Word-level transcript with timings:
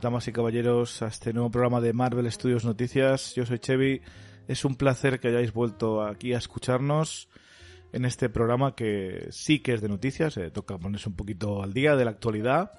damas 0.00 0.26
y 0.28 0.32
caballeros, 0.32 1.02
a 1.02 1.08
este 1.08 1.32
nuevo 1.32 1.50
programa 1.50 1.80
de 1.80 1.92
Marvel 1.92 2.30
Studios 2.32 2.64
Noticias. 2.64 3.34
Yo 3.34 3.44
soy 3.44 3.58
Chevy. 3.58 4.00
Es 4.48 4.64
un 4.64 4.74
placer 4.74 5.20
que 5.20 5.28
hayáis 5.28 5.52
vuelto 5.52 6.02
aquí 6.02 6.32
a 6.32 6.38
escucharnos 6.38 7.28
en 7.92 8.06
este 8.06 8.30
programa 8.30 8.74
que 8.74 9.28
sí 9.30 9.60
que 9.60 9.74
es 9.74 9.82
de 9.82 9.88
noticias. 9.88 10.36
Eh, 10.38 10.50
toca 10.50 10.78
ponerse 10.78 11.08
un 11.08 11.16
poquito 11.16 11.62
al 11.62 11.74
día 11.74 11.96
de 11.96 12.06
la 12.06 12.12
actualidad. 12.12 12.72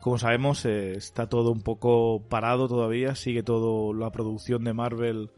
Como 0.00 0.18
sabemos, 0.18 0.64
eh, 0.64 0.96
está 0.96 1.28
todo 1.28 1.52
un 1.52 1.62
poco 1.62 2.26
parado 2.28 2.66
todavía. 2.66 3.14
Sigue 3.14 3.44
todo 3.44 3.94
la 3.94 4.10
producción 4.10 4.64
de 4.64 4.72
Marvel 4.72 5.30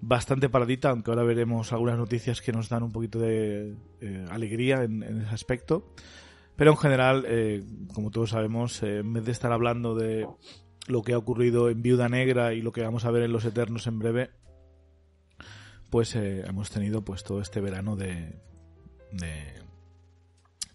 bastante 0.00 0.48
paradita, 0.48 0.90
aunque 0.90 1.10
ahora 1.10 1.24
veremos 1.24 1.72
algunas 1.72 1.98
noticias 1.98 2.40
que 2.40 2.52
nos 2.52 2.68
dan 2.68 2.84
un 2.84 2.92
poquito 2.92 3.18
de 3.18 3.74
eh, 4.00 4.24
alegría 4.30 4.84
en 4.84 5.02
ese 5.02 5.34
aspecto. 5.34 5.92
Pero 6.56 6.70
en 6.70 6.76
general, 6.78 7.24
eh, 7.28 7.64
como 7.94 8.10
todos 8.10 8.30
sabemos, 8.30 8.82
eh, 8.82 8.98
en 8.98 9.12
vez 9.12 9.24
de 9.24 9.32
estar 9.32 9.52
hablando 9.52 9.94
de 9.94 10.26
lo 10.88 11.02
que 11.02 11.12
ha 11.12 11.18
ocurrido 11.18 11.68
en 11.68 11.82
Viuda 11.82 12.08
Negra 12.08 12.54
y 12.54 12.62
lo 12.62 12.72
que 12.72 12.82
vamos 12.82 13.04
a 13.04 13.10
ver 13.10 13.22
en 13.22 13.32
Los 13.32 13.44
Eternos 13.44 13.86
en 13.86 13.98
breve, 13.98 14.30
pues 15.90 16.16
eh, 16.16 16.44
hemos 16.46 16.70
tenido 16.70 17.04
pues 17.04 17.24
todo 17.24 17.40
este 17.40 17.60
verano 17.60 17.94
de, 17.94 18.40
de 19.12 19.52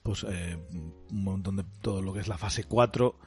pues 0.03 0.25
eh, 0.29 0.57
un 0.71 1.23
montón 1.23 1.55
de 1.55 1.65
todo 1.81 2.01
lo 2.01 2.13
que 2.13 2.19
es 2.19 2.27
la 2.27 2.37
fase 2.37 2.63
4 2.63 3.17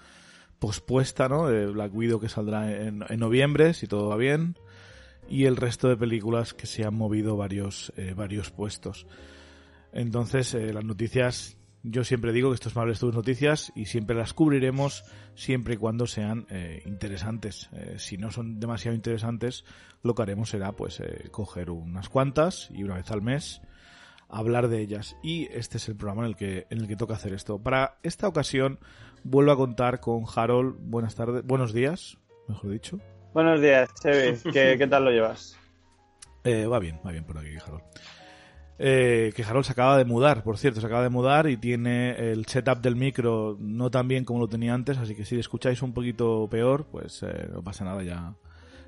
pospuesta, 0.60 1.28
¿no? 1.28 1.48
De 1.48 1.66
Black 1.66 1.92
Widow 1.92 2.20
que 2.20 2.28
saldrá 2.28 2.70
en, 2.72 3.04
en 3.08 3.20
noviembre, 3.20 3.74
si 3.74 3.88
todo 3.88 4.08
va 4.08 4.16
bien, 4.16 4.56
y 5.28 5.46
el 5.46 5.56
resto 5.56 5.88
de 5.88 5.96
películas 5.96 6.54
que 6.54 6.66
se 6.66 6.84
han 6.84 6.94
movido 6.94 7.36
varios, 7.36 7.92
varios 8.16 8.50
puestos. 8.50 9.06
Entonces, 9.92 10.54
las 10.54 10.84
noticias 10.84 11.58
yo 11.84 12.02
siempre 12.02 12.32
digo 12.32 12.48
que 12.48 12.54
esto 12.54 12.70
es 12.70 12.76
Marvel 12.76 12.96
Studios 12.96 13.14
Noticias 13.14 13.70
y 13.76 13.84
siempre 13.84 14.16
las 14.16 14.32
cubriremos 14.32 15.04
siempre 15.34 15.74
y 15.74 15.76
cuando 15.76 16.06
sean 16.06 16.46
eh, 16.48 16.82
interesantes. 16.86 17.68
Eh, 17.74 17.96
si 17.98 18.16
no 18.16 18.30
son 18.30 18.58
demasiado 18.58 18.94
interesantes, 18.94 19.66
lo 20.02 20.14
que 20.14 20.22
haremos 20.22 20.48
será 20.48 20.72
pues 20.72 21.00
eh, 21.00 21.28
coger 21.30 21.70
unas 21.70 22.08
cuantas 22.08 22.70
y 22.70 22.84
una 22.84 22.94
vez 22.94 23.10
al 23.10 23.20
mes 23.20 23.60
hablar 24.30 24.68
de 24.68 24.80
ellas. 24.80 25.16
Y 25.22 25.46
este 25.52 25.76
es 25.76 25.86
el 25.90 25.96
programa 25.96 26.22
en 26.22 26.28
el 26.28 26.36
que 26.36 26.66
en 26.70 26.80
el 26.80 26.88
que 26.88 26.96
toca 26.96 27.14
hacer 27.14 27.34
esto. 27.34 27.58
Para 27.58 27.98
esta 28.02 28.28
ocasión 28.28 28.78
vuelvo 29.22 29.52
a 29.52 29.56
contar 29.56 30.00
con 30.00 30.24
Harold. 30.34 30.76
Buenas 30.80 31.14
tardes, 31.14 31.44
buenos 31.44 31.74
días, 31.74 32.16
mejor 32.48 32.70
dicho. 32.70 32.98
Buenos 33.34 33.60
días, 33.60 33.90
Chevy. 34.02 34.38
¿Qué, 34.52 34.76
qué 34.78 34.86
tal 34.86 35.04
lo 35.04 35.10
llevas? 35.10 35.58
Eh, 36.44 36.66
va 36.66 36.78
bien, 36.78 36.98
va 37.04 37.10
bien 37.10 37.24
por 37.24 37.36
aquí, 37.38 37.56
Harold. 37.56 37.82
Eh, 38.78 39.32
que 39.36 39.44
Harold 39.44 39.64
se 39.64 39.72
acaba 39.72 39.96
de 39.96 40.04
mudar, 40.04 40.42
por 40.42 40.58
cierto, 40.58 40.80
se 40.80 40.86
acaba 40.86 41.02
de 41.04 41.08
mudar 41.08 41.48
y 41.48 41.56
tiene 41.56 42.32
el 42.32 42.44
setup 42.46 42.80
del 42.80 42.96
micro 42.96 43.56
no 43.60 43.88
tan 43.90 44.08
bien 44.08 44.24
como 44.24 44.40
lo 44.40 44.48
tenía 44.48 44.74
antes, 44.74 44.98
así 44.98 45.14
que 45.14 45.24
si 45.24 45.38
escucháis 45.38 45.80
un 45.82 45.92
poquito 45.94 46.48
peor, 46.50 46.86
pues 46.90 47.22
eh, 47.22 47.48
no 47.52 47.62
pasa 47.62 47.84
nada, 47.84 48.02
ya, 48.02 48.34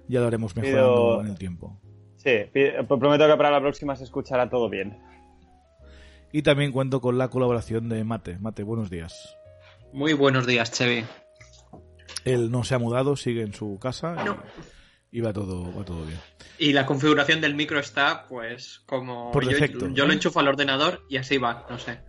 ya 0.09 0.21
lo 0.21 0.27
haremos 0.27 0.57
mejorando 0.57 0.95
Pido- 0.95 1.21
en 1.21 1.27
el 1.29 1.39
tiempo. 1.39 1.81
Sí, 2.17 2.31
prometo 2.89 3.29
que 3.29 3.37
para 3.37 3.53
la 3.53 3.61
próxima 3.61 3.95
se 3.95 4.03
escuchará 4.03 4.51
todo 4.51 4.69
bien. 4.69 4.99
Y 6.33 6.43
también 6.43 6.73
cuento 6.73 7.01
con 7.01 7.17
la 7.19 7.29
colaboración 7.29 7.89
de 7.89 8.03
Mate. 8.03 8.39
Mate, 8.41 8.65
buenos 8.65 8.91
días. 8.91 9.37
Muy 9.93 10.13
buenos 10.15 10.45
días, 10.49 10.73
Chevy. 10.73 11.05
Él 12.25 12.51
no 12.51 12.65
se 12.65 12.75
ha 12.75 12.79
mudado, 12.81 13.15
sigue 13.15 13.43
en 13.43 13.55
su 13.55 13.79
casa 13.79 14.17
No. 14.25 14.33
y, 14.35 14.76
va 15.21 15.32
todo, 15.32 15.75
va 15.75 15.84
todo 15.84 16.04
bien. 16.04 16.19
Y 16.59 16.72
la 16.72 16.87
configuración 16.87 17.41
del 17.41 17.54
micro 17.54 17.78
está, 17.78 18.27
pues, 18.28 18.82
como. 18.87 19.32
Por 19.32 19.44
yo, 19.44 19.50
defecto, 19.50 19.88
yo 19.88 20.04
¿no? 20.04 20.09
lo 20.09 20.12
enchufo 20.15 20.41
al 20.41 20.49
ordenador 20.49 21.04
y 21.09 21.16
así 21.16 21.38
va, 21.38 21.66
no 21.69 21.78
sé. 21.78 22.00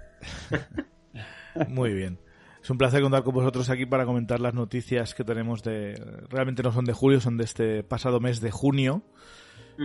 Muy 1.68 1.94
bien. 1.94 2.20
Es 2.62 2.70
un 2.70 2.78
placer 2.78 3.02
contar 3.02 3.24
con 3.24 3.34
vosotros 3.34 3.70
aquí 3.70 3.86
para 3.86 4.06
comentar 4.06 4.42
las 4.42 4.54
noticias 4.54 5.14
que 5.14 5.24
tenemos 5.24 5.64
de... 5.64 5.94
Realmente 6.30 6.64
no 6.64 6.74
son 6.74 6.84
de 6.84 6.92
julio, 6.92 7.22
son 7.22 7.38
de 7.38 7.46
este 7.46 7.84
pasado 7.84 8.20
mes 8.20 8.42
de 8.42 8.52
junio. 8.52 9.04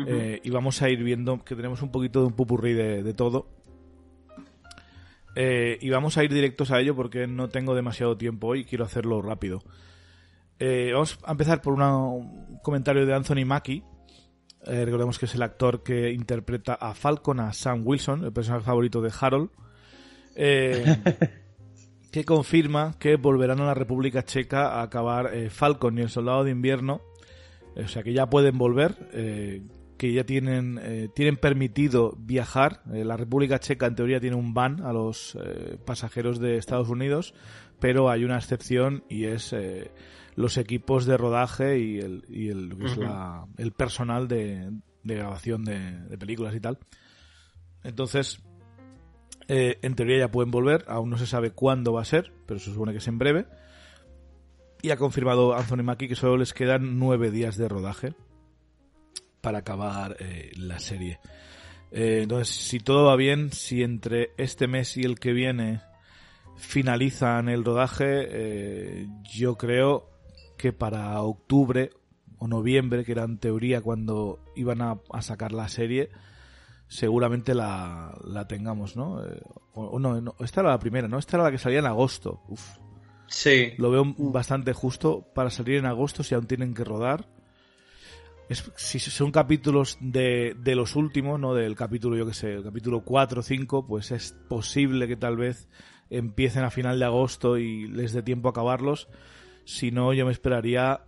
Eh, 0.07 0.41
y 0.43 0.51
vamos 0.51 0.83
a 0.83 0.89
ir 0.89 1.03
viendo 1.05 1.45
que 1.45 1.55
tenemos 1.55 1.83
un 1.83 1.93
poquito 1.93 2.21
de 2.21 2.27
un 2.27 2.33
pupurrí 2.33 2.73
de, 2.73 3.03
de 3.05 3.15
todo. 3.15 3.47
Eh, 5.35 5.79
y 5.81 5.91
vamos 5.91 6.19
a 6.19 6.25
ir 6.25 6.33
directos 6.33 6.71
a 6.71 6.81
ello 6.81 6.95
porque 6.95 7.27
no 7.27 7.49
tengo 7.49 7.75
demasiado 7.75 8.17
tiempo 8.17 8.49
hoy 8.49 8.61
y 8.61 8.65
quiero 8.65 8.85
hacerlo 8.85 9.23
rápido. 9.23 9.63
Eh, 10.65 10.91
vamos 10.93 11.19
a 11.25 11.33
empezar 11.33 11.61
por 11.61 11.73
una- 11.75 11.97
un 11.99 12.59
comentario 12.63 13.05
de 13.05 13.13
Anthony 13.13 13.45
Mackie. 13.45 13.83
Eh, 14.65 14.85
recordemos 14.85 15.19
que 15.19 15.25
es 15.27 15.35
el 15.35 15.43
actor 15.43 15.83
que 15.83 16.13
interpreta 16.13 16.75
a 16.75 16.95
Falcon, 16.95 17.41
a 17.41 17.53
Sam 17.53 17.83
Wilson, 17.85 18.25
el 18.25 18.33
personaje 18.33 18.65
favorito 18.65 19.01
de 19.03 19.11
Harold. 19.21 19.51
Eh, 20.37 20.85
que 22.13 22.25
confirma 22.25 22.95
que 23.01 23.17
volverán 23.17 23.61
a 23.61 23.65
la 23.67 23.75
República 23.75 24.23
Checa 24.25 24.69
a 24.75 24.83
acabar 24.83 25.35
eh, 25.35 25.51
Falcon 25.51 25.99
y 25.99 26.03
el 26.03 26.11
Soldado 26.11 26.45
de 26.45 26.53
Invierno. 26.53 27.01
O 27.75 27.89
sea 27.89 28.05
que 28.05 28.13
ya 28.13 28.31
pueden 28.31 28.57
volver, 28.57 28.95
eh, 29.13 29.63
que 29.99 30.13
ya 30.13 30.23
tienen, 30.23 30.79
eh, 30.81 31.09
tienen 31.13 31.39
permitido 31.39 32.15
viajar. 32.21 32.83
La 32.87 33.17
República 33.17 33.59
Checa 33.59 33.87
en 33.87 33.97
teoría 33.97 34.21
tiene 34.21 34.37
un 34.37 34.55
ban 34.55 34.81
a 34.83 34.93
los 34.93 35.37
pasajeros 35.87 36.39
de 36.39 36.57
Estados 36.57 36.89
Unidos, 36.89 37.35
pero 37.81 38.11
hay 38.11 38.23
una 38.25 38.37
excepción 38.37 39.03
y 39.09 39.25
es 39.25 39.53
los 40.35 40.57
equipos 40.57 41.05
de 41.07 41.17
rodaje 41.17 41.79
y 41.79 41.99
el, 41.99 42.25
y 42.29 42.49
el, 42.49 42.69
lo 42.69 42.79
que 42.79 42.87
es 42.87 42.97
la- 42.97 43.47
el 43.59 43.73
personal 43.73 44.29
de, 44.29 44.71
de 45.03 45.15
grabación 45.15 45.65
de, 45.65 46.01
de 46.09 46.19
películas 46.19 46.55
y 46.55 46.61
tal. 46.61 46.79
Entonces, 47.85 48.41
eh, 49.49 49.79
en 49.83 49.95
teoría 49.95 50.19
ya 50.19 50.31
pueden 50.31 50.51
volver, 50.51 50.85
aún 50.89 51.11
no 51.11 51.19
se 51.19 51.27
sabe 51.27 51.51
cuándo 51.51 51.93
va 51.93 52.03
a 52.03 52.07
ser, 52.07 52.33
pero 52.47 52.61
se 52.61 52.73
supone 52.73 52.93
que 52.93 52.99
es 52.99 53.09
en 53.09 53.19
breve. 53.19 53.47
Y 54.83 54.91
ha 54.91 54.97
confirmado 54.97 55.55
Anthony 55.55 55.83
Mackie 55.85 56.09
que 56.09 56.17
solo 56.17 56.37
les 56.37 56.53
quedan 56.55 56.99
nueve 56.99 57.31
días 57.31 57.57
de 57.57 57.69
rodaje 57.69 58.15
para 59.41 59.59
acabar 59.59 60.17
eh, 60.21 60.51
la 60.57 60.79
serie. 60.79 61.21
Eh, 61.91 62.21
entonces, 62.23 62.49
si 62.55 62.79
todo 62.81 63.05
va 63.07 63.17
bien, 63.17 63.53
si 63.53 63.83
entre 63.83 64.31
este 64.39 64.67
mes 64.67 64.97
y 64.97 65.03
el 65.03 65.19
que 65.21 65.33
viene 65.33 65.83
finalizan 66.57 67.49
el 67.49 67.65
rodaje, 67.65 68.07
eh, 68.31 69.07
yo 69.33 69.57
creo 69.57 70.09
que 70.63 70.73
para 70.73 71.21
octubre 71.23 71.91
o 72.39 72.47
noviembre, 72.47 73.05
que 73.05 73.11
era 73.13 73.25
en 73.25 73.39
teoría 73.39 73.81
cuando 73.81 74.39
iban 74.55 74.81
a, 74.81 75.01
a 75.13 75.23
sacar 75.23 75.51
la 75.51 75.67
serie, 75.67 76.11
seguramente 76.87 77.53
la, 77.53 78.17
la 78.25 78.47
tengamos, 78.47 78.95
¿no? 78.97 79.25
Eh, 79.25 79.43
o, 79.75 79.87
o 79.87 79.99
no, 79.99 80.21
no, 80.21 80.37
esta 80.39 80.61
era 80.61 80.71
la 80.71 80.79
primera, 80.79 81.09
¿no? 81.09 81.19
Esta 81.19 81.37
era 81.37 81.45
la 81.45 81.51
que 81.51 81.59
salía 81.59 81.81
en 81.81 81.87
agosto. 81.87 82.41
Uf, 82.49 82.77
Sí. 83.27 83.73
lo 83.79 83.91
veo 83.91 84.05
bastante 84.19 84.73
justo 84.73 85.27
para 85.35 85.51
salir 85.51 85.77
en 85.79 85.87
agosto 85.87 86.23
si 86.23 86.37
aún 86.37 86.47
tienen 86.47 86.75
que 86.75 86.85
rodar. 86.85 87.29
Es, 88.49 88.71
si 88.77 89.01
son 89.01 89.33
capítulos 89.33 89.97
de, 90.01 90.55
de 90.61 90.75
los 90.77 90.95
últimos, 90.95 91.41
¿no? 91.41 91.55
Del 91.55 91.75
capítulo, 91.75 92.17
yo 92.17 92.25
que 92.27 92.35
sé, 92.35 92.53
el 92.53 92.63
capítulo 92.63 93.01
4 93.01 93.41
o 93.41 93.43
5, 93.43 93.87
pues 93.89 94.13
es 94.13 94.33
posible 94.49 95.09
que 95.09 95.17
tal 95.17 95.37
vez 95.37 95.69
empiecen 96.11 96.63
a 96.63 96.71
final 96.71 96.99
de 97.01 97.07
agosto 97.07 97.57
y 97.59 97.89
les 97.89 98.13
dé 98.13 98.23
tiempo 98.23 98.49
a 98.49 98.51
acabarlos. 98.51 99.09
Si 99.65 99.91
no, 99.91 100.13
yo 100.13 100.27
me 100.27 100.33
esperaría 100.33 101.01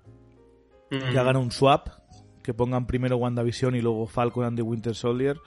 Mm. 0.91 1.13
que 1.13 1.19
hagan 1.19 1.37
un 1.37 1.51
swap, 1.51 1.89
que 2.43 2.53
pongan 2.55 2.87
primero 2.87 3.17
WandaVision 3.17 3.75
y 3.75 3.81
luego 3.81 4.07
Falcon 4.07 4.45
and 4.45 4.57
the 4.57 4.63
Winter 4.63 4.95
Soldier. 4.95 5.39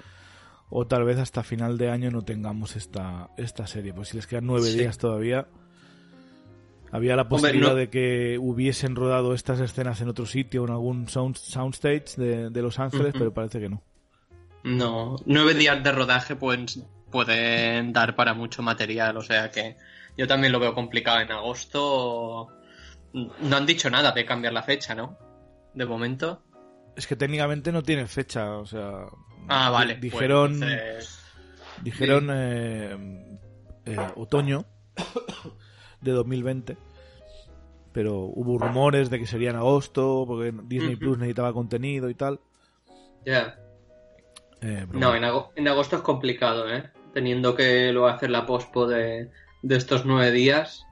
o 0.69 0.85
tal 0.85 1.05
vez 1.05 1.17
hasta 1.17 1.43
final 1.43 1.77
de 1.77 1.89
año 1.89 2.11
no 2.11 2.23
tengamos 2.23 2.75
esta, 2.75 3.29
esta 3.37 3.65
serie. 3.67 3.93
Pues 3.93 4.09
si 4.09 4.17
les 4.17 4.27
quedan 4.27 4.45
nueve 4.47 4.67
Sí. 4.69 4.77
días 4.77 4.97
todavía, 4.97 5.47
había 6.91 7.15
la 7.15 7.29
posibilidad 7.29 7.69
no- 7.69 7.75
de 7.75 7.89
que 7.89 8.37
hubiesen 8.37 8.95
rodado 8.95 9.33
estas 9.33 9.61
escenas 9.61 10.01
en 10.01 10.09
otro 10.09 10.25
sitio, 10.25 10.65
en 10.65 10.71
algún 10.71 11.07
sound, 11.07 11.37
soundstage 11.37 12.17
de, 12.17 12.49
de 12.49 12.61
Los 12.61 12.79
Ángeles, 12.79 13.09
Ujú. 13.11 13.19
pero 13.19 13.33
parece 13.33 13.61
que 13.61 13.69
no. 13.69 13.81
No, 14.63 15.15
nueve 15.25 15.53
días 15.53 15.81
de 15.81 15.91
rodaje 15.93 16.35
pueden, 16.35 16.65
pueden 17.11 17.93
dar 17.93 18.17
para 18.17 18.33
mucho 18.33 18.61
material, 18.61 19.15
o 19.15 19.21
sea 19.21 19.49
que 19.51 19.77
yo 20.17 20.27
también 20.27 20.51
lo 20.51 20.59
veo 20.59 20.73
complicado 20.73 21.21
en 21.21 21.31
agosto. 21.31 22.49
No 23.41 23.55
han 23.57 23.65
dicho 23.65 23.89
nada 23.89 24.11
de 24.11 24.25
cambiar 24.25 24.53
la 24.53 24.63
fecha, 24.63 24.93
¿no? 24.95 25.17
De 25.73 25.85
momento. 25.85 26.43
Es 26.95 27.07
que 27.07 27.15
técnicamente 27.15 27.71
no 27.71 27.83
tiene 27.83 28.07
fecha, 28.07 28.57
o 28.57 28.65
sea... 28.65 29.05
Ah, 29.47 29.69
vale. 29.69 29.93
pues 29.95 30.01
Dijeron, 30.01 30.53
entonces- 30.63 31.19
dijeron 31.83 32.29
eh, 32.31 33.39
eh, 33.85 33.97
otoño 34.15 34.65
de 36.01 36.11
2020, 36.11 36.77
pero 37.93 38.15
hubo 38.21 38.57
rumores 38.57 39.09
de 39.09 39.19
que 39.19 39.27
sería 39.27 39.51
en 39.51 39.55
agosto, 39.57 40.25
porque 40.27 40.53
Disney. 40.63 40.95
Plus 40.95 41.17
necesitaba 41.17 41.53
contenido 41.53 42.09
y 42.09 42.15
tal. 42.15 42.39
Ya. 43.25 43.59
Eh, 44.61 44.87
No, 44.91 45.15
en, 45.15 45.23
en 45.55 45.67
agosto 45.67 45.97
es 45.97 46.01
complicado, 46.01 46.67
¿eh? 46.71 46.91
Teniendo 47.13 47.55
que 47.55 47.91
luego 47.91 48.07
hacer 48.07 48.31
la 48.31 48.45
pospo 48.45 48.87
de, 48.87 49.29
de 49.61 49.75
estos 49.75 50.03
nueve 50.05 50.31
días. 50.31 50.83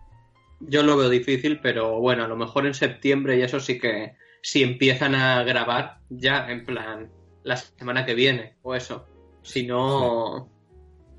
Yo 0.59 0.83
lo 0.83 0.97
veo 0.97 1.09
difícil, 1.09 1.59
pero 1.59 1.99
bueno, 1.99 2.23
a 2.25 2.27
lo 2.27 2.35
mejor 2.35 2.65
en 2.65 2.73
septiembre 2.73 3.37
y 3.37 3.41
eso 3.41 3.59
sí 3.59 3.77
que 3.79 4.13
si 4.41 4.63
empiezan 4.63 5.15
a 5.15 5.43
grabar 5.43 5.99
ya 6.09 6.49
en 6.49 6.65
plan 6.65 7.09
la 7.43 7.57
semana 7.57 8.05
que 8.05 8.13
viene 8.15 8.55
o 8.61 8.73
eso. 8.75 9.05
Si 9.43 9.65
no, 9.67 10.49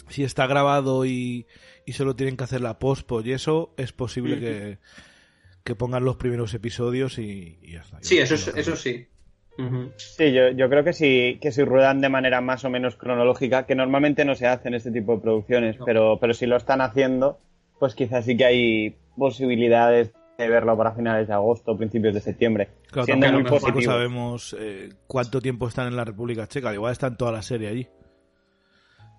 si 0.08 0.24
está 0.24 0.46
grabado 0.46 1.04
y, 1.04 1.46
y 1.84 1.92
solo 1.92 2.16
tienen 2.16 2.36
que 2.36 2.44
hacer 2.44 2.60
la 2.60 2.78
postpo 2.78 3.20
y 3.20 3.32
eso, 3.32 3.72
es 3.76 3.92
posible 3.92 4.40
que, 4.40 4.78
que 5.64 5.74
pongan 5.76 6.04
los 6.04 6.16
primeros 6.16 6.52
episodios 6.54 7.18
y, 7.18 7.58
y 7.62 7.72
ya 7.72 7.80
está. 7.82 7.98
sí, 8.00 8.18
eso, 8.18 8.34
es- 8.34 8.48
eso 8.48 8.72
hacen. 8.72 8.76
sí. 8.76 9.06
Sí, 9.96 10.32
yo, 10.34 10.50
yo 10.50 10.68
creo 10.68 10.84
que 10.84 10.92
si, 10.92 11.38
que 11.40 11.50
si 11.50 11.64
ruedan 11.64 12.00
de 12.02 12.10
manera 12.10 12.40
más 12.42 12.64
o 12.66 12.70
menos 12.70 12.96
cronológica, 12.96 13.64
que 13.64 13.74
normalmente 13.74 14.24
no 14.26 14.34
se 14.34 14.46
hace 14.46 14.68
en 14.68 14.74
este 14.74 14.90
tipo 14.90 15.14
de 15.16 15.22
producciones, 15.22 15.78
No. 15.78 15.86
pero, 15.86 16.18
pero 16.20 16.34
si 16.34 16.44
lo 16.46 16.56
están 16.56 16.82
haciendo, 16.82 17.38
pues 17.78 17.94
quizás 17.94 18.26
sí 18.26 18.36
que 18.36 18.44
hay 18.44 18.96
posibilidades 19.16 20.12
de 20.38 20.48
verlo 20.48 20.76
para 20.76 20.92
finales 20.92 21.26
de 21.28 21.34
agosto 21.34 21.72
o 21.72 21.76
principios 21.76 22.12
de 22.14 22.20
septiembre. 22.20 22.68
Claro, 22.90 23.06
siendo 23.06 23.26
tampoco, 23.26 23.50
muy 23.50 23.60
positivo. 23.60 23.92
sabemos 23.92 24.56
eh, 24.58 24.90
cuánto 25.06 25.40
tiempo 25.40 25.66
están 25.68 25.88
en 25.88 25.96
la 25.96 26.04
República 26.04 26.46
Checa. 26.46 26.74
Igual 26.74 26.92
están 26.92 27.16
toda 27.16 27.32
la 27.32 27.42
serie 27.42 27.68
allí. 27.68 27.88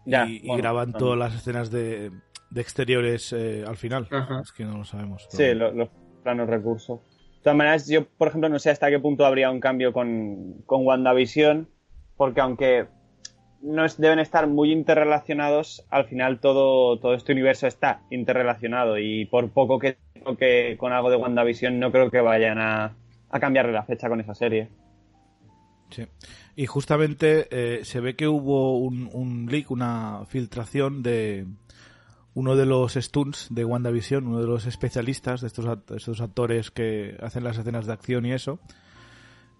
Ya, 0.06 0.26
y, 0.28 0.38
y 0.38 0.48
bueno, 0.48 0.62
graban 0.62 0.92
bueno. 0.92 0.98
todas 1.00 1.20
las 1.20 1.36
escenas 1.36 1.70
de, 1.72 2.12
de 2.52 2.62
exteriores 2.62 3.34
eh, 3.34 3.64
al 3.68 3.78
final. 3.78 4.08
Ajá. 4.12 4.42
Es 4.42 4.52
que 4.52 4.64
no 4.64 4.78
lo 4.78 4.86
sabemos. 4.86 5.26
Sí, 5.30 5.38
pero- 5.38 5.72
lo- 5.72 5.74
los 5.74 5.90
planos 6.24 6.48
recursos. 6.50 7.00
De 7.38 7.42
todas 7.44 7.58
maneras, 7.58 7.88
yo, 7.88 8.06
por 8.08 8.28
ejemplo, 8.28 8.50
no 8.50 8.60
sé 8.60 8.70
hasta 8.70 8.90
qué 8.90 9.00
punto 9.00 9.26
habría 9.26 9.50
un 9.52 9.60
cambio 9.60 9.94
con, 9.94 10.62
con 10.66 10.86
WandaVision, 10.86 11.70
porque 12.16 12.42
aunque 12.42 12.88
no 13.62 13.86
es- 13.86 13.98
deben 13.98 14.19
estar 14.19 14.48
muy 14.48 14.71
interrelacionados, 14.71 15.86
al 15.89 16.06
final 16.06 16.39
todo, 16.39 17.00
todo 17.00 17.13
este 17.13 17.33
universo 17.33 17.68
está 17.68 18.01
interrelacionado 18.09 18.98
y 18.98 19.25
por 19.25 19.50
poco 19.51 19.80
que 19.80 19.98
que 20.36 20.75
con 20.77 20.92
algo 20.92 21.09
de 21.09 21.15
WandaVision 21.15 21.80
no 21.80 21.92
creo 21.92 22.12
que 22.12 22.19
vayan 22.19 22.59
a, 22.59 22.95
cambiarle 23.39 23.71
la 23.71 23.83
fecha 23.83 24.09
con 24.09 24.19
esa 24.19 24.33
serie. 24.33 24.69
Sí. 25.89 26.06
Y 26.56 26.65
justamente 26.65 27.48
eh, 27.51 27.86
se 27.86 28.00
ve 28.00 28.15
que 28.15 28.27
hubo 28.27 28.80
un, 28.80 29.48
leak, 29.50 29.71
una 29.71 30.25
filtración 30.27 31.04
de 31.04 31.45
uno 32.33 32.56
de 32.56 32.65
los 32.65 32.95
stunts 32.95 33.48
de 33.51 33.63
WandaVision, 33.63 34.27
uno 34.27 34.42
de 34.42 34.48
los 34.48 34.65
especialistas 34.65 35.42
de 35.42 35.48
estos, 35.48 35.65
estos 35.95 36.19
actores 36.19 36.71
que 36.71 37.15
hacen 37.21 37.44
las 37.44 37.57
escenas 37.57 37.86
de 37.86 37.94
acción 37.94 38.25
y 38.25 38.33
eso, 38.33 38.59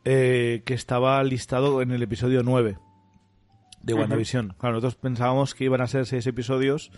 eh, 0.06 0.64
que 0.66 0.74
estaba 0.74 1.24
listado 1.24 1.82
en 1.82 1.92
el 1.92 2.04
episodio 2.04 2.44
9 2.44 2.78
de. 3.82 3.94
WandaVision. 3.94 4.56
Claro, 4.58 4.76
nosotros 4.76 4.96
pensábamos 4.96 5.56
que 5.56 5.66
iban 5.66 5.82
a 5.82 5.88
ser 5.88 6.06
seis 6.06 6.26
episodios 6.28 6.92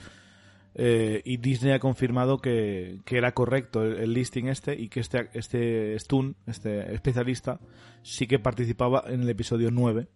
eh, 0.76 1.22
y 1.26 1.38
Disney 1.38 1.74
ha 1.74 1.80
confirmado 1.80 2.38
que, 2.40 3.00
que 3.06 3.18
era 3.18 3.34
correcto 3.34 3.84
el, 3.84 3.98
el 3.98 4.14
listing 4.14 4.48
este 4.48 4.80
y 4.80 4.90
que 4.90 5.00
este, 5.00 5.30
este 5.34 5.98
Stun, 6.00 6.36
este 6.46 6.94
especialista, 6.94 7.60
sí 8.04 8.28
que 8.28 8.40
participaba 8.40 9.04
en 9.08 9.22
el 9.22 9.30
episodio 9.30 9.72
9. 9.72 10.08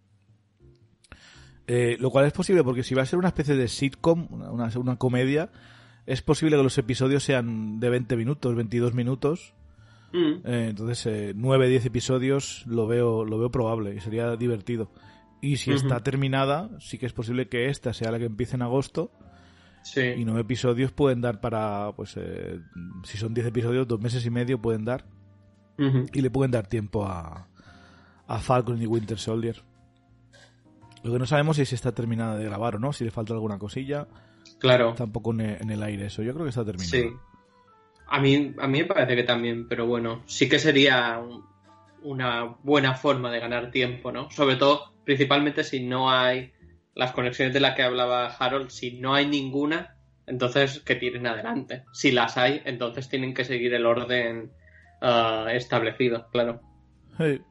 Eh, 1.66 1.96
lo 1.98 2.10
cual 2.10 2.26
es 2.26 2.32
posible 2.32 2.62
porque 2.62 2.82
si 2.82 2.94
va 2.94 3.02
a 3.02 3.06
ser 3.06 3.18
una 3.18 3.28
especie 3.28 3.56
de 3.56 3.68
sitcom, 3.68 4.28
una, 4.30 4.50
una, 4.50 4.70
una 4.76 4.96
comedia, 4.96 5.50
es 6.06 6.22
posible 6.22 6.56
que 6.56 6.62
los 6.62 6.76
episodios 6.76 7.24
sean 7.24 7.80
de 7.80 7.88
20 7.88 8.16
minutos, 8.16 8.54
22 8.54 8.94
minutos. 8.94 9.54
Mm. 10.12 10.46
Eh, 10.46 10.66
entonces, 10.70 11.06
eh, 11.06 11.32
9, 11.34 11.68
10 11.68 11.86
episodios 11.86 12.64
lo 12.66 12.86
veo, 12.86 13.24
lo 13.24 13.38
veo 13.38 13.50
probable 13.50 13.94
y 13.94 14.00
sería 14.00 14.36
divertido. 14.36 14.90
Y 15.46 15.56
si 15.56 15.72
está 15.72 16.00
terminada, 16.02 16.70
sí 16.80 16.96
que 16.98 17.06
es 17.06 17.12
posible 17.12 17.48
que 17.48 17.68
esta 17.68 17.92
sea 17.92 18.10
la 18.10 18.18
que 18.18 18.24
empiece 18.24 18.56
en 18.56 18.62
agosto 18.62 19.10
Sí. 19.82 20.00
y 20.00 20.24
nueve 20.24 20.40
episodios 20.40 20.90
pueden 20.92 21.20
dar 21.20 21.40
para, 21.42 21.92
pues, 21.94 22.14
eh, 22.16 22.60
si 23.02 23.18
son 23.18 23.34
10 23.34 23.48
episodios, 23.48 23.86
dos 23.86 24.00
meses 24.00 24.24
y 24.24 24.30
medio 24.30 24.60
pueden 24.62 24.84
dar. 24.84 25.04
Y 26.12 26.20
le 26.22 26.30
pueden 26.30 26.50
dar 26.52 26.66
tiempo 26.68 27.04
a, 27.04 27.48
a 28.26 28.38
Falcon 28.38 28.80
y 28.80 28.86
Winter 28.86 29.18
Soldier. 29.18 29.62
Lo 31.02 31.12
que 31.12 31.18
no 31.18 31.26
sabemos 31.26 31.58
es 31.58 31.68
si 31.68 31.74
está 31.74 31.92
terminada 31.92 32.36
de 32.36 32.44
grabar 32.44 32.76
o 32.76 32.78
no, 32.78 32.92
si 32.94 33.04
le 33.04 33.10
falta 33.10 33.34
alguna 33.34 33.58
cosilla. 33.58 34.06
Claro. 34.58 34.94
Tampoco 34.94 35.32
en 35.32 35.68
el, 35.70 35.82
aire 35.82 36.06
eso. 36.06 36.22
Yo 36.22 36.32
creo 36.32 36.44
que 36.44 36.50
está 36.50 36.64
terminada. 36.64 36.90
Sí. 36.90 37.10
A 38.06 38.20
mí, 38.20 38.54
a 38.58 38.66
mí 38.68 38.78
me 38.78 38.84
parece 38.86 39.16
que 39.16 39.24
también, 39.24 39.68
pero 39.68 39.86
bueno, 39.86 40.22
sí 40.26 40.48
que 40.48 40.58
sería 40.58 41.18
un- 41.18 41.44
una 42.02 42.44
buena 42.62 42.94
forma 42.94 43.30
de 43.30 43.40
ganar 43.40 43.70
tiempo, 43.70 44.12
¿no? 44.12 44.30
Sobre 44.30 44.56
todo, 44.56 44.93
principalmente 45.04 45.64
si 45.64 45.84
no 45.84 46.10
hay 46.10 46.52
las 46.94 47.12
conexiones 47.12 47.52
de 47.54 47.60
las 47.60 47.74
que 47.74 47.82
hablaba 47.82 48.26
Harold, 48.28 48.70
si 48.70 48.98
no 49.00 49.14
hay 49.14 49.26
ninguna, 49.26 49.96
entonces 50.26 50.80
que 50.80 50.94
tiren 50.94 51.26
adelante. 51.26 51.84
Si 51.92 52.12
las 52.12 52.36
hay, 52.38 52.62
entonces 52.64 53.08
tienen 53.08 53.34
que 53.34 53.44
seguir 53.44 53.74
el 53.74 53.84
orden 53.86 54.52
ah, 55.02 55.48
establecido, 55.52 56.28
claro. 56.30 56.60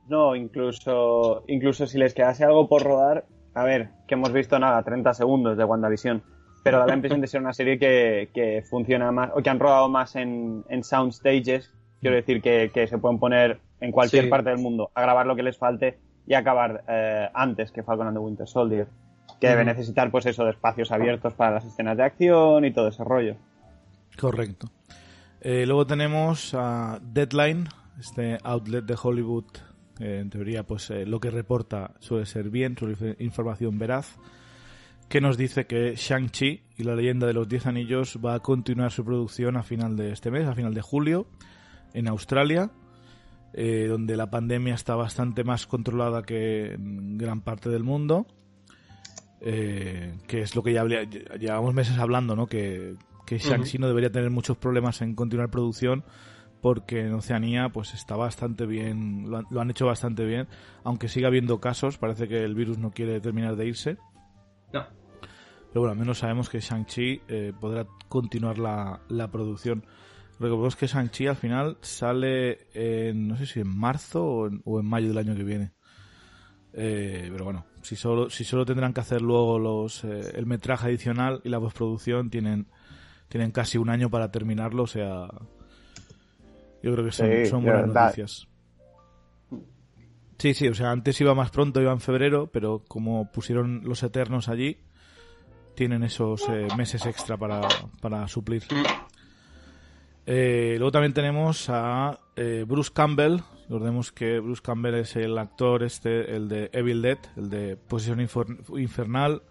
No, 0.08 0.36
incluso, 0.36 1.44
incluso 1.48 1.88
si 1.88 1.98
les 1.98 2.14
quedase 2.14 2.44
algo 2.44 2.68
por 2.68 2.84
rodar, 2.84 3.26
a 3.54 3.64
ver, 3.64 3.90
que 4.08 4.16
hemos 4.16 4.34
visto 4.34 4.60
nada, 4.60 4.84
30 4.84 5.14
segundos 5.14 5.58
de 5.58 5.64
WandaVision, 5.64 6.24
pero 6.64 6.80
da 6.80 6.88
la 6.88 6.94
impresión 6.96 7.22
de 7.22 7.28
ser 7.28 7.42
una 7.42 7.54
serie 7.54 7.78
que, 7.78 8.30
que 8.34 8.64
funciona 8.70 9.12
más, 9.12 9.32
o 9.36 9.42
que 9.42 9.50
han 9.50 9.60
rodado 9.60 9.90
más 9.90 10.16
en, 10.16 10.64
en 10.70 10.84
sound 10.84 11.12
stages, 11.14 11.74
quiero 12.02 12.16
decir 12.16 12.42
que, 12.42 12.72
que 12.74 12.88
se 12.88 12.98
pueden 12.98 13.20
poner 13.20 13.60
en 13.80 13.92
cualquier 13.92 14.26
Sí. 14.26 14.30
parte 14.30 14.50
del 14.50 14.60
mundo 14.60 14.92
a 14.96 15.02
grabar 15.02 15.26
lo 15.26 15.36
que 15.36 15.44
les 15.44 15.58
falte 15.58 16.00
y 16.26 16.34
acabar 16.34 16.84
eh, 16.88 17.30
antes 17.34 17.72
que 17.72 17.84
Falcon 17.84 18.08
and 18.08 18.18
the 18.18 18.22
Winter 18.22 18.48
Soldier, 18.48 18.88
que 19.40 19.48
debe 19.48 19.66
necesitar 19.66 20.10
pues 20.10 20.26
eso 20.26 20.46
de 20.46 20.52
espacios 20.52 20.92
abiertos 20.92 21.34
para 21.34 21.56
las 21.56 21.66
escenas 21.66 21.98
de 21.98 22.04
acción 22.04 22.66
y 22.66 22.72
todo 22.72 22.88
ese 22.88 23.04
rollo. 23.04 23.36
correcto. 24.18 24.68
Eh, 25.42 25.66
luego 25.66 25.86
tenemos 25.86 26.54
a 26.54 27.00
Deadline, 27.02 27.68
este 28.00 28.38
outlet 28.44 28.86
de 28.86 28.96
Hollywood. 29.02 29.46
que 29.98 30.20
en 30.20 30.30
teoría, 30.30 30.64
pues 30.64 30.90
eh, 30.90 31.06
lo 31.06 31.20
que 31.20 31.30
reporta 31.30 31.94
suele 32.00 32.26
ser 32.26 32.50
bien, 32.50 32.78
suele 32.78 32.96
ser 32.96 33.22
información 33.22 33.78
veraz. 33.78 34.18
Que 35.10 35.22
nos 35.22 35.38
dice 35.38 35.68
que 35.68 35.96
Shang-Chi 35.96 36.64
y 36.78 36.84
la 36.84 36.96
leyenda 36.96 37.28
de 37.28 37.34
los 37.34 37.48
Diez 37.48 37.68
Anillos 37.68 38.18
va 38.24 38.36
a 38.36 38.40
continuar 38.40 38.92
su 38.92 39.04
producción 39.04 39.58
a 39.58 39.64
final 39.64 39.98
de 39.98 40.12
este 40.12 40.32
mes, 40.32 40.48
a 40.48 40.56
final 40.56 40.74
de 40.74 40.82
julio, 40.82 41.28
en 41.94 42.08
Australia, 42.08 42.72
eh, 43.54 43.86
donde 43.88 44.18
la 44.18 44.30
pandemia 44.30 44.74
está 44.74 44.96
bastante 44.96 45.44
más 45.44 45.68
controlada 45.68 46.24
que 46.24 46.74
en 46.74 47.18
gran 47.18 47.42
parte 47.42 47.70
del 47.70 47.84
mundo. 47.84 48.26
Eh, 49.46 50.14
que 50.28 50.42
es 50.42 50.56
lo 50.56 50.64
que 50.64 50.72
ya 50.74 50.86
llevamos 50.86 51.74
meses 51.74 51.98
hablando, 51.98 52.36
¿no? 52.36 52.48
Que, 52.48 52.96
que 53.26 53.38
Shang-Chi 53.40 53.78
no 53.78 53.88
debería 53.88 54.10
tener 54.10 54.30
muchos 54.30 54.56
problemas 54.58 55.02
en 55.02 55.16
continuar 55.16 55.50
producción 55.50 56.06
porque 56.62 57.02
en 57.02 57.14
Oceanía 57.14 57.68
pues 57.68 57.94
está 57.94 58.16
bastante 58.16 58.66
bien, 58.66 59.30
lo 59.30 59.40
han, 59.40 59.46
lo 59.52 59.60
han 59.60 59.70
hecho 59.70 59.86
bastante 59.86 60.24
bien, 60.24 60.48
aunque 60.86 61.10
siga 61.10 61.28
habiendo 61.28 61.60
casos, 61.60 61.98
parece 61.98 62.30
que 62.30 62.42
el 62.42 62.56
virus 62.56 62.78
no 62.78 62.92
quiere 62.92 63.20
terminar 63.20 63.58
de 63.58 63.68
irse, 63.68 63.98
No. 64.72 64.86
pero 65.68 65.82
bueno, 65.82 65.92
al 65.92 65.98
menos 65.98 66.20
sabemos 66.20 66.48
que 66.50 66.62
Shang-Chi 66.62 67.22
eh, 67.28 67.52
podrá 67.60 67.86
continuar 68.08 68.60
la, 68.60 69.02
la 69.10 69.30
producción. 69.30 69.84
Recordemos 70.44 70.76
que 70.76 70.88
Shang-Chi 70.88 71.28
al 71.28 71.38
final 71.38 71.78
sale 71.80 72.68
en, 72.74 73.30
no 73.30 73.38
sé 73.38 73.46
si 73.46 73.62
en 73.62 73.70
marzo 73.70 74.26
o 74.26 74.48
en, 74.48 74.62
o 74.66 74.78
en 74.78 74.86
mayo 74.86 75.08
del 75.08 75.18
año 75.18 75.36
que 75.36 75.44
viene. 75.46 75.72
Eh, 76.74 77.30
pero 77.32 77.46
bueno, 77.46 77.66
si 77.82 77.96
solo, 77.96 78.30
si 78.30 78.44
solo 78.44 78.66
tendrán 78.66 78.92
que 78.92 79.00
hacer 79.00 79.22
luego 79.22 79.58
los, 79.58 80.04
eh, 80.04 80.34
el 80.36 80.46
metraje 80.46 80.88
adicional 80.88 81.40
y 81.46 81.50
la 81.50 81.62
postproducción, 81.62 82.30
tienen, 82.30 82.68
tienen 83.30 83.52
casi 83.52 83.78
un 83.78 83.90
año 83.90 84.10
para 84.10 84.32
terminarlo, 84.32 84.84
o 84.84 84.88
sea, 84.88 85.30
yo 86.82 86.92
creo 86.92 87.06
que 87.06 87.12
son, 87.14 87.28
Sí, 87.28 87.46
son 87.46 87.64
de 87.64 87.72
buenas 87.72 87.94
noticias. 87.94 88.48
Sí, 90.40 90.54
sí, 90.54 90.68
o 90.68 90.74
sea, 90.74 90.92
antes 90.92 91.22
iba 91.22 91.34
más 91.34 91.52
pronto, 91.52 91.80
iba 91.80 91.94
en 91.94 92.02
febrero, 92.02 92.50
pero 92.52 92.84
como 92.86 93.32
pusieron 93.32 93.82
los 93.86 94.04
Eternos 94.04 94.50
allí, 94.50 94.78
tienen 95.74 96.04
esos 96.04 96.44
eh, 96.50 96.68
meses 96.76 97.06
extra 97.06 97.38
para, 97.38 97.62
para 98.02 98.28
suplir. 98.28 98.64
Eh, 100.26 100.76
luego 100.78 100.92
también 100.92 101.14
tenemos 101.14 101.70
a 101.70 102.20
eh, 102.36 102.66
Bruce 102.68 102.92
Campbell. 102.94 103.40
Recordemos 103.64 104.12
que 104.12 104.40
Bruce 104.40 104.62
Campbell 104.62 104.96
es 104.96 105.16
el 105.16 105.38
actor 105.38 105.84
este, 105.84 106.36
el 106.36 106.48
de 106.48 106.70
Evil 106.74 107.02
Dead, 107.02 107.18
el 107.38 107.50
de 107.50 107.76
Posición 107.76 108.20
Infernal, 108.22 109.42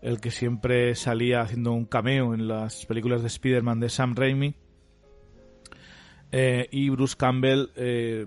el 0.00 0.20
que 0.20 0.30
siempre 0.30 0.94
salía 0.94 1.40
haciendo 1.40 1.72
un 1.72 1.84
cameo 1.84 2.34
en 2.34 2.48
las 2.48 2.86
películas 2.86 3.20
de 3.22 3.28
Spider-Man 3.28 3.80
de 3.80 3.88
Sam 3.88 4.14
Raimi. 4.14 4.54
Eh, 6.34 6.66
y 6.70 6.88
Bruce 6.88 7.14
Campbell 7.14 7.68
eh, 7.76 8.26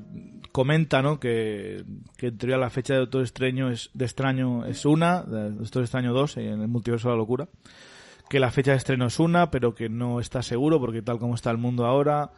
comenta 0.51 1.01
¿no? 1.01 1.19
que, 1.19 1.83
que 2.17 2.27
en 2.27 2.37
teoría 2.37 2.57
la 2.57 2.69
fecha 2.69 2.93
de 2.93 2.99
Doctor 2.99 3.21
Extraño 3.21 3.71
es, 3.71 3.89
de 3.95 4.05
Extraño 4.05 4.63
es 4.65 4.85
una, 4.85 5.23
de 5.23 5.49
Doctor 5.49 5.81
Extraño 5.81 6.13
2 6.13 6.37
en 6.37 6.61
el 6.61 6.67
multiverso 6.67 7.07
de 7.07 7.15
la 7.15 7.17
locura, 7.17 7.49
que 8.29 8.39
la 8.39 8.51
fecha 8.51 8.71
de 8.71 8.77
estreno 8.77 9.05
es 9.07 9.19
una, 9.19 9.51
pero 9.51 9.75
que 9.75 9.89
no 9.89 10.19
está 10.19 10.41
seguro 10.41 10.79
porque 10.79 11.01
tal 11.01 11.19
como 11.19 11.35
está 11.35 11.51
el 11.51 11.57
mundo 11.57 11.85
ahora, 11.85 12.31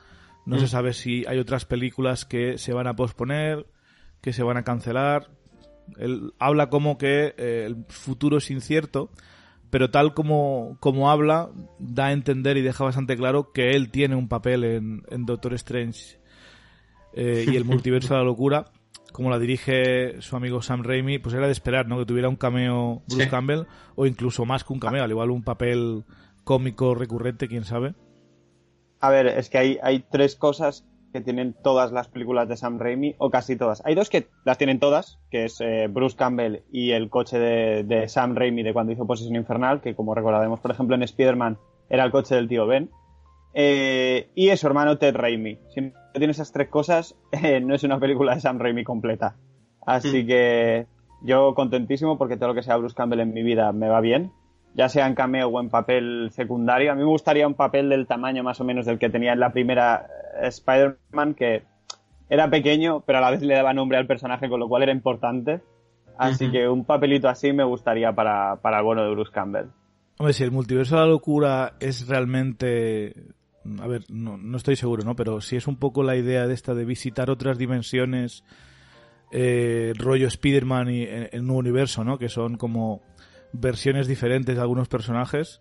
no 0.46 0.58
se 0.58 0.66
Mm. 0.66 0.70
sabe 0.70 0.94
si 0.94 1.26
hay 1.28 1.40
otras 1.40 1.66
películas 1.66 2.26
que 2.26 2.58
se 2.58 2.74
van 2.74 2.88
a 2.88 2.96
posponer, 2.96 3.66
que 4.22 4.34
se 4.34 4.44
van 4.44 4.58
a 4.58 4.64
cancelar. 4.64 5.30
Él 5.98 6.34
habla 6.40 6.70
como 6.70 6.98
que 6.98 7.34
eh, 7.38 7.64
el 7.66 7.86
futuro 7.88 8.38
es 8.38 8.52
incierto, 8.52 9.10
pero 9.70 9.90
tal 9.90 10.14
como, 10.14 10.78
como 10.80 11.10
habla, 11.10 11.50
da 11.80 12.08
a 12.08 12.12
entender 12.14 12.58
y 12.58 12.62
deja 12.62 12.84
bastante 12.84 13.16
claro 13.16 13.52
que 13.52 13.72
él 13.72 13.90
tiene 13.90 14.16
un 14.16 14.28
papel 14.28 14.64
en, 14.64 15.04
en 15.10 15.26
Doctor 15.26 15.54
Strange 15.54 16.20
eh, 17.14 17.46
y 17.50 17.56
el 17.56 17.66
multiverso 17.66 18.14
de 18.14 18.20
la 18.20 18.26
locura. 18.26 18.72
Como 19.18 19.32
la 19.32 19.40
dirige 19.40 20.22
su 20.22 20.36
amigo 20.36 20.62
Sam 20.62 20.84
Raimi, 20.84 21.18
pues 21.18 21.34
era 21.34 21.48
de 21.48 21.52
esperar, 21.52 21.88
¿no? 21.88 21.98
Que 21.98 22.06
tuviera 22.06 22.30
un 22.30 22.36
cameo 22.36 23.02
Bruce 23.08 23.24
Sí. 23.24 23.30
Campbell 23.32 23.64
o 23.96 24.06
incluso 24.06 24.46
más 24.46 24.64
que 24.64 24.74
un 24.74 24.80
cameo, 24.80 25.04
al 25.04 25.10
igual 25.10 25.32
un 25.32 25.42
papel 25.42 26.04
cómico 26.44 26.94
recurrente, 26.94 27.48
quién 27.48 27.64
sabe. 27.64 27.96
A 29.00 29.10
ver, 29.10 29.26
es 29.26 29.50
que 29.50 29.58
hay, 29.58 29.80
hay 29.82 30.06
tres 30.12 30.36
cosas 30.36 30.86
que 31.14 31.22
tienen 31.22 31.56
todas 31.64 31.92
las 31.92 32.08
películas 32.10 32.48
de 32.48 32.58
Sam 32.58 32.78
Raimi, 32.78 33.16
o 33.18 33.32
casi 33.32 33.56
todas. 33.56 33.82
Hay 33.88 33.96
dos 33.96 34.12
que 34.12 34.28
las 34.46 34.60
tienen 34.60 34.80
todas, 34.80 35.18
que 35.32 35.46
es 35.46 35.60
eh, 35.62 35.88
Bruce 35.90 36.16
Campbell 36.16 36.62
y 36.72 36.92
el 36.92 37.10
coche 37.10 37.40
de, 37.40 37.84
de 37.86 38.08
Sam 38.10 38.36
Raimi 38.36 38.62
de 38.62 38.72
cuando 38.72 38.94
hizo 38.94 39.08
Posesión 39.08 39.36
Infernal, 39.36 39.82
que 39.82 39.96
como 39.96 40.14
recordaremos, 40.14 40.60
por 40.60 40.70
ejemplo, 40.70 40.96
en 40.96 41.02
Spider-Man 41.02 41.58
era 41.90 42.04
el 42.04 42.12
coche 42.12 42.36
del 42.36 42.48
tío 42.48 42.68
Ben. 42.68 42.92
Eh, 43.56 44.30
y 44.36 44.50
es 44.50 44.60
su 44.60 44.68
hermano 44.68 45.00
Ted 45.00 45.16
Raimi. 45.16 45.58
No 46.14 46.20
tiene 46.20 46.32
esas 46.32 46.52
tres 46.52 46.70
cosas, 46.70 47.16
eh, 47.32 47.60
no 47.60 47.76
es 47.76 47.84
una 47.84 48.00
película 48.00 48.36
de 48.36 48.42
Sam 48.42 48.60
Raimi 48.60 48.84
completa. 48.84 49.36
Así 49.86 50.24
Mm. 50.24 50.28
que 50.28 50.88
yo 51.24 51.54
contentísimo 51.56 52.18
porque 52.18 52.38
todo 52.38 52.50
lo 52.50 52.56
que 52.56 52.64
sea 52.64 52.78
Bruce 52.78 52.96
Campbell 52.96 53.22
en 53.22 53.34
mi 53.34 53.44
vida 53.44 53.72
me 53.72 53.90
va 53.90 54.02
bien. 54.02 54.32
Ya 54.76 54.90
sea 54.90 55.08
en 55.08 55.16
cameo 55.16 55.48
o 55.48 55.60
en 55.60 55.70
papel 55.70 56.30
secundario. 56.32 56.92
A 56.92 56.96
mí 56.96 57.02
me 57.02 57.08
gustaría 57.08 57.48
un 57.48 57.56
papel 57.56 57.90
del 57.90 58.06
tamaño 58.06 58.44
más 58.44 58.62
o 58.62 58.64
menos 58.64 58.86
del 58.86 59.00
que 59.00 59.10
tenía 59.10 59.34
en 59.34 59.40
la 59.40 59.52
primera 59.52 60.06
eh, 60.42 60.48
Spider-Man, 60.50 61.34
que 61.34 61.64
era 62.30 62.50
pequeño, 62.50 63.02
pero 63.06 63.18
a 63.18 63.22
la 63.22 63.32
vez 63.32 63.42
le 63.42 63.56
daba 63.56 63.74
nombre 63.74 63.98
al 63.98 64.06
personaje, 64.06 64.50
con 64.50 64.60
lo 64.60 64.68
cual 64.68 64.84
era 64.84 64.92
importante. 64.92 65.62
Así 66.20 66.52
que 66.52 66.68
un 66.68 66.84
papelito 66.84 67.30
así 67.30 67.54
me 67.54 67.64
gustaría 67.64 68.12
para, 68.14 68.58
para 68.58 68.80
el 68.80 68.84
bueno 68.84 69.04
de 69.04 69.12
Bruce 69.12 69.32
Campbell. 69.32 69.68
Hombre, 70.20 70.34
si 70.34 70.44
el 70.44 70.52
multiverso 70.52 70.96
de 70.96 71.02
la 71.02 71.08
locura 71.08 71.74
es 71.80 72.08
realmente... 72.08 73.14
A 73.80 73.88
ver, 73.88 74.04
no, 74.10 74.38
no 74.38 74.58
estoy 74.58 74.76
seguro, 74.76 75.04
¿no? 75.04 75.16
Pero 75.16 75.42
si 75.42 75.56
es 75.56 75.68
un 75.68 75.78
poco 75.78 76.04
la 76.04 76.16
idea 76.16 76.48
de 76.48 76.54
esta 76.54 76.74
de 76.74 76.86
visitar 76.86 77.30
otras 77.30 77.58
dimensiones, 77.58 78.44
eh, 79.32 79.94
rollo 79.98 80.28
Spider-Man 80.28 80.90
y 80.90 81.04
en, 81.04 81.30
en 81.32 81.50
un 81.50 81.58
universo, 81.58 82.04
¿no? 82.04 82.18
Que 82.18 82.30
son 82.30 82.58
como 82.58 83.02
versiones 83.54 84.08
diferentes 84.08 84.56
de 84.56 84.62
algunos 84.62 84.88
personajes. 84.88 85.60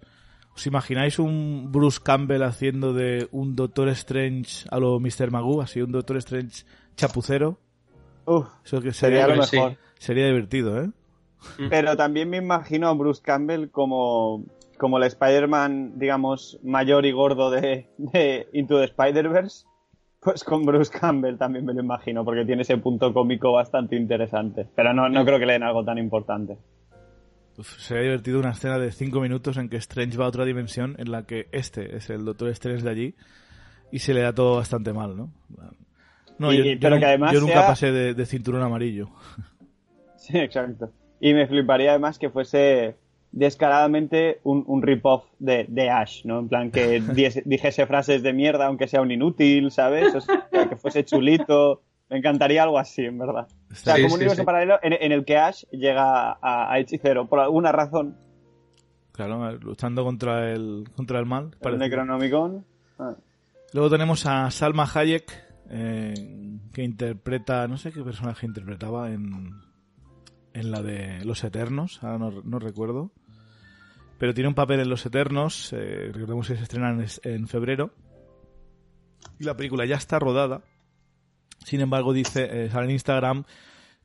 ¿Os 0.55 0.67
imagináis 0.67 1.19
un 1.19 1.71
Bruce 1.71 2.01
Campbell 2.03 2.43
haciendo 2.43 2.95
de 2.95 3.29
un 3.31 3.55
Doctor 3.57 3.89
Strange 3.91 4.67
a 4.71 4.79
lo 4.79 4.99
Mr. 5.01 5.31
Magoo? 5.31 5.61
Así, 5.61 5.83
un 5.83 5.93
Doctor 5.93 6.17
Strange 6.17 6.65
chapucero. 6.97 7.61
Uf, 8.25 8.47
Eso 8.65 8.81
que 8.81 8.93
sería 8.93 9.27
sería, 9.27 9.35
lo 9.37 9.37
mejor. 9.43 9.77
sería 9.99 10.27
divertido, 10.27 10.83
¿eh? 10.83 10.91
Pero 11.69 11.97
también 11.97 12.31
me 12.31 12.39
imagino 12.39 12.89
a 12.89 12.95
Bruce 12.95 13.21
Campbell 13.23 13.69
como, 13.71 14.45
como 14.79 14.99
el 14.99 15.05
Spider-Man, 15.05 15.99
digamos, 15.99 16.59
mayor 16.63 17.07
y 17.07 17.13
gordo 17.13 17.51
de, 17.51 17.89
de 17.99 18.49
Into 18.53 18.79
the 18.79 18.85
Spider-Verse. 18.85 19.67
Pues 20.21 20.43
con 20.43 20.65
Bruce 20.65 20.91
Campbell 20.99 21.37
también 21.39 21.65
me 21.65 21.73
lo 21.75 21.81
imagino, 21.83 22.25
porque 22.25 22.45
tiene 22.45 22.63
ese 22.63 22.79
punto 22.79 23.13
cómico 23.13 23.53
bastante 23.53 23.95
interesante. 23.97 24.67
Pero 24.75 24.93
no, 24.93 25.09
no 25.09 25.25
creo 25.25 25.39
que 25.39 25.47
le 25.47 25.53
den 25.53 25.63
algo 25.63 25.85
tan 25.85 25.99
importante. 25.99 26.59
Uf, 27.59 27.79
sería 27.79 28.03
divertido 28.03 28.41
una 28.41 28.51
escena 28.51 28.79
de 28.79 28.91
5 28.91 29.21
minutos 29.21 29.57
en 29.57 29.69
que 29.69 29.77
Strange 29.77 30.19
va 30.19 30.25
a 30.25 30.29
otra 30.29 30.45
dimensión 30.45 30.97
en 30.99 31.11
la 31.13 31.23
que 31.25 31.47
este 31.53 31.97
es 31.97 32.11
el 32.11 32.25
Doctor 32.25 32.49
Strange 32.51 32.83
de 32.83 32.91
allí 32.91 33.15
y 33.93 34.01
se 34.01 34.13
le 34.15 34.21
da 34.23 34.35
todo 34.35 34.57
bastante 34.57 34.93
mal, 34.93 35.17
¿no? 35.17 35.31
No, 36.39 36.53
Y- 36.53 36.57
yo, 36.75 36.81
pero 36.81 36.99
que 36.99 37.07
además 37.07 37.33
yo 37.33 37.41
nunca 37.41 37.55
sea- 37.61 37.67
pasé 37.69 37.93
de, 37.93 38.13
de 38.15 38.27
cinturón 38.27 38.63
amarillo. 38.63 39.09
Sí, 40.17 40.37
exacto. 40.39 40.91
Y 41.21 41.33
me 41.35 41.47
fliparía 41.47 41.91
además 41.91 42.19
que 42.19 42.31
fuese 42.31 42.97
descaradamente 43.37 44.41
un, 44.45 44.65
un 44.67 44.83
rip-off 44.83 45.25
de, 45.39 45.67
de 45.69 45.91
Ash, 45.91 46.25
¿no? 46.25 46.41
En 46.41 46.49
plan 46.49 46.71
que 46.71 47.01
diese- 47.15 47.43
dijese 47.45 47.87
frases 47.87 48.23
de 48.23 48.33
mierda 48.33 48.67
aunque 48.67 48.89
sea 48.89 49.03
un 49.03 49.11
inútil, 49.13 49.71
¿sabes? 49.71 50.15
O 50.15 50.21
sea, 50.21 50.49
que 50.69 50.77
fuese 50.77 51.05
chulito. 51.05 51.83
Me 52.09 52.19
encantaría 52.19 52.63
algo 52.63 52.79
así, 52.79 53.03
en 53.05 53.19
verdad. 53.19 53.49
O 53.71 53.75
sea, 53.75 53.97
Sí, 53.97 54.03
como 54.03 54.15
un 54.15 54.19
sí, 54.21 54.25
universo 54.25 54.43
sí. 54.43 54.47
paralelo 54.47 54.79
en, 54.83 54.93
en 54.95 55.13
el 55.13 55.25
que 55.25 55.37
Ash 55.37 55.65
llega 55.73 56.33
a, 56.41 56.73
a 56.73 56.79
hechicero 56.79 57.29
por 57.29 57.41
alguna 57.41 57.73
razón. 57.73 58.17
Claro, 59.13 59.53
luchando 59.59 60.05
contra 60.05 60.53
el, 60.53 60.85
contra 60.95 61.19
el 61.19 61.27
mal. 61.27 61.51
El. 61.61 61.79
Necronomicon. 61.79 62.65
Ah. 62.99 63.15
Luego 63.73 63.91
tenemos 63.91 64.25
a 64.27 64.51
Salma 64.51 64.87
Hayek, 64.95 65.25
eh, 65.71 66.15
que 66.73 66.83
interpreta, 66.85 67.67
no 67.67 67.77
sé 67.77 67.91
qué 67.93 68.03
personaje 68.03 68.47
interpretaba 68.47 69.11
en, 69.11 69.51
en 70.55 70.71
la 70.71 70.83
de 70.83 71.25
Los 71.25 71.43
Eternos, 71.45 72.03
ahora 72.05 72.19
no, 72.19 72.31
no 72.45 72.59
recuerdo. 72.61 73.11
Pero 74.19 74.33
tiene 74.33 74.49
un 74.49 74.55
papel 74.55 74.81
en 74.81 74.89
Los 74.89 75.05
Eternos, 75.05 75.73
eh, 75.73 76.11
recordemos 76.13 76.49
que 76.49 76.57
se 76.57 76.63
estrena 76.63 76.97
en, 77.23 77.49
febrero. 77.49 77.93
Y 79.39 79.45
la 79.45 79.57
película 79.57 79.85
ya 79.85 79.97
está 79.97 80.19
rodada. 80.19 80.63
Sin 81.65 81.81
embargo, 81.81 82.13
dice, 82.13 82.49
eh, 82.51 82.71
sale 82.71 82.87
en 82.87 82.93
Instagram 82.93 83.45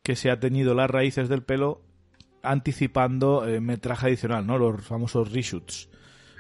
que 0.04 0.16
se 0.16 0.30
ha 0.32 0.40
teñido 0.40 0.74
las 0.74 0.90
raíces 0.90 1.30
del 1.30 1.44
pelo 1.44 1.84
anticipando 2.44 3.48
eh, 3.48 3.62
metraje 3.62 4.08
adicional, 4.08 4.46
¿no? 4.46 4.58
Los 4.58 4.84
famosos 4.84 5.32
reshoots. 5.32 5.90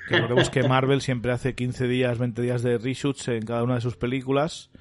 Recordemos 0.09 0.49
que 0.49 0.67
Marvel 0.67 0.99
siempre 1.01 1.31
hace 1.31 1.55
15 1.55 1.87
días, 1.87 2.17
20 2.17 2.41
días 2.41 2.63
de 2.63 2.77
reshoots 2.77 3.29
en 3.29 3.45
cada 3.45 3.63
una 3.63 3.75
de 3.75 3.81
sus 3.81 3.95
películas. 3.95 4.71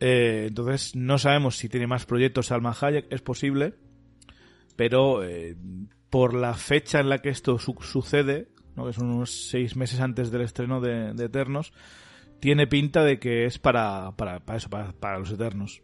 Eh, 0.00 0.44
entonces, 0.48 0.94
no 0.94 1.18
sabemos 1.18 1.56
si 1.56 1.68
tiene 1.68 1.86
más 1.86 2.06
proyectos 2.06 2.46
Salma 2.46 2.76
Hayek, 2.78 3.06
es 3.10 3.22
posible. 3.22 3.74
Pero 4.76 5.22
por 6.10 6.34
la 6.34 6.54
fecha 6.54 7.00
en 7.00 7.08
la 7.08 7.18
que 7.18 7.28
esto 7.28 7.58
su- 7.58 7.76
sucede, 7.80 8.48
¿no? 8.76 8.86
que 8.86 8.92
son 8.92 9.10
unos 9.10 9.48
seis 9.48 9.76
meses 9.76 10.00
antes 10.00 10.30
del 10.30 10.42
estreno 10.42 10.80
de, 10.80 11.12
de 11.14 11.24
Eternos, 11.26 11.72
tiene 12.40 12.66
pinta 12.66 13.02
de 13.04 13.18
que 13.18 13.44
es 13.46 13.58
para, 13.58 14.12
para, 14.16 14.40
para 14.40 14.56
eso, 14.58 14.70
para, 14.70 14.92
para 14.92 15.18
los 15.18 15.30
Eternos. 15.30 15.82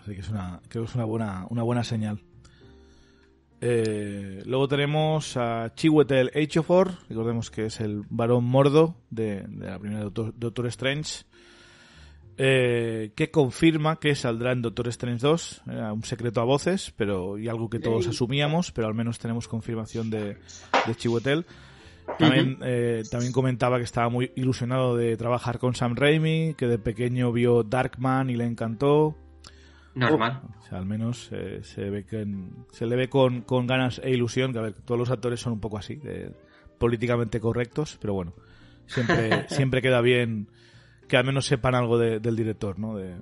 Así 0.00 0.14
que 0.14 0.20
es 0.20 0.28
una, 0.28 0.60
creo 0.68 0.84
que 0.84 0.90
es 0.90 0.94
una 0.94 1.04
buena, 1.04 1.46
una 1.50 1.62
buena 1.62 1.84
señal. 1.84 2.20
Eh, 3.62 4.42
luego 4.46 4.68
tenemos 4.68 5.36
a 5.36 5.72
Chiwetel 5.74 6.30
Ejiofor, 6.34 6.92
recordemos 7.08 7.50
que 7.50 7.66
es 7.66 7.80
el 7.80 8.04
varón 8.08 8.44
mordo 8.44 8.96
de, 9.10 9.42
de 9.46 9.66
la 9.70 9.78
primera 9.78 10.02
Doctor, 10.04 10.32
Doctor 10.36 10.66
Strange, 10.68 11.24
eh, 12.42 13.12
que 13.16 13.30
confirma 13.30 13.96
que 14.00 14.14
saldrá 14.14 14.52
en 14.52 14.62
Doctor 14.62 14.88
Strange 14.88 15.20
2, 15.20 15.62
era 15.68 15.92
un 15.92 16.02
secreto 16.04 16.40
a 16.40 16.44
voces, 16.44 16.90
pero 16.96 17.36
y 17.36 17.48
algo 17.48 17.68
que 17.68 17.78
todos 17.80 18.06
asumíamos, 18.10 18.72
pero 18.72 18.86
al 18.88 18.94
menos 18.94 19.18
tenemos 19.18 19.46
confirmación 19.46 20.08
de, 20.08 20.38
de 20.86 20.94
Chiwetel. 20.96 21.44
También, 22.18 22.56
eh, 22.62 23.02
también 23.10 23.30
comentaba 23.32 23.76
que 23.76 23.84
estaba 23.84 24.08
muy 24.08 24.32
ilusionado 24.36 24.96
de 24.96 25.16
trabajar 25.18 25.58
con 25.58 25.74
Sam 25.74 25.94
Raimi, 25.96 26.54
que 26.56 26.66
de 26.66 26.78
pequeño 26.78 27.30
vio 27.30 27.62
Darkman 27.62 28.30
y 28.30 28.36
le 28.36 28.46
encantó. 28.46 29.14
Normal. 29.94 30.40
O 30.60 30.62
sea, 30.68 30.78
al 30.78 30.86
menos 30.86 31.28
eh, 31.32 31.60
se 31.62 31.90
ve 31.90 32.04
que 32.04 32.22
en- 32.22 32.64
se 32.72 32.86
le 32.86 32.96
ve 32.96 33.08
con, 33.10 33.42
con 33.42 33.66
ganas 33.66 34.00
e 34.02 34.10
ilusión, 34.10 34.52
que 34.52 34.58
a 34.60 34.62
ver, 34.62 34.72
todos 34.72 34.98
los 34.98 35.10
actores 35.10 35.40
son 35.40 35.52
un 35.52 35.60
poco 35.60 35.76
así, 35.78 35.96
de- 35.96 36.32
políticamente 36.78 37.38
correctos, 37.38 37.98
pero 38.00 38.14
bueno, 38.14 38.32
siempre, 38.86 39.44
siempre 39.50 39.82
queda 39.82 40.00
bien 40.00 40.48
que 41.10 41.16
al 41.16 41.24
menos 41.24 41.44
sepan 41.46 41.74
algo 41.74 41.98
de- 41.98 42.20
del 42.20 42.36
director, 42.36 42.78
¿no? 42.78 42.96
De, 42.96 43.16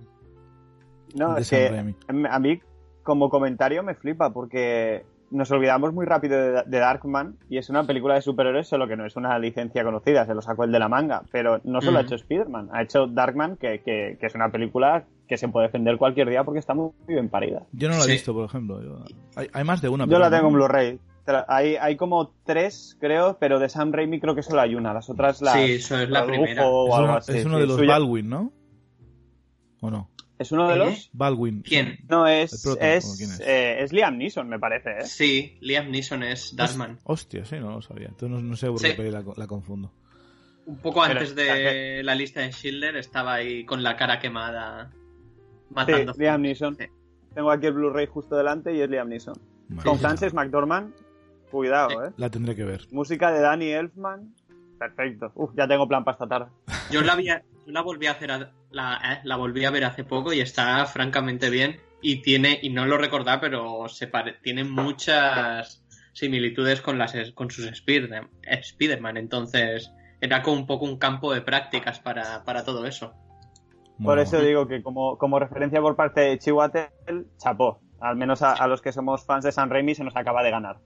No, 1.14 1.34
de 1.34 1.40
es 1.40 1.50
que 1.50 1.68
Raimi. 1.70 1.94
a 2.28 2.38
mí 2.38 2.60
como 3.02 3.30
comentario 3.30 3.82
me 3.82 3.94
flipa 3.94 4.30
porque 4.32 5.04
nos 5.30 5.50
olvidamos 5.50 5.92
muy 5.92 6.06
rápido 6.06 6.36
de, 6.38 6.62
de 6.66 6.78
Darkman 6.78 7.36
y 7.50 7.58
es 7.58 7.68
una 7.70 7.84
película 7.84 8.14
de 8.14 8.22
superhéroes, 8.22 8.68
solo 8.68 8.86
que 8.86 8.96
no 8.96 9.04
es 9.06 9.16
una 9.16 9.38
licencia 9.38 9.82
conocida, 9.84 10.24
se 10.26 10.34
lo 10.34 10.40
sacó 10.42 10.64
el 10.64 10.72
de 10.72 10.78
la 10.78 10.88
manga. 10.88 11.22
Pero 11.32 11.60
no 11.64 11.80
solo 11.80 11.98
ha 11.98 12.00
Ujú. 12.02 12.06
hecho 12.06 12.14
Spider-Man, 12.16 12.68
ha 12.72 12.82
hecho 12.82 13.06
Darkman, 13.06 13.56
que, 13.56 13.80
que- 13.80 14.16
que 14.20 14.26
es 14.26 14.34
una 14.34 14.50
película 14.50 15.04
que 15.26 15.36
se 15.36 15.48
puede 15.48 15.66
defender 15.66 15.96
cualquier 15.98 16.28
día 16.30 16.44
porque 16.44 16.60
está 16.60 16.74
muy 16.74 16.90
bien 17.06 17.28
parida. 17.28 17.62
Yo 17.72 17.88
no 17.90 17.96
lo 17.98 18.04
he 18.04 18.12
visto, 18.12 18.32
por 18.34 18.44
ejemplo. 18.46 18.82
yo- 18.82 19.04
hay, 19.36 19.48
hay 19.52 19.64
más 19.64 19.80
de 19.82 19.88
una. 19.88 20.06
Yo 20.06 20.18
la 20.18 20.30
tengo 20.30 20.48
en 20.48 20.54
Blu-ray. 20.54 20.98
Hay, 21.48 21.76
hay 21.76 21.96
como 21.96 22.34
tres, 22.44 22.96
creo, 23.00 23.38
pero 23.38 23.58
de 23.58 23.68
Sam 23.68 23.92
Raimi 23.92 24.20
creo 24.20 24.34
que 24.34 24.42
solo 24.42 24.60
hay 24.60 24.74
una. 24.74 24.94
Las 24.94 25.10
otras 25.10 25.42
las. 25.42 25.54
Sí, 25.54 25.72
eso 25.72 25.98
es 25.98 26.08
la 26.08 26.26
primera. 26.26 26.66
O 26.66 26.88
es, 26.88 27.28
uno, 27.28 27.38
es 27.38 27.44
uno 27.44 27.58
de 27.58 27.66
los 27.66 27.86
Baldwin, 27.86 28.28
¿no? 28.28 28.52
¿O 29.80 29.90
no? 29.90 30.10
¿Es 30.38 30.52
uno 30.52 30.68
de 30.68 30.76
los? 30.76 31.10
Baldwin. 31.12 31.62
¿Quién? 31.62 31.98
No, 32.08 32.26
es, 32.26 32.64
es, 32.80 33.40
eh, 33.40 33.76
es, 33.80 33.92
Liam 33.92 34.18
Neeson, 34.18 34.48
me 34.48 34.58
parece, 34.58 34.90
¿eh? 35.00 35.04
Sí, 35.04 35.58
Liam 35.60 35.90
Neeson 35.90 36.22
es 36.22 36.54
Darkman. 36.54 36.98
Hostia, 37.04 37.44
sí, 37.44 37.56
no 37.58 37.72
lo 37.72 37.82
sabía. 37.82 38.08
Entonces 38.08 38.42
no, 38.42 38.56
sé 38.56 38.68
por 38.68 38.80
qué 38.80 39.10
la, 39.10 39.24
la, 39.36 39.46
confundo. 39.48 39.92
Un 40.66 40.76
poco 40.76 41.02
antes 41.02 41.34
de 41.34 42.02
la 42.04 42.14
lista 42.14 42.40
de 42.40 42.52
Schindler 42.52 42.96
estaba 42.96 43.34
ahí 43.34 43.64
con 43.64 43.82
la 43.82 43.96
cara 43.96 44.20
quemada 44.20 44.92
matando. 45.70 46.14
Sí, 46.14 46.20
Liam 46.20 46.42
Neeson. 46.42 46.76
Tengo 47.34 47.50
aquí 47.50 47.66
el 47.66 47.72
Blu-ray 47.72 48.06
justo 48.06 48.36
delante 48.36 48.74
y 48.74 48.80
es 48.80 48.88
Liam 48.88 49.08
Neeson. 49.08 49.34
Con 49.82 49.98
Frances 49.98 50.32
McDormand, 50.32 50.94
cuidado, 51.48 52.04
¿eh? 52.04 52.12
La 52.16 52.30
tendré 52.30 52.54
que 52.54 52.64
ver. 52.64 52.86
Música 52.90 53.30
de 53.32 53.40
Danny 53.40 53.70
Elfman. 53.70 54.34
Perfecto. 54.78 55.32
Uf, 55.34 55.50
ya 55.56 55.66
tengo 55.66 55.88
plan 55.88 56.04
para 56.04 56.14
esta 56.14 56.28
tarde. 56.28 56.50
Yo 56.90 57.02
la, 57.02 57.16
la 57.66 57.80
volví 57.82 58.06
a 58.06 58.12
hacer 58.12 58.30
la, 58.70 58.94
eh, 58.96 59.20
la, 59.24 59.36
volví 59.36 59.64
a 59.64 59.70
ver 59.70 59.84
hace 59.84 60.04
poco 60.04 60.32
y 60.32 60.40
está 60.40 60.84
francamente 60.86 61.50
bien. 61.50 61.80
Y 62.00 62.22
tiene, 62.22 62.58
y 62.62 62.70
no 62.70 62.86
lo 62.86 62.96
recordaba, 62.96 63.40
pero 63.40 63.88
se 63.88 64.08
tiene 64.42 64.62
muchas 64.62 65.84
similitudes 66.12 66.80
con 66.80 66.96
las 66.96 67.14
con 67.32 67.50
sus 67.50 67.66
Spider-Man. 67.66 69.16
Entonces, 69.16 69.90
era 70.20 70.42
como 70.42 70.56
un 70.58 70.66
poco 70.66 70.84
un 70.84 70.98
campo 70.98 71.32
de 71.32 71.40
prácticas 71.40 71.98
para, 71.98 72.44
para 72.44 72.64
todo 72.64 72.86
eso. 72.86 73.14
Por 74.02 74.18
eso 74.18 74.40
digo 74.40 74.68
que 74.68 74.82
como, 74.82 75.18
como 75.18 75.38
referencia 75.38 75.80
por 75.80 75.96
parte 75.96 76.20
de 76.20 76.38
Chihuahua, 76.38 76.90
chapó. 77.36 77.80
Al 78.00 78.14
menos 78.14 78.42
a, 78.42 78.66
los 78.68 78.80
que 78.80 78.92
somos 78.92 79.24
fans 79.24 79.44
de 79.44 79.50
San 79.50 79.70
Raimi 79.70 79.94
se 79.94 80.04
nos 80.04 80.14
acaba 80.14 80.44
de 80.44 80.52
ganar. 80.52 80.78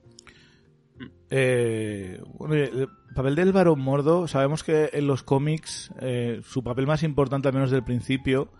Eh, 1.30 2.20
el 2.50 2.88
papel 3.14 3.34
del 3.34 3.52
varón 3.52 3.80
mordo, 3.80 4.28
sabemos 4.28 4.62
que 4.62 4.90
en 4.92 5.06
los 5.06 5.22
cómics 5.22 5.92
eh, 6.00 6.40
su 6.44 6.62
papel 6.62 6.86
más 6.86 7.02
importante, 7.02 7.48
al 7.48 7.54
menos 7.54 7.70
del 7.70 7.84
principio, 7.84 8.50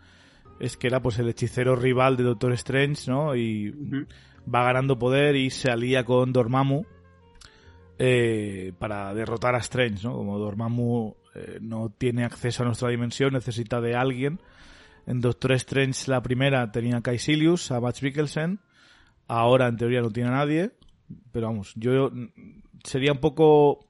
es 0.61 0.77
que 0.77 0.87
era 0.87 1.01
pues 1.03 1.19
el 1.19 1.29
hechicero 1.29 1.77
rival 1.77 2.17
de 2.17 2.25
Doctor 2.25 2.53
Strange, 2.53 3.11
¿no? 3.11 3.35
Y 3.35 3.75
va 4.53 4.65
ganando 4.65 4.99
poder 4.99 5.37
y 5.37 5.51
se 5.51 5.71
alía 5.71 6.05
con 6.05 6.33
Dormammu 6.33 6.85
eh, 7.99 8.73
para 8.79 9.15
derrotar 9.15 9.55
a 9.55 9.59
Strange, 9.59 10.07
¿no? 10.07 10.15
Como 10.15 10.39
Dormammu 10.39 11.15
eh, 11.35 11.59
no 11.61 11.91
tiene 11.97 12.25
acceso 12.25 12.63
a 12.63 12.67
nuestra 12.67 12.89
dimensión, 12.89 13.33
necesita 13.33 13.81
de 13.81 13.95
alguien. 13.95 14.41
En 15.07 15.21
Doctor 15.21 15.53
Strange 15.53 16.11
la 16.11 16.23
primera 16.23 16.71
tenía 16.71 16.99
a 16.99 17.03
Caecilius, 17.03 17.71
a 17.71 17.81
Max 17.81 18.03
Mikkelsen. 18.03 18.61
Ahora 19.29 19.69
en 19.69 19.77
teoría 19.77 20.01
no 20.01 20.11
tiene 20.11 20.31
a 20.31 20.33
nadie. 20.33 20.73
Pero 21.33 21.49
vamos, 21.49 21.73
yo 21.77 22.11
sería 22.85 23.13
un 23.13 23.19
poco 23.19 23.89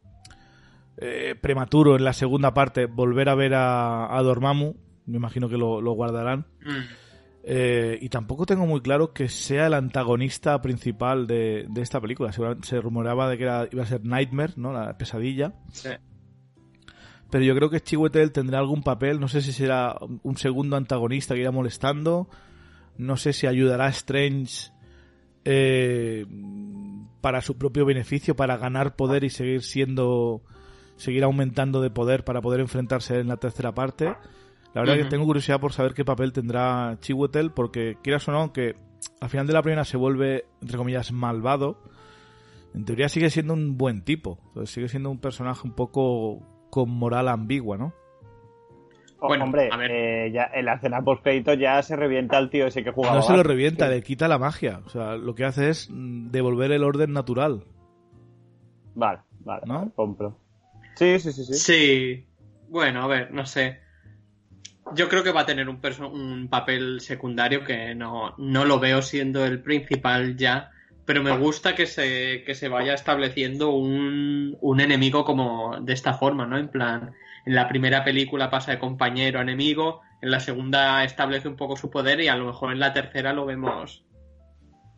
eh, 0.97 1.35
prematuro 1.41 1.97
en 1.97 2.05
la 2.05 2.12
segunda 2.12 2.55
parte 2.55 2.87
volver 2.87 3.29
a 3.29 3.35
ver 3.35 3.55
a, 3.55 4.21
Dormammu. 4.23 4.75
Me 5.07 5.17
imagino 5.17 5.49
que 5.49 5.57
lo, 5.57 5.81
guardarán. 5.93 6.47
Mm. 6.64 7.02
Eh, 7.45 7.99
y 8.00 8.09
tampoco 8.09 8.47
tengo 8.47 8.67
muy 8.67 8.81
claro 8.81 9.12
que 9.12 9.29
sea 9.29 9.67
el 9.67 9.75
antagonista 9.75 10.62
principal 10.62 11.26
de, 11.26 11.67
esta 11.76 12.00
película. 12.00 12.33
Se, 12.33 12.43
se, 12.62 12.81
rumoreaba 12.81 13.29
de 13.29 13.38
que 13.38 13.45
iba 13.45 13.83
a 13.83 13.87
ser 13.87 14.05
Nightmare, 14.05 14.52
¿no? 14.57 14.73
La 14.73 14.97
pesadilla. 14.97 15.55
Sí 15.73 15.91
pero 17.33 17.45
yo 17.45 17.55
creo 17.55 17.71
que 17.71 17.81
Chiwetel 17.81 18.31
tendrá 18.31 18.59
algún 18.59 18.83
papel, 18.83 19.19
no 19.19 19.26
sé 19.26 19.41
si 19.41 19.55
será 19.55 19.97
un 20.23 20.37
segundo 20.37 20.76
antagonista 20.76 21.35
que 21.35 21.41
irá 21.41 21.50
molestando, 21.50 22.29
no 22.99 23.17
sé 23.17 23.33
si 23.33 23.47
ayudará 23.47 23.87
a 23.87 23.88
Strange 23.88 24.71
eh, 25.47 26.26
para 27.23 27.41
su 27.41 27.57
propio 27.57 27.87
beneficio, 27.87 28.37
para 28.37 28.59
ganar 28.59 28.97
poder 28.97 29.25
y 29.25 29.31
seguir 29.31 29.62
siendo, 29.62 30.43
seguir 30.97 31.25
aumentando 31.25 31.81
de 31.81 31.88
poder 31.88 32.25
para 32.25 32.43
poder 32.43 32.61
enfrentarse 32.61 33.21
en 33.21 33.29
la 33.29 33.38
tercera 33.38 33.73
parte. 33.73 34.14
La 34.75 34.83
verdad 34.83 34.97
que 34.97 35.05
tengo 35.05 35.25
curiosidad 35.25 35.61
por 35.61 35.73
saber 35.73 35.95
qué 35.95 36.05
papel 36.05 36.33
tendrá 36.33 36.99
Chiwetel, 37.01 37.53
porque 37.53 37.96
quieras 38.03 38.27
o 38.29 38.33
no, 38.33 38.53
que 38.53 38.75
al 39.20 39.31
final 39.31 39.46
de 39.46 39.53
la 39.53 39.62
primera 39.62 39.85
se 39.85 39.96
vuelve, 39.96 40.46
entre 40.61 40.77
comillas, 40.77 41.12
malvado, 41.12 41.79
en 42.75 42.85
teoría 42.85 43.09
sigue 43.09 43.31
siendo 43.31 43.55
un 43.55 43.79
buen 43.79 44.03
tipo. 44.03 44.38
sigue 44.64 44.88
siendo 44.88 45.11
un 45.11 45.18
personaje 45.18 45.61
un 45.64 45.75
poco 45.75 46.40
con 46.70 46.90
moral 46.90 47.29
ambigua, 47.29 47.77
¿no? 47.79 47.94
Bueno, 49.28 49.44
hombre, 49.44 49.70
eh, 49.88 50.30
ya 50.32 50.50
en 50.52 50.64
la 50.64 50.74
escena 50.74 51.02
post 51.02 51.26
ya 51.58 51.82
se 51.82 51.96
revienta 51.96 52.38
al 52.38 52.50
tío 52.50 52.66
ese 52.66 52.82
que 52.82 52.90
jugaba. 52.90 53.16
No 53.16 53.22
se 53.22 53.37
lo 53.37 53.42
revienta, 53.42 53.88
le 53.88 54.02
quita 54.02 54.28
la 54.28 54.38
magia. 54.38 54.80
O 54.85 54.88
sea, 54.88 55.16
lo 55.16 55.35
que 55.35 55.44
hace 55.44 55.68
es 55.68 55.88
mm, 55.90 56.30
devolver 56.30 56.72
el 56.72 56.85
orden 56.85 57.12
natural. 57.12 57.64
Vale, 58.94 59.20
vale, 59.40 59.62
¿no? 59.66 59.90
compro. 59.94 60.37
Sí, 60.96 61.18
sí, 61.18 61.32
sí, 61.32 61.44
sí. 61.44 61.54
Sí. 61.54 62.26
Bueno, 62.68 63.02
a 63.02 63.06
ver, 63.06 63.32
no 63.32 63.46
sé. 63.46 63.80
Yo 64.94 65.08
creo 65.08 65.22
que 65.22 65.32
va 65.32 65.42
a 65.42 65.46
tener 65.46 65.68
un, 65.68 65.80
un 66.12 66.48
papel 66.48 67.00
secundario 67.00 67.64
que 67.64 67.94
no, 67.94 68.35
no 68.37 68.64
lo 68.64 68.78
veo 68.78 69.00
siendo 69.00 69.44
el 69.44 69.62
principal 69.62 70.37
ya 70.37 70.70
pero 71.04 71.22
me 71.22 71.37
gusta 71.37 71.74
que 71.74 71.87
se, 71.87 72.44
que 72.44 72.54
se 72.54 72.68
vaya 72.68 72.94
estableciendo 72.94 73.70
un, 73.70 74.56
un 74.61 74.80
enemigo 74.80 75.24
como 75.24 75.80
de 75.80 75.92
esta 75.92 76.14
forma, 76.14 76.46
¿no? 76.46 76.56
En 76.56 76.68
plan, 76.68 77.12
en 77.44 77.55
la 77.55 77.68
primera 77.68 78.05
película 78.05 78.50
pasa 78.50 78.72
de 78.72 78.78
compañero 78.78 79.38
a 79.38 79.42
enemigo, 79.42 80.00
en 80.20 80.31
la 80.31 80.40
segunda 80.40 81.05
establece 81.05 81.48
un 81.48 81.57
poco 81.57 81.76
su 81.76 81.90
poder 81.90 82.20
y 82.20 82.28
a 82.28 82.37
lo 82.37 82.46
mejor 82.46 82.72
en 82.72 82.78
la 82.78 82.92
tercera 82.92 83.33
lo 83.33 83.44
vemos, 83.44 84.05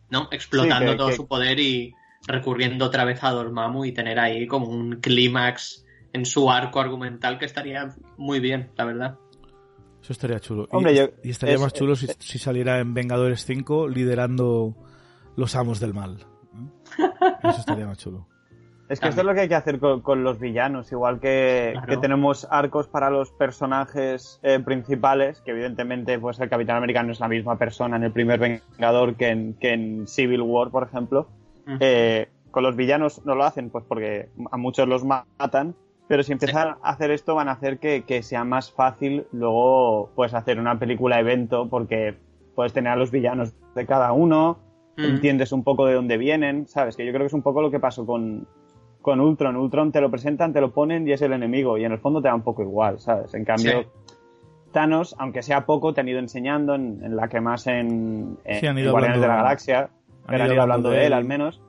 ¿no? 0.09 0.27
Explotando 0.31 0.95
todo 0.95 1.11
su 1.11 1.27
poder 1.27 1.59
y 1.59 1.93
recurriendo 2.27 2.85
otra 2.85 3.05
vez 3.05 3.23
a 3.23 3.31
Dormammu 3.31 3.85
y 3.85 3.91
tener 3.91 4.19
ahí 4.19 4.47
como 4.47 4.67
un 4.67 4.99
clímax 4.99 5.85
en 6.13 6.25
su 6.25 6.49
arco 6.49 6.79
argumental 6.79 7.37
que 7.39 7.45
estaría 7.45 7.93
muy 8.17 8.39
bien, 8.39 8.71
la 8.77 8.85
verdad. 8.85 9.17
Eso 10.01 10.13
estaría 10.13 10.39
chulo. 10.39 10.67
y, 11.23 11.29
estaría 11.29 11.57
más 11.57 11.73
chulo 11.73 11.95
si, 11.95 12.07
si, 12.19 12.37
saliera 12.37 12.79
en 12.79 12.93
Vengadores 12.93 13.43
5 13.45 13.89
liderando 13.89 14.75
los 15.35 15.55
amos 15.55 15.79
del 15.79 15.95
mal. 15.95 16.25
Eso 17.43 17.59
estaría 17.59 17.87
más 17.87 17.97
chulo. 17.97 18.27
Es 18.87 18.99
que 18.99 19.07
esto 19.07 19.21
es 19.21 19.27
lo 19.27 19.33
que 19.33 19.41
hay 19.41 19.47
que 19.47 19.55
hacer 19.55 19.79
con, 19.79 20.23
los 20.23 20.39
villanos, 20.39 20.91
igual 20.91 21.19
que, 21.19 21.73
tenemos 22.01 22.47
arcos 22.51 22.87
para 22.87 23.09
los 23.09 23.31
personajes 23.31 24.39
eh, 24.43 24.59
principales, 24.59 25.41
que 25.41 25.51
evidentemente 25.51 26.19
pues 26.19 26.39
el 26.39 26.49
Capitán 26.49 26.77
América 26.77 27.01
no 27.01 27.11
es 27.11 27.19
la 27.19 27.27
misma 27.27 27.57
persona 27.57 27.95
en 27.95 28.03
el 28.03 28.11
primer 28.11 28.39
Vengador 28.39 29.15
que 29.15 29.29
en, 29.29 29.53
que 29.55 29.73
en 29.73 30.07
Civil 30.07 30.41
War, 30.41 30.69
por 30.69 30.83
ejemplo. 30.83 31.27
Eh, 31.79 32.29
con 32.51 32.61
los 32.61 32.75
villanos 32.75 33.25
no 33.25 33.33
lo 33.33 33.43
hacen, 33.43 33.71
pues 33.71 33.83
porque 33.87 34.29
a 34.51 34.57
muchos 34.57 34.87
los 34.87 35.03
matan, 35.03 35.73
pero 36.07 36.21
si 36.21 36.31
empiezan 36.31 36.75
a 36.83 36.89
hacer 36.89 37.09
esto 37.09 37.33
van 37.33 37.49
a 37.49 37.53
hacer 37.53 37.79
que, 37.79 38.03
que, 38.03 38.21
sea 38.21 38.43
más 38.43 38.71
fácil 38.71 39.25
luego 39.31 40.11
pues 40.15 40.35
hacer 40.35 40.59
una 40.59 40.77
película 40.77 41.19
evento, 41.19 41.67
porque 41.69 42.15
puedes 42.53 42.71
tener 42.71 42.91
a 42.91 42.95
los 42.95 43.09
villanos 43.09 43.53
de 43.73 43.85
cada 43.87 44.11
uno, 44.11 44.59
entiendes 44.95 45.51
un 45.51 45.63
poco 45.63 45.87
de 45.87 45.95
dónde 45.95 46.17
vienen, 46.17 46.67
¿sabes? 46.67 46.95
Que 46.95 47.03
yo 47.03 47.11
creo 47.11 47.23
que 47.23 47.27
es 47.27 47.33
un 47.33 47.41
poco 47.41 47.63
lo 47.63 47.71
que 47.71 47.79
pasó 47.79 48.05
con, 48.05 48.47
con 49.05 49.21
Ultron. 49.21 49.55
Ultron 49.55 49.91
te 49.91 50.01
lo 50.01 50.09
presentan, 50.09 50.51
te 50.51 50.59
lo 50.59 50.71
ponen 50.71 51.07
y 51.07 51.11
es 51.11 51.21
el 51.21 51.31
enemigo, 51.31 51.77
y 51.77 51.85
en 51.85 51.91
el 51.91 51.99
fondo 51.99 52.23
te 52.23 52.27
da 52.27 52.33
un 52.33 52.41
poco 52.41 52.63
igual, 52.63 52.99
¿sabes? 52.99 53.35
En 53.35 53.45
cambio, 53.45 53.85
Thanos, 54.71 55.15
aunque 55.19 55.43
sea 55.43 55.67
poco, 55.67 55.93
te 55.93 56.01
han 56.01 56.09
ido 56.09 56.17
enseñando 56.17 56.73
en, 56.73 57.15
la 57.15 57.27
que 57.27 57.39
más 57.39 57.67
en, 57.67 58.39
Guardianes 58.43 59.21
de 59.21 59.27
la 59.27 59.35
Galaxia, 59.35 59.91
han, 60.25 60.51
ido, 60.51 60.59
hablando 60.59 60.89
de 60.89 61.05
él, 61.05 61.13
al 61.13 61.23
menos. 61.23 61.61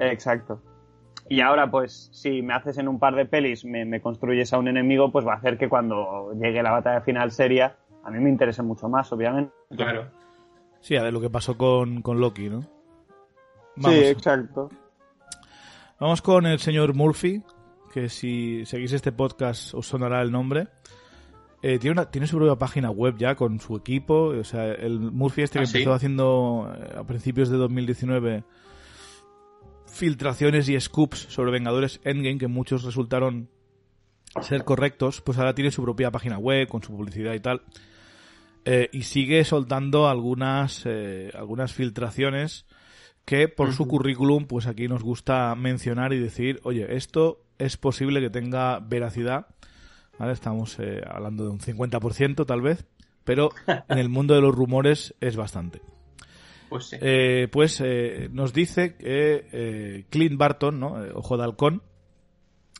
Exacto. 0.00 0.60
Y 1.30 1.40
ahora, 1.40 1.70
pues, 1.70 2.10
si 2.12 2.42
me 2.42 2.52
haces 2.52 2.76
en 2.76 2.88
un 2.88 2.98
par 2.98 3.14
de 3.14 3.24
pelis, 3.24 3.64
me, 3.64 3.86
me, 3.86 4.02
construyes 4.02 4.52
a 4.52 4.58
un 4.58 4.68
enemigo, 4.68 5.10
pues 5.10 5.26
va 5.26 5.32
a 5.32 5.36
hacer 5.36 5.56
que 5.56 5.70
cuando 5.70 6.34
llegue 6.34 6.62
la 6.62 6.72
batalla 6.72 7.00
final 7.00 7.30
seria, 7.30 7.74
a 8.04 8.10
mí 8.10 8.20
me 8.20 8.28
interese 8.28 8.62
mucho 8.62 8.90
más, 8.90 9.10
obviamente. 9.14 9.50
Claro. 9.74 10.10
Sí, 10.80 10.94
a 10.96 11.02
ver 11.02 11.14
lo 11.14 11.22
que 11.22 11.30
pasó 11.30 11.56
con, 11.56 12.02
con 12.02 12.20
Loki, 12.20 12.50
¿no? 12.50 12.60
Sí, 13.80 14.04
exacto. 14.04 14.68
Vamos 16.02 16.20
con 16.20 16.46
el 16.46 16.58
señor 16.58 16.94
Murphy, 16.94 17.44
que 17.94 18.08
si 18.08 18.66
seguís 18.66 18.90
este 18.92 19.12
podcast 19.12 19.72
os 19.72 19.86
sonará 19.86 20.20
el 20.20 20.32
nombre. 20.32 20.66
Eh, 21.62 21.78
tiene, 21.78 21.92
una, 21.92 22.10
tiene 22.10 22.26
su 22.26 22.38
propia 22.38 22.56
página 22.56 22.90
web 22.90 23.16
ya 23.16 23.36
con 23.36 23.60
su 23.60 23.76
equipo. 23.76 24.30
O 24.30 24.42
sea, 24.42 24.72
el 24.72 24.98
Murphy 24.98 25.42
este 25.42 25.60
que 25.60 25.64
¿Ah, 25.64 25.68
empezó 25.68 25.92
haciendo 25.92 26.74
eh, 26.76 26.98
a 26.98 27.04
principios 27.04 27.50
de 27.50 27.56
2019 27.56 28.42
filtraciones 29.86 30.68
y 30.68 30.80
scoops 30.80 31.18
sobre 31.18 31.52
Vengadores 31.52 32.00
Endgame 32.02 32.38
que 32.38 32.48
muchos 32.48 32.82
resultaron 32.82 33.48
ser 34.40 34.64
correctos, 34.64 35.20
pues 35.20 35.38
ahora 35.38 35.54
tiene 35.54 35.70
su 35.70 35.84
propia 35.84 36.10
página 36.10 36.36
web 36.36 36.66
con 36.66 36.82
su 36.82 36.90
publicidad 36.96 37.32
y 37.34 37.38
tal. 37.38 37.62
Eh, 38.64 38.88
y 38.92 39.02
sigue 39.02 39.44
soltando 39.44 40.08
algunas, 40.08 40.82
eh, 40.84 41.30
algunas 41.32 41.72
filtraciones 41.72 42.66
que 43.24 43.48
por 43.48 43.72
su 43.72 43.86
currículum, 43.86 44.46
pues 44.46 44.66
aquí 44.66 44.88
nos 44.88 45.02
gusta 45.02 45.54
mencionar 45.54 46.12
y 46.12 46.18
decir, 46.18 46.60
oye, 46.64 46.96
esto 46.96 47.44
es 47.58 47.76
posible 47.76 48.20
que 48.20 48.30
tenga 48.30 48.80
veracidad. 48.80 49.46
¿Vale? 50.18 50.32
Estamos 50.32 50.78
eh, 50.78 51.00
hablando 51.08 51.44
de 51.44 51.50
un 51.50 51.60
50% 51.60 52.46
tal 52.46 52.60
vez, 52.60 52.84
pero 53.24 53.50
en 53.88 53.98
el 53.98 54.08
mundo 54.08 54.34
de 54.34 54.40
los 54.40 54.54
rumores 54.54 55.14
es 55.20 55.36
bastante. 55.36 55.80
Pues 56.68 56.86
sí. 56.86 56.96
Eh, 57.00 57.48
pues 57.50 57.80
eh, 57.84 58.28
nos 58.32 58.52
dice 58.52 58.96
que 58.96 60.06
Clint 60.10 60.38
Barton, 60.38 60.80
¿no? 60.80 60.96
Ojo 61.14 61.36
de 61.36 61.44
Halcón, 61.44 61.82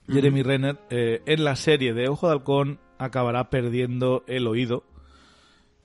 Jeremy 0.09 0.43
Renner, 0.43 0.79
en 0.91 1.45
la 1.45 1.57
serie 1.57 1.93
de 1.93 2.09
Ojo 2.09 2.27
de 2.27 2.33
Halcón 2.33 2.81
acabará 2.99 3.51
perdiendo 3.51 4.25
el 4.27 4.47
oído. 4.47 4.85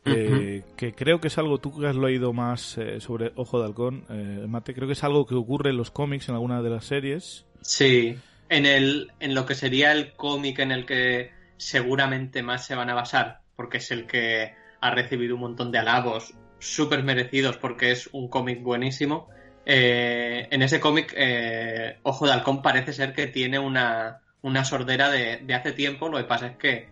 Eh, 0.08 0.64
Que 0.76 0.94
creo 0.94 1.20
que 1.20 1.28
es 1.28 1.38
algo, 1.38 1.58
tú 1.58 1.78
que 1.80 1.88
has 1.88 1.96
leído 1.96 2.34
más 2.34 2.78
eh, 2.78 3.00
sobre 3.00 3.32
Ojo 3.36 3.60
de 3.60 3.66
Halcón, 3.66 4.06
eh, 4.10 4.46
Mate, 4.48 4.74
creo 4.74 4.88
que 4.88 4.94
es 4.94 5.04
algo 5.04 5.26
que 5.26 5.36
ocurre 5.36 5.72
en 5.72 5.78
los 5.78 5.92
cómics, 5.92 6.30
en 6.30 6.36
alguna 6.36 6.62
de 6.62 6.70
las 6.70 6.86
series. 6.86 7.46
Sí, 7.62 8.18
en, 8.50 8.66
el, 8.66 9.12
en 9.20 9.34
lo 9.34 9.46
que 9.46 9.56
sería 9.56 9.92
el 9.92 10.14
cómic 10.14 10.60
en 10.60 10.72
el 10.72 10.86
que 10.86 11.32
seguramente 11.58 12.44
más 12.44 12.66
se 12.66 12.76
van 12.76 12.90
a 12.90 12.94
basar, 12.94 13.42
porque 13.56 13.78
es 13.78 13.92
el 13.92 14.06
que 14.06 14.54
ha 14.80 14.92
recibido 14.92 15.36
un 15.36 15.42
montón 15.42 15.72
de 15.72 15.80
alabos 15.80 16.34
súper 16.60 17.04
merecidos 17.04 17.58
porque 17.58 17.92
es 17.92 18.10
un 18.12 18.30
cómic 18.30 18.62
buenísimo. 18.62 19.28
Eh, 19.66 20.48
en 20.50 20.62
ese 20.62 20.80
cómic, 20.80 21.14
eh, 21.18 21.98
Ojo 22.04 22.26
de 22.26 22.34
Halcón 22.34 22.62
parece 22.62 22.94
ser 22.94 23.14
que 23.14 23.28
tiene 23.28 23.60
una, 23.60 24.22
una 24.42 24.64
sordera 24.64 25.10
de, 25.10 25.38
de 25.38 25.54
hace 25.54 25.74
tiempo, 25.74 26.10
lo 26.10 26.18
que 26.18 26.24
pasa 26.24 26.48
es 26.48 26.58
que 26.58 26.88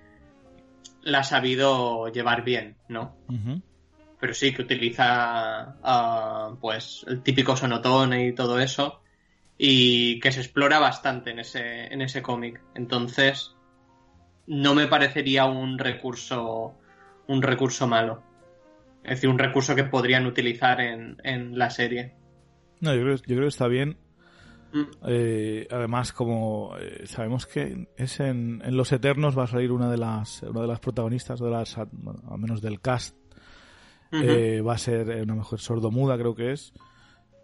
la 1.06 1.20
ha 1.20 1.24
sabido 1.24 2.10
llevar 2.10 2.44
bien, 2.44 2.76
¿no? 2.90 3.16
Pero 4.20 4.34
sí 4.34 4.54
que 4.54 4.64
utiliza 4.64 5.78
ah, 5.84 6.56
pues 6.60 7.06
el 7.08 7.22
típico 7.22 7.56
sonotone 7.56 8.28
y 8.28 8.34
todo 8.34 8.60
eso 8.60 9.02
y 9.58 10.20
que 10.20 10.32
se 10.32 10.42
explora 10.42 10.80
bastante 10.80 11.32
en 11.32 11.40
ese 11.40 11.86
en 11.94 12.02
ese 12.02 12.22
cómic 12.22 12.62
entonces 12.74 13.56
no 14.48 14.76
me 14.76 14.88
parecería 14.88 15.46
un 15.46 15.78
recurso 15.78 16.76
un 17.28 17.42
recurso 17.42 17.88
malo 17.88 18.22
es 19.02 19.12
decir 19.12 19.30
un 19.30 19.40
recurso 19.40 19.74
que 19.74 19.86
podrían 19.86 20.26
utilizar 20.26 20.82
en, 20.82 21.22
en 21.24 21.58
la 21.58 21.70
serie 21.70 22.16
No, 22.82 22.94
yo 22.94 23.02
creo, 23.02 23.16
yo 23.16 23.24
creo 23.24 23.42
que 23.42 23.48
está 23.48 23.68
bien. 23.68 23.98
Mm, 24.76 24.84
Eh, 25.08 25.68
además, 25.72 26.12
como 26.12 26.76
eh, 26.80 27.04
sabemos 27.06 27.46
que 27.46 27.88
es 27.96 28.20
en, 28.20 28.62
en 28.66 28.76
Los 28.76 28.92
Eternos 28.92 29.38
va 29.38 29.44
a 29.44 29.48
salir 29.48 29.72
una 29.72 29.90
de 29.90 29.98
las 29.98 30.42
una 30.44 30.62
de 30.62 30.68
las 30.68 30.80
protagonistas, 30.80 31.40
de 31.40 31.50
las, 31.50 31.76
bueno, 31.94 32.22
al 32.30 32.40
menos 32.40 32.62
del 32.62 32.82
cast, 32.82 33.16
eh, 34.12 34.62
va 34.62 34.74
a 34.74 34.78
ser 34.78 35.10
eh, 35.12 35.22
una 35.22 35.36
mujer 35.36 35.60
sordomuda, 35.60 36.18
creo 36.18 36.36
que 36.36 36.52
es. 36.52 36.74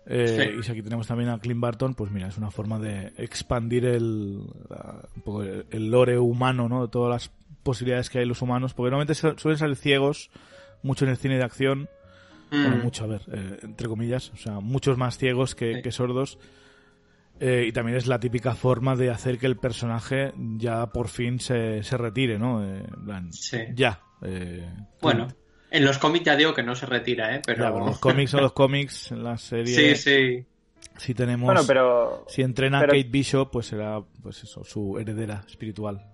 Eh, 0.06 0.28
Sí. 0.52 0.60
Y 0.60 0.63
si 0.63 0.72
aquí 0.72 0.82
tenemos 0.82 1.08
también 1.08 1.30
a 1.30 1.39
Clint 1.39 1.60
Barton, 1.62 1.94
pues 1.94 2.12
mira, 2.12 2.28
es 2.28 2.38
una 2.38 2.50
forma 2.52 2.80
de 2.80 3.13
expandir 3.17 3.86
el, 3.86 4.39
la- 4.70 5.08
un 5.15 5.22
poco 5.22 5.44
el, 5.44 5.89
lore 5.91 6.17
humano, 6.17 6.67
¿no? 6.67 6.82
De 6.84 6.88
todas 6.89 7.10
las 7.12 7.32
posibilidades 7.63 8.10
que 8.10 8.17
hay 8.17 8.24
en 8.24 8.30
los 8.30 8.41
humanos, 8.41 8.74
porque 8.74 8.89
normalmente 8.91 9.13
su- 9.15 9.36
suelen 9.38 9.58
salir 9.60 9.76
ciegos 9.76 10.32
mucho 10.84 11.06
en 11.06 11.12
el 11.12 11.17
cine 11.17 11.38
de 11.38 11.44
acción. 11.44 11.88
Bueno, 12.50 12.78
Mm, 12.78 12.82
mucho, 12.82 13.04
a 13.06 13.08
ver, 13.08 13.22
eh, 13.32 13.60
entre 13.62 13.88
comillas, 13.88 14.32
o 14.34 14.38
sea, 14.38 14.60
muchos 14.60 14.98
más 14.98 15.17
ciegos 15.17 15.56
que, 15.56 15.76
Sí. 15.76 15.82
que 15.82 15.91
sordos. 15.91 16.38
Eh, 17.44 17.66
y 17.68 17.72
también 17.72 17.98
es 17.98 18.06
la 18.06 18.20
típica 18.20 18.54
forma 18.54 18.96
de 18.96 19.10
hacer 19.10 19.40
que 19.40 19.48
el 19.48 19.58
personaje 19.58 20.32
ya 20.58 20.86
por 20.92 21.08
fin 21.08 21.40
se, 21.40 21.82
se 21.82 21.98
retire, 21.98 22.38
¿no? 22.38 22.64
Eh, 22.64 22.84
plan, 23.04 23.34
sí. 23.34 23.58
Ya. 23.74 24.00
eh, 24.22 24.70
bueno 25.02 25.28
en 25.72 25.86
los 25.86 25.98
cómics 25.98 26.26
ya 26.26 26.36
digo 26.36 26.54
que 26.54 26.62
no 26.64 26.76
se 26.76 26.86
retira 26.86 27.34
eh 27.36 27.42
pero 27.46 27.64
ya, 27.64 27.70
bueno, 27.72 27.88
los 27.88 28.00
cómics 28.00 28.30
son 28.32 28.42
los 28.42 28.52
cómics, 28.54 29.12
en 29.12 29.24
la 29.24 29.38
serie. 29.38 29.96
sí 29.96 29.96
sí 29.96 30.46
Si 30.98 31.14
tenemos. 31.16 31.46
Bueno, 31.48 31.62
pero 31.66 32.26
Si 32.28 32.42
entrena 32.44 32.80
pero- 32.82 32.94
a 32.94 32.96
Kate 32.98 33.10
Bishop, 33.10 33.50
pues 33.52 33.66
será, 33.68 34.02
pues 34.22 34.44
eso, 34.44 34.64
su 34.64 35.00
heredera 35.00 35.44
espiritual. 35.48 36.06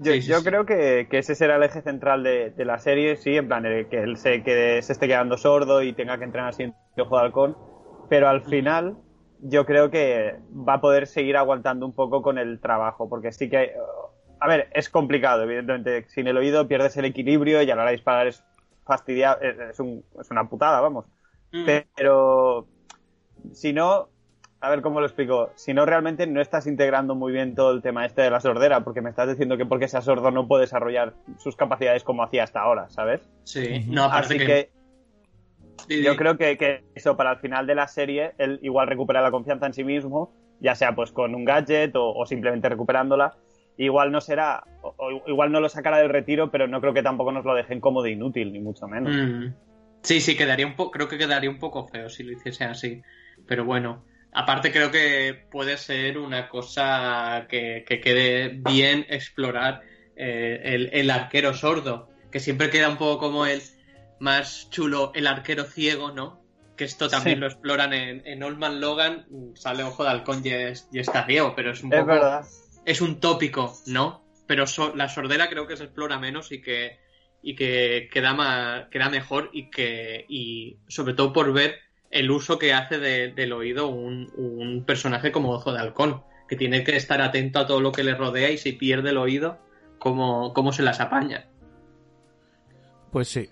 yo, 0.00 0.12
Sí, 0.12 0.22
sí, 0.22 0.28
yo 0.30 0.38
sí. 0.38 0.44
creo 0.44 0.64
que, 0.64 1.06
que 1.10 1.18
ese 1.18 1.34
será 1.34 1.56
el 1.56 1.64
eje 1.64 1.82
central 1.82 2.22
de, 2.22 2.50
de 2.50 2.64
la 2.64 2.78
serie, 2.78 3.16
sí, 3.16 3.36
en 3.36 3.46
plan, 3.48 3.66
el 3.66 3.88
que 3.88 4.02
él 4.02 4.16
se, 4.16 4.42
quede, 4.42 4.80
se 4.82 4.92
esté 4.94 5.06
quedando 5.08 5.36
sordo 5.36 5.82
y 5.82 5.92
tenga 5.92 6.16
que 6.16 6.24
entrenar 6.24 6.54
sin 6.54 6.72
ojo 6.96 7.18
de 7.18 7.24
halcón, 7.24 7.56
pero 8.08 8.28
al 8.28 8.42
final 8.44 8.96
yo 9.42 9.66
creo 9.66 9.90
que 9.90 10.36
va 10.52 10.74
a 10.74 10.80
poder 10.80 11.06
seguir 11.06 11.36
aguantando 11.36 11.84
un 11.86 11.92
poco 11.94 12.22
con 12.22 12.38
el 12.38 12.60
trabajo, 12.60 13.08
porque 13.08 13.32
sí 13.32 13.50
que, 13.50 13.74
a 14.40 14.48
ver, 14.48 14.68
es 14.72 14.88
complicado, 14.88 15.42
evidentemente, 15.42 16.08
sin 16.08 16.26
el 16.28 16.36
oído 16.36 16.66
pierdes 16.68 16.96
el 16.96 17.04
equilibrio 17.06 17.62
y 17.62 17.70
a 17.70 17.74
la 17.76 17.82
hora 17.82 17.90
de 17.90 17.96
disparar 17.96 18.26
es 18.28 18.44
fastidiado, 18.84 19.40
es, 19.42 19.58
es 19.58 19.80
un- 19.80 20.04
es 20.20 20.30
una 20.30 20.48
putada, 20.48 20.80
vamos. 20.80 21.06
Mm, 21.52 21.66
Pero 21.94 22.66
si 23.52 23.72
no, 23.72 24.08
a 24.60 24.70
ver 24.70 24.82
cómo 24.82 25.00
lo 25.00 25.06
explico, 25.06 25.50
si 25.56 25.74
no 25.74 25.84
realmente 25.86 26.26
no 26.26 26.40
estás 26.40 26.66
integrando 26.66 27.14
muy 27.14 27.32
bien 27.32 27.54
todo 27.54 27.72
el 27.72 27.82
tema 27.82 28.06
este 28.06 28.22
de 28.22 28.30
la 28.30 28.40
sordera, 28.40 28.84
porque 28.84 29.00
me 29.02 29.10
estás 29.10 29.28
diciendo 29.28 29.56
que 29.56 29.66
porque 29.66 29.88
sea 29.88 30.02
sordo 30.02 30.30
no 30.30 30.46
puede 30.46 30.62
desarrollar 30.62 31.14
sus 31.38 31.56
capacidades 31.56 32.04
como 32.04 32.22
hacía 32.22 32.44
hasta 32.44 32.60
ahora, 32.60 32.88
¿sabes? 32.90 33.20
sí 33.44 33.84
no 33.90 34.04
aparte 34.04 34.26
Así 34.34 34.38
que, 34.38 34.46
que 34.46 34.70
Yo 35.88 36.16
creo 36.16 36.36
que, 36.36 36.56
que 36.56 36.84
eso 36.94 37.16
para 37.16 37.32
el 37.32 37.38
final 37.38 37.66
de 37.66 37.74
la 37.74 37.88
serie, 37.88 38.32
él 38.38 38.58
igual 38.62 38.86
recupera 38.86 39.20
la 39.20 39.30
confianza 39.30 39.66
en 39.66 39.74
sí 39.74 39.84
mismo, 39.84 40.32
ya 40.60 40.74
sea 40.74 40.94
pues 40.94 41.12
con 41.12 41.34
un 41.34 41.44
gadget 41.44 41.94
o, 41.96 42.14
o 42.14 42.26
simplemente 42.26 42.68
recuperándola. 42.68 43.34
Igual 43.76 44.12
no 44.12 44.20
será, 44.20 44.62
o, 44.82 44.94
o 44.98 45.28
igual 45.28 45.50
no 45.50 45.60
lo 45.60 45.68
sacará 45.68 45.98
del 45.98 46.10
retiro, 46.10 46.50
pero 46.50 46.68
no 46.68 46.80
creo 46.80 46.92
que 46.92 47.02
tampoco 47.02 47.32
nos 47.32 47.44
lo 47.44 47.54
dejen 47.54 47.80
como 47.80 48.02
de 48.02 48.10
inútil, 48.10 48.52
ni 48.52 48.60
mucho 48.60 48.86
menos. 48.86 49.12
Mm. 49.12 49.54
Sí, 50.02 50.20
sí, 50.20 50.36
quedaría 50.36 50.66
un 50.66 50.74
creo 50.74 51.08
que 51.08 51.18
quedaría 51.18 51.48
un 51.48 51.58
poco 51.58 51.86
feo 51.88 52.08
si 52.08 52.22
lo 52.22 52.32
hiciese 52.32 52.64
así. 52.64 53.02
Pero 53.46 53.64
bueno, 53.64 54.04
aparte 54.32 54.72
creo 54.72 54.90
que 54.90 55.46
puede 55.50 55.76
ser 55.76 56.18
una 56.18 56.48
cosa 56.48 57.46
que, 57.48 57.84
que 57.86 58.00
quede 58.00 58.48
bien 58.48 59.06
explorar 59.08 59.82
eh, 60.16 60.60
el, 60.64 60.90
el 60.92 61.10
arquero 61.10 61.54
sordo, 61.54 62.08
que 62.30 62.40
siempre 62.40 62.68
queda 62.68 62.88
un 62.88 62.96
poco 62.98 63.18
como 63.18 63.46
el 63.46 63.62
más 64.22 64.70
chulo, 64.70 65.10
el 65.14 65.26
arquero 65.26 65.64
ciego, 65.64 66.12
¿no? 66.12 66.40
Que 66.76 66.84
esto 66.84 67.08
también 67.08 67.36
Sí. 67.36 67.40
lo 67.40 67.46
exploran 67.48 67.92
en, 67.92 68.26
en 68.26 68.42
Old 68.42 68.56
Man 68.58 68.80
Logan, 68.80 69.26
sale 69.54 69.82
Ojo 69.82 70.04
de 70.04 70.10
Halcón 70.10 70.42
y, 70.44 70.50
es- 70.50 70.88
y 70.92 71.00
está 71.00 71.26
ciego, 71.26 71.54
pero 71.56 71.72
es 71.72 71.82
un 71.82 71.92
Es 71.92 72.00
poco 72.00 72.12
verdad. 72.12 72.44
es 72.84 73.00
un 73.00 73.18
tópico, 73.20 73.74
¿no? 73.86 74.24
Pero 74.46 74.66
so- 74.66 74.94
la 74.94 75.08
sordera 75.08 75.48
creo 75.48 75.66
que 75.66 75.76
se 75.76 75.84
explora 75.84 76.18
menos 76.18 76.52
y 76.52 76.62
que 76.62 77.00
y 77.44 77.56
que 77.56 78.08
queda 78.12 78.34
más, 78.34 78.86
queda 78.90 79.08
mejor 79.10 79.50
y 79.52 79.68
que 79.68 80.24
y 80.28 80.78
sobre 80.86 81.14
todo 81.14 81.32
por 81.32 81.52
ver 81.52 81.80
el 82.10 82.30
uso 82.30 82.56
que 82.58 82.72
hace 82.72 82.98
de- 83.00 83.32
del 83.32 83.52
oído 83.52 83.88
un, 83.88 84.30
un 84.36 84.84
personaje 84.84 85.32
como 85.32 85.50
Ojo 85.50 85.72
de 85.72 85.80
Halcón, 85.80 86.22
que 86.48 86.54
tiene 86.54 86.84
que 86.84 86.94
estar 86.96 87.20
atento 87.20 87.58
a 87.58 87.66
todo 87.66 87.80
lo 87.80 87.90
que 87.90 88.04
le 88.04 88.14
rodea 88.14 88.50
y 88.50 88.58
si 88.58 88.72
pierde 88.72 89.10
el 89.10 89.16
oído, 89.18 89.58
cómo, 89.98 90.52
cómo 90.54 90.72
se 90.72 90.84
las 90.84 91.00
apaña. 91.00 91.48
Pues 93.10 93.26
sí. 93.28 93.50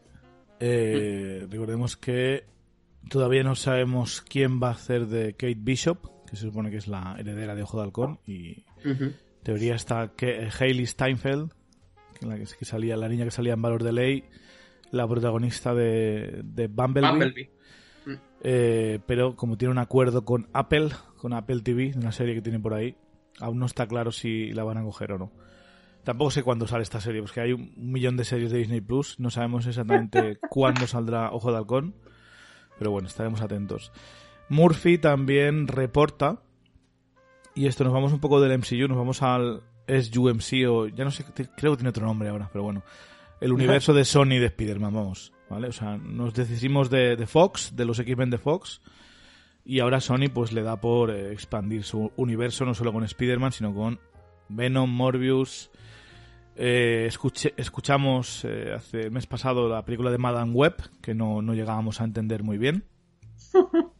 Eh, 0.60 1.46
Recordemos 1.50 1.96
que 1.96 2.44
todavía 3.08 3.42
no 3.42 3.54
sabemos 3.54 4.20
quién 4.20 4.62
va 4.62 4.68
a 4.68 4.72
hacer 4.72 5.06
de 5.06 5.32
Kate 5.32 5.58
Bishop, 5.58 5.98
que 6.28 6.36
se 6.36 6.42
supone 6.42 6.70
que 6.70 6.76
es 6.76 6.86
la 6.86 7.16
heredera 7.18 7.54
de 7.54 7.62
Ojo 7.62 7.78
de 7.78 7.84
Halcón, 7.84 8.20
y 8.26 8.64
en 8.84 9.16
teoría 9.42 9.74
está 9.74 10.12
que 10.16 10.48
Hailey 10.58 10.86
Steinfeld, 10.86 11.50
que, 12.18 12.26
la 12.26 12.36
que, 12.36 12.44
que 12.44 12.64
salía, 12.64 12.96
la 12.96 13.08
niña 13.08 13.24
que 13.24 13.30
salía 13.30 13.54
en 13.54 13.62
Valor 13.62 13.82
de 13.82 13.92
Ley, 13.92 14.24
la 14.90 15.08
protagonista 15.08 15.74
de, 15.74 16.42
de 16.44 16.66
Bumblebee. 16.68 17.10
Bumblebee. 17.10 17.50
Eh, 18.42 19.00
pero 19.06 19.36
como 19.36 19.58
tiene 19.58 19.72
un 19.72 19.78
acuerdo 19.78 20.24
con 20.24 20.48
Apple, 20.52 20.90
con 21.16 21.32
Apple 21.34 21.60
TV, 21.60 21.92
una 21.96 22.12
serie 22.12 22.34
que 22.34 22.42
tiene 22.42 22.58
por 22.58 22.74
ahí, 22.74 22.96
aún 23.38 23.58
no 23.58 23.66
está 23.66 23.86
claro 23.86 24.12
si 24.12 24.52
la 24.52 24.64
van 24.64 24.78
a 24.78 24.82
coger 24.82 25.12
o 25.12 25.18
no. 25.18 25.32
Tampoco 26.04 26.30
sé 26.30 26.42
cuándo 26.42 26.66
sale 26.66 26.82
esta 26.82 27.00
serie, 27.00 27.20
porque 27.20 27.40
hay 27.40 27.52
un 27.52 27.72
millón 27.76 28.16
de 28.16 28.24
series 28.24 28.50
de 28.50 28.58
Disney 28.58 28.80
Plus, 28.80 29.20
no 29.20 29.30
sabemos 29.30 29.66
exactamente 29.66 30.38
cuándo 30.50 30.86
saldrá 30.86 31.30
Ojo 31.30 31.50
de 31.50 31.58
Halcón, 31.58 31.94
pero 32.78 32.90
bueno, 32.90 33.08
estaremos 33.08 33.42
atentos. 33.42 33.92
Murphy 34.48 34.98
también 34.98 35.68
reporta, 35.68 36.42
y 37.54 37.66
esto 37.66 37.84
nos 37.84 37.92
vamos 37.92 38.12
un 38.12 38.20
poco 38.20 38.40
del 38.40 38.58
MCU, 38.58 38.88
nos 38.88 38.96
vamos 38.96 39.22
al 39.22 39.62
SUMC, 39.86 40.68
o 40.68 40.86
ya 40.88 41.04
no 41.04 41.10
sé, 41.10 41.24
creo 41.24 41.72
que 41.72 41.76
tiene 41.76 41.90
otro 41.90 42.06
nombre 42.06 42.28
ahora, 42.30 42.48
pero 42.52 42.64
bueno, 42.64 42.82
el 43.40 43.52
universo 43.52 43.92
de 43.92 44.04
Sony 44.04 44.38
de 44.38 44.46
Spider-Man, 44.46 44.94
vamos, 44.94 45.32
¿vale? 45.48 45.68
O 45.68 45.72
sea, 45.72 45.96
nos 45.98 46.34
deshicimos 46.34 46.90
de, 46.90 47.16
de 47.16 47.26
Fox, 47.26 47.76
de 47.76 47.84
los 47.84 47.98
X-Men 47.98 48.30
de 48.30 48.38
Fox, 48.38 48.80
y 49.64 49.80
ahora 49.80 50.00
Sony 50.00 50.28
pues 50.32 50.52
le 50.52 50.62
da 50.62 50.80
por 50.80 51.10
eh, 51.10 51.32
expandir 51.32 51.84
su 51.84 52.10
universo 52.16 52.64
no 52.64 52.74
solo 52.74 52.92
con 52.92 53.04
Spider-Man, 53.04 53.52
sino 53.52 53.74
con 53.74 54.00
Venom, 54.48 54.90
Morbius. 54.90 55.70
Eh, 56.62 57.06
escuché- 57.08 57.54
escuchamos 57.56 58.44
eh, 58.44 58.74
hace 58.74 59.00
el 59.04 59.10
mes 59.10 59.26
pasado 59.26 59.66
la 59.66 59.82
película 59.82 60.10
de 60.10 60.18
Madame 60.18 60.52
Web, 60.52 60.74
que 61.00 61.14
no, 61.14 61.40
no 61.40 61.54
llegábamos 61.54 62.02
a 62.02 62.04
entender 62.04 62.42
muy 62.42 62.58
bien. 62.58 62.84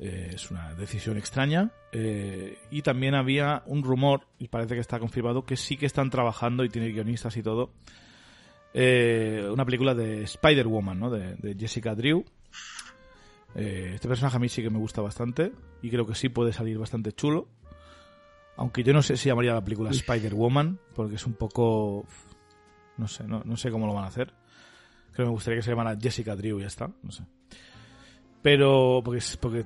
Eh, 0.00 0.30
es 0.34 0.52
una 0.52 0.74
decisión 0.76 1.16
extraña. 1.18 1.72
Y 2.70 2.82
también 2.82 3.16
había 3.16 3.64
un 3.66 3.82
rumor, 3.82 4.28
y 4.38 4.46
parece 4.46 4.74
que 4.76 4.80
está 4.80 5.00
confirmado, 5.00 5.44
que 5.44 5.56
sí 5.56 5.76
que 5.76 5.86
están 5.86 6.08
trabajando 6.08 6.62
y 6.62 6.68
tiene 6.68 6.90
guionistas 6.92 7.36
y 7.36 7.42
todo. 7.42 7.72
una 8.72 9.64
película 9.64 9.96
de 9.96 10.22
Spider-Woman, 10.22 11.00
¿no? 11.00 11.10
De, 11.10 11.34
de 11.34 11.56
Jessica 11.58 11.96
Drew. 11.96 12.24
Este 13.56 14.06
personaje 14.06 14.36
a 14.36 14.38
mí 14.38 14.48
sí 14.48 14.62
que 14.62 14.70
me 14.70 14.78
gusta 14.78 15.02
bastante 15.02 15.50
y 15.82 15.90
creo 15.90 16.06
que 16.06 16.14
sí 16.14 16.28
puede 16.28 16.52
salir 16.52 16.78
bastante 16.78 17.10
chulo. 17.10 17.48
Aunque 18.58 18.82
yo 18.82 18.92
no 18.92 19.02
sé 19.02 19.16
si 19.16 19.28
llamaría 19.28 19.54
la 19.54 19.62
película 19.62 19.90
Spider-Woman, 19.90 20.78
porque 20.94 21.14
es 21.14 21.26
un 21.26 21.34
poco... 21.34 22.04
No 22.96 23.06
sé, 23.06 23.24
no, 23.24 23.42
no 23.44 23.56
sé 23.56 23.70
cómo 23.70 23.86
lo 23.86 23.94
van 23.94 24.04
a 24.04 24.08
hacer. 24.08 24.34
Creo 25.12 25.26
que 25.26 25.30
me 25.30 25.30
gustaría 25.30 25.58
que 25.58 25.62
se 25.62 25.70
llamara 25.70 25.96
Jessica 25.98 26.34
Drew 26.34 26.58
y 26.58 26.62
ya 26.62 26.66
está, 26.66 26.90
no 27.02 27.10
sé. 27.12 27.22
Pero, 28.42 29.00
porque, 29.04 29.20
porque 29.40 29.64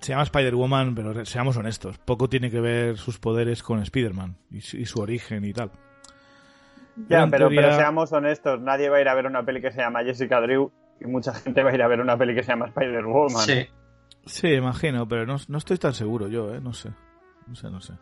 se 0.00 0.12
llama 0.12 0.24
Spider-Woman, 0.24 0.94
pero 0.94 1.24
seamos 1.24 1.56
honestos, 1.56 1.98
poco 1.98 2.28
tiene 2.28 2.50
que 2.50 2.60
ver 2.60 2.96
sus 2.98 3.18
poderes 3.18 3.62
con 3.62 3.80
Spider-Man 3.80 4.36
y, 4.50 4.60
su 4.60 5.00
origen 5.00 5.44
y 5.44 5.52
tal. 5.52 5.70
Ya, 7.08 7.26
pero, 7.28 7.48
pero, 7.48 7.74
seamos 7.76 8.12
honestos, 8.12 8.60
nadie 8.60 8.88
va 8.88 8.98
a 8.98 9.00
ir 9.00 9.08
a 9.08 9.14
ver 9.14 9.26
una 9.26 9.44
peli 9.44 9.60
que 9.60 9.70
se 9.70 9.80
llama 9.80 10.02
Jessica 10.02 10.40
Drew 10.40 10.70
y 11.00 11.06
mucha 11.06 11.32
gente 11.34 11.62
va 11.62 11.70
a 11.70 11.74
ir 11.74 11.82
a 11.82 11.88
ver 11.88 12.00
una 12.00 12.16
peli 12.16 12.34
que 12.34 12.42
se 12.42 12.50
llama 12.50 12.66
Spider-Woman. 12.66 13.42
Sí. 13.42 13.68
Sí, 14.26 14.48
imagino, 14.48 15.08
pero 15.08 15.26
no, 15.26 15.36
no, 15.48 15.58
estoy 15.58 15.78
tan 15.78 15.94
seguro 15.94 16.28
yo, 16.28 16.54
¿eh? 16.54 16.60
No 16.60 16.72
sé. 16.72 16.90
No 17.50 17.56
sé, 17.56 17.68
no 17.68 17.80
sé. 17.80 17.94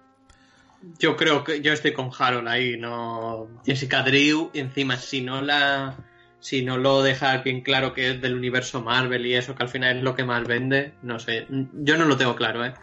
Yo 0.98 1.16
creo 1.16 1.42
que 1.42 1.60
yo 1.60 1.72
estoy 1.72 1.92
con 1.92 2.10
Harold 2.16 2.46
ahí, 2.46 2.76
no. 2.78 3.48
Jessica 3.64 4.02
Drew, 4.02 4.50
encima, 4.54 4.96
si 4.96 5.22
no 5.22 5.40
la. 5.42 5.96
Si 6.38 6.64
no 6.64 6.76
lo 6.76 7.02
deja 7.02 7.38
bien 7.38 7.62
claro 7.62 7.94
que 7.94 8.10
es 8.10 8.20
del 8.20 8.36
universo 8.36 8.80
Marvel 8.80 9.26
y 9.26 9.34
eso, 9.34 9.56
que 9.56 9.64
al 9.64 9.68
final 9.68 9.96
es 9.96 10.02
lo 10.04 10.14
que 10.14 10.22
más 10.22 10.46
vende, 10.46 10.92
no 11.02 11.18
sé. 11.18 11.48
Yo 11.72 11.96
no 11.96 12.04
lo 12.04 12.16
tengo 12.16 12.36
claro, 12.36 12.64
¿eh? 12.64 12.74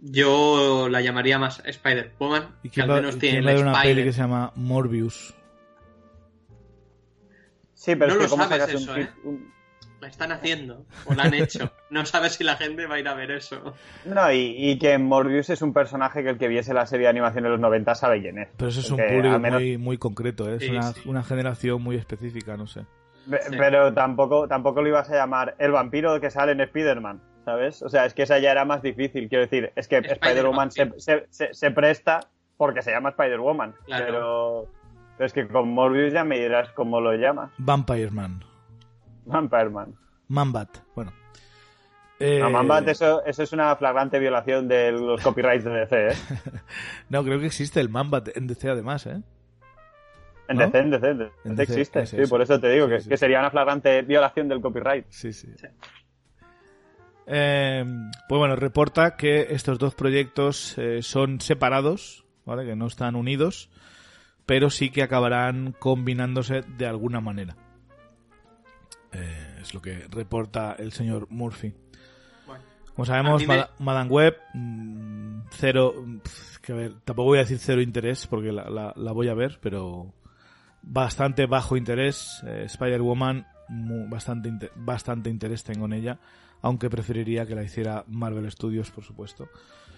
Yo 0.00 0.88
la 0.90 1.00
llamaría 1.00 1.38
más 1.38 1.62
Spider-Woman. 1.64 2.56
¿Y 2.64 2.70
que 2.70 2.82
al 2.82 2.88
menos 2.88 3.18
tiene 3.18 3.60
una 3.60 3.80
peli 3.80 4.02
que 4.02 4.12
se 4.12 4.22
llama 4.22 4.52
Morbius? 4.56 5.34
Sí, 7.74 7.94
pero 7.94 8.14
no 8.14 8.24
es 8.24 8.30
que 8.30 8.36
lo 8.36 8.44
sabes 8.44 8.74
eso, 8.74 8.96
¿eh? 8.96 9.08
La 10.00 10.08
están 10.08 10.32
haciendo 10.32 10.86
o 11.06 11.14
la 11.14 11.24
han 11.24 11.34
hecho. 11.34 11.70
No 11.90 12.06
sabes 12.06 12.34
si 12.34 12.44
la 12.44 12.56
gente 12.56 12.86
va 12.86 12.96
a 12.96 13.00
ir 13.00 13.08
a 13.08 13.14
ver 13.14 13.30
eso. 13.32 13.74
No, 14.04 14.32
y, 14.32 14.78
que 14.78 14.96
Morbius 14.98 15.50
es 15.50 15.60
un 15.60 15.72
personaje 15.72 16.22
que 16.22 16.30
el 16.30 16.38
que 16.38 16.48
viese 16.48 16.72
la 16.72 16.86
serie 16.86 17.06
de 17.06 17.10
animación 17.10 17.44
de 17.44 17.50
los 17.50 17.60
90 17.60 17.94
sabe 17.94 18.20
quién 18.20 18.38
es. 18.38 18.48
Pero 18.56 18.68
eso 18.68 18.80
es 18.80 18.90
un 18.90 18.98
público 18.98 19.38
muy, 19.38 19.78
muy 19.78 19.98
concreto, 19.98 20.48
¿eh? 20.48 20.58
es 20.60 21.04
una, 21.06 21.22
generación 21.22 21.82
muy 21.82 21.96
específica, 21.96 22.56
no 22.56 22.66
sé. 22.66 22.84
Pero 23.50 23.92
tampoco, 23.92 24.48
tampoco 24.48 24.82
lo 24.82 24.88
ibas 24.88 25.10
a 25.10 25.14
llamar 25.14 25.54
el 25.58 25.72
vampiro 25.72 26.20
que 26.20 26.30
sale 26.30 26.52
en 26.52 26.60
Spider-Man, 26.60 27.20
¿sabes? 27.44 27.82
O 27.82 27.88
sea, 27.88 28.06
es 28.06 28.14
que 28.14 28.22
esa 28.22 28.38
ya 28.38 28.52
era 28.52 28.64
más 28.64 28.82
difícil. 28.82 29.28
Quiero 29.28 29.44
decir, 29.44 29.72
es 29.76 29.88
que 29.88 29.98
Spider-Woman 29.98 30.70
se, 30.70 31.26
se, 31.28 31.70
presta 31.70 32.20
porque 32.56 32.82
se 32.82 32.90
llama 32.90 33.10
Spider-Woman. 33.10 33.74
Pero, 33.86 34.68
pero 35.16 35.26
es 35.26 35.32
que 35.32 35.46
con 35.46 35.68
Morbius 35.72 36.12
ya 36.12 36.24
me 36.24 36.38
dirás 36.38 36.70
cómo 36.70 37.00
lo 37.00 37.12
llamas. 37.14 37.50
Vampire 37.58 38.10
Man. 38.10 38.49
Vampire 39.30 39.70
Mambat, 40.28 40.78
bueno. 40.94 41.12
Eh... 42.18 42.42
Mambat, 42.42 42.88
eso, 42.88 43.24
eso 43.24 43.42
es 43.42 43.52
una 43.52 43.74
flagrante 43.76 44.18
violación 44.18 44.68
de 44.68 44.92
los 44.92 45.22
copyrights 45.22 45.64
de 45.64 45.70
DC, 45.70 46.08
¿eh? 46.08 46.14
no, 47.08 47.24
creo 47.24 47.40
que 47.40 47.46
existe 47.46 47.80
el 47.80 47.88
Mambat 47.88 48.36
en 48.36 48.46
DC 48.46 48.68
además, 48.68 49.06
¿eh? 49.06 49.22
En 50.48 50.58
DC, 50.58 50.78
en 50.78 50.90
DC, 50.90 51.06
en 51.44 51.56
DC, 51.56 51.62
existe, 51.62 52.06
sí, 52.06 52.16
por 52.28 52.42
eso 52.42 52.58
te 52.58 52.68
digo 52.68 52.88
que, 52.88 52.98
que, 52.98 53.16
sería 53.16 53.38
una 53.38 53.50
flagrante 53.50 54.02
violación 54.02 54.48
del 54.48 54.60
copyright. 54.60 55.06
Sí, 55.08 55.32
sí. 55.32 55.48
Eh, 57.32 57.84
pues 58.28 58.38
bueno, 58.38 58.56
reporta 58.56 59.16
que 59.16 59.46
estos 59.50 59.78
dos 59.78 59.94
proyectos 59.94 60.76
eh, 60.78 61.00
son 61.00 61.40
separados, 61.40 62.24
¿vale? 62.44 62.66
Que 62.66 62.74
no 62.74 62.88
están 62.88 63.14
unidos, 63.14 63.70
pero 64.46 64.68
sí 64.68 64.90
que 64.90 65.04
acabarán 65.04 65.72
combinándose 65.78 66.62
de 66.62 66.86
alguna 66.86 67.20
manera. 67.20 67.56
Eh, 69.12 69.58
es 69.60 69.74
lo 69.74 69.82
que 69.82 70.06
reporta 70.08 70.76
el 70.78 70.92
señor 70.92 71.26
Murphy. 71.30 71.74
Como 72.94 73.06
sabemos, 73.06 73.42
Madame 73.78 74.10
Web, 74.10 74.36
mm, 74.54 75.40
cero. 75.50 76.04
Que 76.60 76.72
ver, 76.74 76.92
tampoco 77.04 77.28
voy 77.28 77.38
a 77.38 77.42
decir 77.42 77.58
cero 77.58 77.80
interés 77.80 78.26
porque 78.26 78.52
la, 78.52 78.92
voy 79.12 79.28
a 79.28 79.34
ver, 79.34 79.58
pero 79.62 80.12
bastante 80.82 81.46
bajo 81.46 81.76
interés. 81.76 82.42
Eh, 82.46 82.64
Spider-Woman, 82.66 83.46
bastante, 84.08 84.70
bastante 84.74 85.30
interés 85.30 85.64
tengo 85.64 85.86
en 85.86 85.94
ella, 85.94 86.18
aunque 86.60 86.90
preferiría 86.90 87.46
que 87.46 87.54
la 87.54 87.62
hiciera 87.62 88.04
Marvel 88.06 88.50
Studios, 88.50 88.90
por 88.90 89.04
supuesto. 89.04 89.44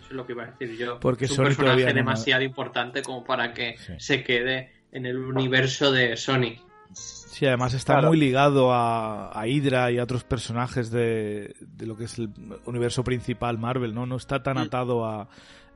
Eso 0.00 0.10
es 0.10 0.12
lo 0.12 0.24
que 0.24 0.32
iba 0.32 0.44
a 0.44 0.46
decir 0.52 0.78
yo. 0.78 1.00
Porque 1.00 1.24
es 1.24 1.36
un 1.36 1.46
personaje 1.46 1.92
demasiado 1.92 2.42
importante 2.42 3.02
como 3.02 3.24
para 3.24 3.52
que 3.52 3.76
se 3.98 4.22
quede 4.22 4.70
en 4.92 5.06
el 5.06 5.18
universo 5.18 5.90
de 5.90 6.16
Sony. 6.16 6.54
Sí, 6.94 7.46
además 7.46 7.74
está 7.74 8.00
muy 8.02 8.18
ligado 8.18 8.72
a, 8.72 9.38
a, 9.38 9.46
Hydra 9.46 9.90
y 9.90 9.98
a 9.98 10.04
otros 10.04 10.24
personajes 10.24 10.90
de, 10.90 11.56
lo 11.78 11.96
que 11.96 12.04
es 12.04 12.18
el 12.18 12.30
universo 12.66 13.02
principal 13.04 13.58
Marvel, 13.58 13.94
¿no? 13.94 14.06
No 14.06 14.16
está 14.16 14.42
tan 14.42 14.56
mm. 14.56 14.60
atado 14.60 15.04
a 15.06 15.28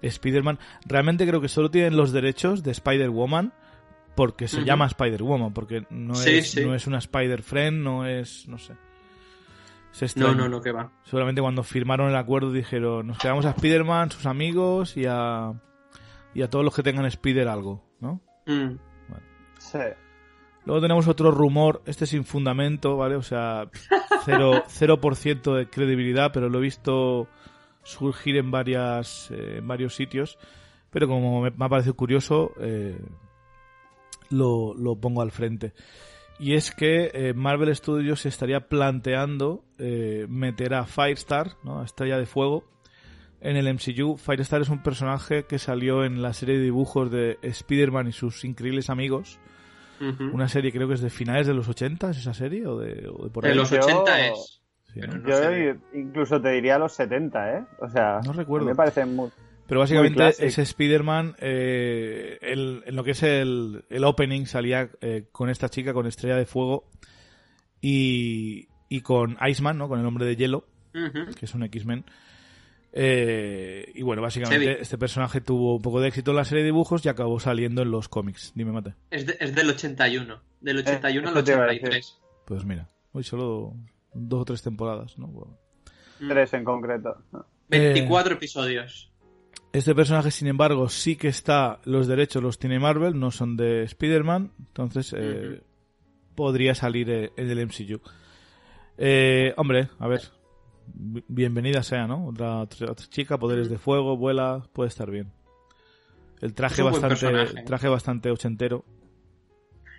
Spider-Man. 0.03 0.59
Realmente 0.85 1.27
creo 1.27 1.41
que 1.41 1.49
solo 1.49 1.71
tienen 1.71 1.97
los 1.97 2.13
derechos 2.13 2.63
de 2.63 2.73
Spider-Woman 2.73 3.53
porque 4.15 4.49
se 4.49 4.65
llama 4.65 4.87
Spider-Woman, 4.87 5.53
porque 5.53 5.87
no, 5.91 6.15
es, 6.15 6.57
no 6.57 6.75
es 6.75 6.87
una 6.87 6.99
Spider-Friend, 6.99 7.83
no 7.83 8.07
es, 8.07 8.49
no 8.49 8.59
sé. 8.59 8.75
no, 10.17 10.35
no, 10.35 10.49
no, 10.49 10.61
que 10.63 10.73
va. 10.73 10.91
Seguramente 11.05 11.43
cuando 11.43 11.63
firmaron 11.63 12.09
el 12.09 12.17
acuerdo 12.17 12.51
dijeron, 12.51 13.07
nos 13.07 13.19
quedamos 13.19 13.45
a 13.45 13.51
Spider-Man, 13.51 14.11
sus 14.11 14.25
amigos 14.25 14.97
y 14.97 15.05
a, 15.07 15.53
y 16.33 16.43
a 16.43 16.49
todos 16.49 16.65
los 16.65 16.75
que 16.75 16.83
tengan 16.83 17.05
Spider 17.05 17.49
algo, 17.49 17.85
¿no? 18.01 18.23
Mm. 18.47 18.79
Sí. 19.59 19.79
Luego 20.67 20.81
tenemos 20.81 21.07
otro 21.07 21.31
rumor, 21.31 21.81
este 21.87 22.07
sin 22.07 22.25
fundamento, 22.25 22.97
¿vale? 22.97 23.15
O 23.15 23.23
sea, 23.23 23.71
0%, 24.27 24.65
0 24.67 25.01
de 25.57 25.71
credibilidad, 25.71 26.33
pero 26.35 26.49
lo 26.49 26.59
he 26.59 26.63
visto 26.63 27.29
surgir 27.85 28.37
en, 28.37 28.51
varias, 28.51 29.31
eh, 29.31 29.59
en 29.59 29.69
varios 29.69 29.95
sitios. 29.95 30.39
Pero 30.91 31.07
como 31.07 31.43
me, 31.43 31.53
ha 31.57 31.69
parecido 31.69 31.95
curioso, 31.95 32.51
eh, 32.59 32.99
lo, 34.31 34.75
lo, 34.75 34.97
pongo 34.97 35.23
al 35.23 35.31
frente. 35.31 35.73
Y 36.41 36.55
es 36.55 36.73
que 36.73 37.13
eh, 37.15 37.33
Marvel 37.33 37.75
Studios 37.75 38.23
se 38.23 38.29
estaría 38.29 38.69
planteando 38.69 39.65
meter 39.79 40.75
a 40.75 40.85
Firestar, 40.85 41.53
¿no? 41.63 41.81
a 41.81 41.85
Estrella 41.85 42.19
de 42.19 42.27
Fuego, 42.27 42.65
en 43.41 43.57
el 43.57 43.73
MCU. 43.73 44.17
Firestar 44.17 44.63
es 44.63 44.69
un 44.69 44.83
personaje 44.83 45.45
que 45.45 45.61
salió 45.61 46.05
en 46.05 46.23
la 46.23 46.33
serie 46.33 46.57
de 46.57 46.65
dibujos 46.65 47.09
de 47.11 47.39
Spider-Man 47.43 48.09
y 48.09 48.13
sus 48.13 48.45
increíbles 48.45 48.91
amigos 48.91 49.39
una 50.01 50.49
serie 50.49 50.73
creo 50.73 50.89
que 50.89 50.95
es 50.95 51.01
de 51.01 51.11
finales 51.11 51.47
de 51.47 51.55
los 51.55 51.69
80, 51.69 52.11
¿es 52.11 52.19
esa 52.19 52.35
serie? 52.35 52.67
¿O 52.67 52.79
de, 52.79 53.09
por 53.33 53.45
ahí? 53.45 53.51
De 53.51 53.57
los 53.57 53.73
80 53.73 54.27
es. 54.27 54.61
yo 54.95 55.53
incluso 55.95 56.41
te 56.41 56.51
diría 56.51 56.79
los 56.79 56.93
70, 56.93 57.59
¿eh? 57.59 57.65
O 57.81 57.89
sea, 57.89 58.21
no 58.25 58.33
recuerdo. 58.33 58.67
Me 58.67 58.75
parece 58.75 59.05
muy. 59.07 59.31
Pero 59.67 59.81
básicamente 59.81 60.29
ese 60.29 60.63
Spider-Man, 60.63 61.35
eh, 61.39 62.39
en 62.41 62.95
lo 62.95 63.03
que 63.03 63.11
es 63.11 63.23
el, 63.23 63.85
el 63.91 64.05
opening, 64.05 64.47
salía 64.47 64.91
eh, 65.01 65.25
con 65.33 65.51
esta 65.51 65.69
chica, 65.69 65.93
con 65.93 66.07
Estrella 66.07 66.37
de 66.37 66.47
Fuego, 66.47 66.85
y, 67.81 68.69
y 68.89 69.01
con 69.01 69.37
Iceman, 69.45 69.77
¿no? 69.77 69.89
Con 69.89 69.99
el 69.99 70.07
hombre 70.07 70.25
de 70.25 70.37
hielo, 70.37 70.67
que 70.93 71.45
es 71.45 71.55
un 71.55 71.65
X-Men. 71.65 72.05
Eh, 72.99 73.93
y 73.95 74.01
bueno, 74.01 74.23
básicamente 74.23 74.81
este 74.81 74.97
personaje 74.97 75.43
tuvo 75.43 75.77
un 75.77 75.83
poco 75.83 76.01
de 76.01 76.09
éxito 76.09 76.31
en 76.31 76.39
la 76.39 76.47
serie 76.47 76.63
de 76.63 76.69
dibujos 76.69 77.05
y 77.05 77.11
acabó 77.11 77.39
saliendo 77.39 77.83
en 77.83 77.91
los 77.91 78.09
cómics. 78.09 78.53
Dime, 78.55 78.73
Mate. 78.73 78.95
Es, 79.11 79.27
del 79.27 79.69
81. 79.69 80.41
Del 80.63 80.79
81 80.79 81.29
eh, 81.29 81.31
al 81.31 81.37
83. 81.37 82.19
Pues 82.47 82.65
mira, 82.65 82.89
hoy 83.13 83.23
solo 83.23 83.75
dos 84.15 84.41
o 84.41 84.45
tres 84.47 84.63
temporadas, 84.63 85.19
¿no? 85.19 85.27
Mm. 85.27 86.29
Tres 86.31 86.55
en 86.55 86.65
concreto. 86.65 87.23
24 87.69 88.33
eh, 88.33 88.37
episodios. 88.37 89.13
Este 89.75 89.95
personaje, 89.95 90.31
sin 90.31 90.49
embargo, 90.49 90.89
sí 90.89 91.17
que 91.17 91.29
está. 91.29 91.81
Los 91.85 92.07
derechos 92.07 92.43
los 92.43 92.59
tiene 92.59 92.79
Marvel, 92.79 93.21
no 93.21 93.31
son 93.31 93.59
de 93.59 93.83
Spider-Man. 93.83 94.53
Entonces, 94.59 95.15
podría 96.35 96.75
salir 96.75 97.11
en 97.11 97.51
el 97.51 97.67
MCU. 97.67 98.01
hombre, 99.59 99.91
a 99.99 100.09
ver, 100.09 100.23
bienvenida 100.95 101.83
sea, 101.83 102.07
¿no? 102.07 102.27
Otra, 102.27 102.67
chica, 103.11 103.39
poderes 103.39 103.69
de 103.69 103.79
fuego, 103.79 104.17
vuela, 104.17 104.67
puede 104.73 104.89
estar 104.89 105.11
bien. 105.11 105.33
El 106.41 106.55
traje 106.55 106.83
bastante, 106.83 107.63
traje 107.65 107.89
bastante 107.89 108.31
ochentero. 108.31 108.85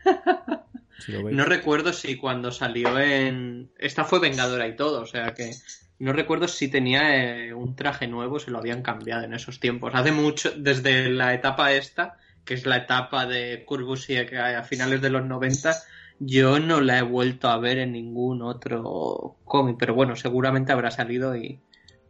no 1.32 1.45
recuerdo 1.45 1.93
si 1.93 2.17
cuando 2.17 2.52
salió 2.52 3.00
en. 3.00 3.71
Esta 3.78 4.04
fue 4.04 4.19
Vengadora 4.19 4.67
y 4.67 4.76
todo, 4.76 5.02
o 5.02 5.06
sea 5.06 5.34
que. 5.34 5.52
No 6.00 6.13
recuerdo 6.13 6.47
si 6.47 6.67
tenía 6.67 7.45
eh, 7.47 7.54
un 7.56 7.76
traje 7.76 8.08
nuevo, 8.08 8.38
se 8.39 8.52
lo 8.52 8.60
habían 8.60 8.84
cambiado 8.84 9.23
en 9.23 9.34
esos 9.34 9.60
tiempos. 9.60 9.95
Hace 9.95 10.12
mucho, 10.12 10.52
desde 10.56 11.10
la 11.10 11.34
etapa 11.34 11.73
esta, 11.73 12.17
que 12.45 12.54
es 12.54 12.67
la 12.67 12.78
etapa 12.78 13.26
de 13.26 13.65
y 14.08 14.15
a 14.15 14.63
finales 14.63 15.02
de 15.02 15.10
los 15.10 15.26
90, 15.26 15.76
yo 16.19 16.60
no 16.60 16.82
la 16.82 16.99
he 16.99 17.03
vuelto 17.03 17.49
a 17.49 17.58
ver 17.58 17.77
en 17.77 17.91
ningún 17.91 18.41
otro 18.41 19.38
cómic, 19.45 19.77
pero 19.80 19.93
bueno, 19.93 20.15
seguramente 20.15 20.71
habrá 20.71 20.91
salido 20.91 21.36
y 21.36 21.60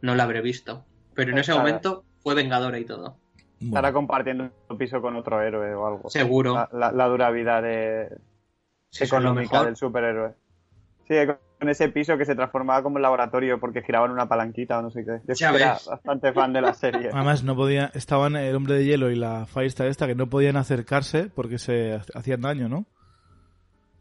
no 0.00 0.14
la 0.14 0.24
habré 0.24 0.40
visto. 0.40 0.84
Pero 1.14 1.32
en 1.32 1.38
ese 1.38 1.54
momento 1.54 2.04
fue 2.22 2.34
Vengadora 2.34 2.78
y 2.78 2.84
todo. 2.84 3.16
Estará 3.60 3.92
compartiendo 3.92 4.50
un 4.68 4.78
piso 4.78 5.02
con 5.02 5.16
otro 5.16 5.42
héroe 5.42 5.74
o 5.74 5.86
algo. 5.86 6.10
Seguro. 6.10 6.68
La, 6.72 7.60
de... 7.60 8.16
económica 9.00 9.64
del 9.64 9.76
superhéroe. 9.76 10.34
Sí, 11.08 11.14
con 11.58 11.68
ese 11.68 11.88
piso 11.88 12.16
que 12.16 12.24
se 12.24 12.36
transformaba 12.36 12.82
como 12.82 12.96
un 12.96 13.02
laboratorio 13.02 13.58
porque 13.58 13.82
giraban 13.82 14.12
una 14.12 14.28
palanquita 14.28 14.78
o 14.78 14.82
no 14.82 14.90
sé 14.90 15.04
qué. 15.04 15.34
Yo 15.34 15.48
era 15.48 15.78
bastante 15.84 16.32
fan 16.32 16.52
de 16.52 16.60
la 16.60 16.74
serie. 16.74 17.10
Además, 17.12 17.42
no 17.42 17.56
podía, 17.56 17.90
estaban 17.94 18.36
el 18.36 18.54
hombre 18.54 18.74
de 18.74 18.84
hielo 18.84 19.10
y 19.10 19.16
la 19.16 19.46
Firestar 19.46 19.88
esta 19.88 20.06
que 20.06 20.14
no 20.14 20.28
podían 20.28 20.56
acercarse 20.56 21.28
porque 21.34 21.58
se 21.58 21.98
hacían 22.14 22.42
daño, 22.42 22.68
¿no? 22.68 22.86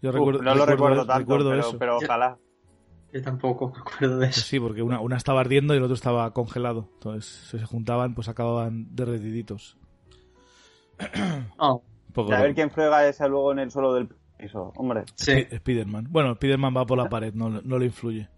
No 0.02 0.56
lo 0.56 0.66
recuerdo 0.66 1.06
tanto, 1.06 1.78
pero, 1.80 1.98
ojalá. 1.98 2.38
Yo 3.14 3.22
tampoco 3.22 3.72
me 3.72 3.80
acuerdo 3.80 4.18
de 4.20 4.28
Pues 4.28 4.38
eso. 4.38 4.46
sí, 4.48 4.60
porque 4.60 4.82
una, 4.82 5.00
una 5.00 5.16
estaba 5.18 5.40
ardiendo 5.40 5.74
y 5.74 5.78
el 5.78 5.84
otro 5.84 5.96
estaba 5.96 6.32
congelado. 6.34 6.90
Entonces, 6.96 7.26
si 7.50 7.58
se 7.58 7.66
juntaban, 7.66 8.14
pues 8.16 8.28
acababan 8.28 8.94
derretiditos. 8.96 9.78
Oh, 11.58 11.84
poco 12.14 12.34
A 12.34 12.42
ver 12.42 12.54
quién 12.54 12.70
frega 12.72 13.08
esa 13.08 13.28
luego 13.28 13.52
en 13.54 13.60
el 13.60 13.72
suelo 13.72 13.94
del 13.94 14.10
piso. 14.38 14.74
Hombre, 14.76 15.04
sí. 15.16 15.32
Spi- 15.32 15.58
Spiderman. 15.58 16.08
Bueno, 16.10 16.36
Spiderman 16.36 16.76
va 16.76 16.86
por 16.86 16.98
la 16.98 17.08
pared, 17.10 17.34
no, 17.34 17.50
no 17.50 17.80
le 17.80 17.86
influye. 17.86 18.30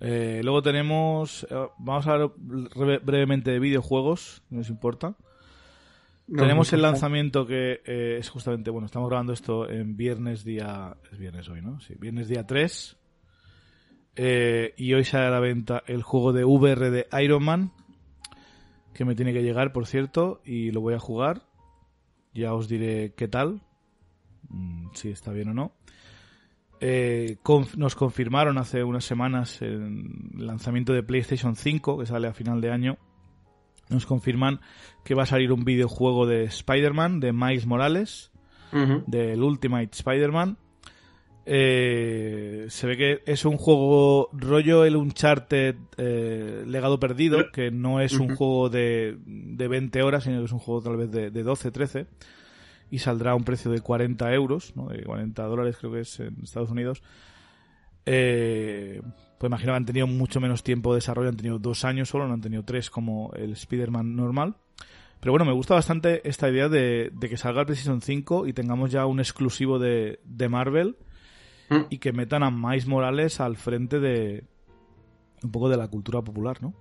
Eh, 0.00 0.40
luego 0.42 0.60
tenemos. 0.62 1.46
eh, 1.50 1.68
vamos 1.78 2.06
a 2.06 2.12
hablar 2.12 2.30
breve- 2.36 2.98
brevemente 2.98 3.52
de 3.52 3.58
videojuegos, 3.60 4.42
si 4.48 4.54
nos 4.56 4.68
importa. 4.68 5.14
No, 6.26 6.42
tenemos 6.42 6.72
el 6.72 6.80
lanzamiento 6.82 7.46
que 7.46 7.80
eh, 7.84 8.16
es 8.18 8.28
justamente. 8.30 8.70
Bueno, 8.70 8.86
estamos 8.86 9.08
grabando 9.08 9.32
esto 9.32 9.68
en 9.68 9.96
viernes 9.96 10.44
día. 10.44 10.96
Es 11.12 11.18
viernes 11.18 11.48
hoy, 11.48 11.60
¿no? 11.60 11.80
Sí, 11.80 11.94
viernes 11.98 12.28
día 12.28 12.46
3. 12.46 12.96
Eh, 14.16 14.74
y 14.76 14.94
hoy 14.94 15.04
sale 15.04 15.26
a 15.26 15.30
la 15.30 15.40
venta 15.40 15.82
el 15.86 16.02
juego 16.02 16.32
de 16.32 16.44
VR 16.44 16.90
de 16.90 17.06
Iron 17.22 17.44
Man. 17.44 17.72
Que 18.94 19.04
me 19.04 19.14
tiene 19.14 19.32
que 19.32 19.42
llegar, 19.42 19.72
por 19.72 19.86
cierto. 19.86 20.40
Y 20.44 20.70
lo 20.70 20.80
voy 20.80 20.94
a 20.94 20.98
jugar. 20.98 21.42
Ya 22.32 22.54
os 22.54 22.68
diré 22.68 23.12
qué 23.16 23.28
tal. 23.28 23.60
mm, 24.48 24.88
si 24.94 25.10
está 25.10 25.32
bien 25.32 25.48
o 25.50 25.54
no. 25.54 25.72
Eh, 26.80 27.36
conf- 27.42 27.76
nos 27.76 27.94
confirmaron 27.94 28.58
hace 28.58 28.82
unas 28.84 29.04
semanas 29.04 29.60
el 29.62 30.04
lanzamiento 30.36 30.92
de 30.92 31.02
PlayStation 31.02 31.54
5, 31.56 31.98
que 31.98 32.06
sale 32.06 32.28
a 32.28 32.32
final 32.34 32.60
de 32.60 32.70
año. 32.70 32.98
Nos 33.94 34.06
confirman 34.06 34.60
que 35.04 35.14
va 35.14 35.22
a 35.22 35.26
salir 35.26 35.52
un 35.52 35.64
videojuego 35.64 36.26
de 36.26 36.44
Spider-Man, 36.44 37.20
de 37.20 37.32
Miles 37.32 37.66
Morales, 37.66 38.30
del 39.06 39.42
Ultimate 39.42 39.90
Spider-Man. 39.92 40.58
Eh, 41.46 42.66
se 42.70 42.86
ve 42.86 42.96
que 42.96 43.22
es 43.26 43.44
un 43.44 43.58
juego 43.58 44.30
rollo 44.32 44.84
el 44.84 44.96
Uncharted 44.96 45.76
eh, 45.98 46.64
Legado 46.66 46.98
Perdido, 46.98 47.52
que 47.52 47.70
no 47.70 48.00
es 48.00 48.14
un 48.14 48.34
juego 48.34 48.70
de, 48.70 49.18
de 49.24 49.68
20 49.68 50.02
horas, 50.02 50.24
sino 50.24 50.38
que 50.38 50.46
es 50.46 50.52
un 50.52 50.58
juego 50.58 50.82
tal 50.82 50.96
vez 50.96 51.10
de, 51.10 51.30
de 51.30 51.42
12, 51.42 51.70
13. 51.70 52.06
Y 52.90 52.98
saldrá 52.98 53.32
a 53.32 53.34
un 53.34 53.44
precio 53.44 53.70
de 53.70 53.80
40 53.80 54.32
euros, 54.34 54.74
¿no? 54.76 54.88
de 54.88 55.02
40 55.04 55.42
dólares 55.44 55.76
creo 55.78 55.92
que 55.92 56.00
es 56.00 56.20
en 56.20 56.36
Estados 56.42 56.70
Unidos. 56.70 57.02
Eh, 58.06 59.00
pues 59.38 59.48
imagino 59.48 59.72
que 59.72 59.76
han 59.76 59.86
tenido 59.86 60.06
mucho 60.06 60.40
menos 60.40 60.62
tiempo 60.62 60.92
de 60.92 60.98
desarrollo, 60.98 61.28
han 61.28 61.36
tenido 61.36 61.58
dos 61.58 61.84
años 61.84 62.08
solo, 62.08 62.26
no 62.26 62.34
han 62.34 62.40
tenido 62.40 62.62
tres 62.64 62.90
como 62.90 63.32
el 63.34 63.52
Spider-Man 63.52 64.14
normal. 64.16 64.56
Pero 65.20 65.32
bueno, 65.32 65.44
me 65.44 65.52
gusta 65.52 65.74
bastante 65.74 66.28
esta 66.28 66.50
idea 66.50 66.68
de, 66.68 67.10
de 67.12 67.28
que 67.28 67.36
salga 67.36 67.60
el 67.60 67.66
PlayStation 67.66 68.02
5 68.02 68.46
y 68.46 68.52
tengamos 68.52 68.90
ya 68.90 69.06
un 69.06 69.20
exclusivo 69.20 69.78
de, 69.78 70.20
de 70.24 70.48
Marvel 70.48 70.96
Mm. 71.68 71.86
y 71.90 71.98
que 71.98 72.12
metan 72.12 72.42
a 72.42 72.50
Miles 72.50 72.86
Morales 72.86 73.40
al 73.40 73.56
frente 73.56 74.00
de 74.00 74.44
un 75.42 75.50
poco 75.50 75.68
de 75.68 75.76
la 75.76 75.88
cultura 75.88 76.22
popular, 76.22 76.62
¿no? 76.62 76.74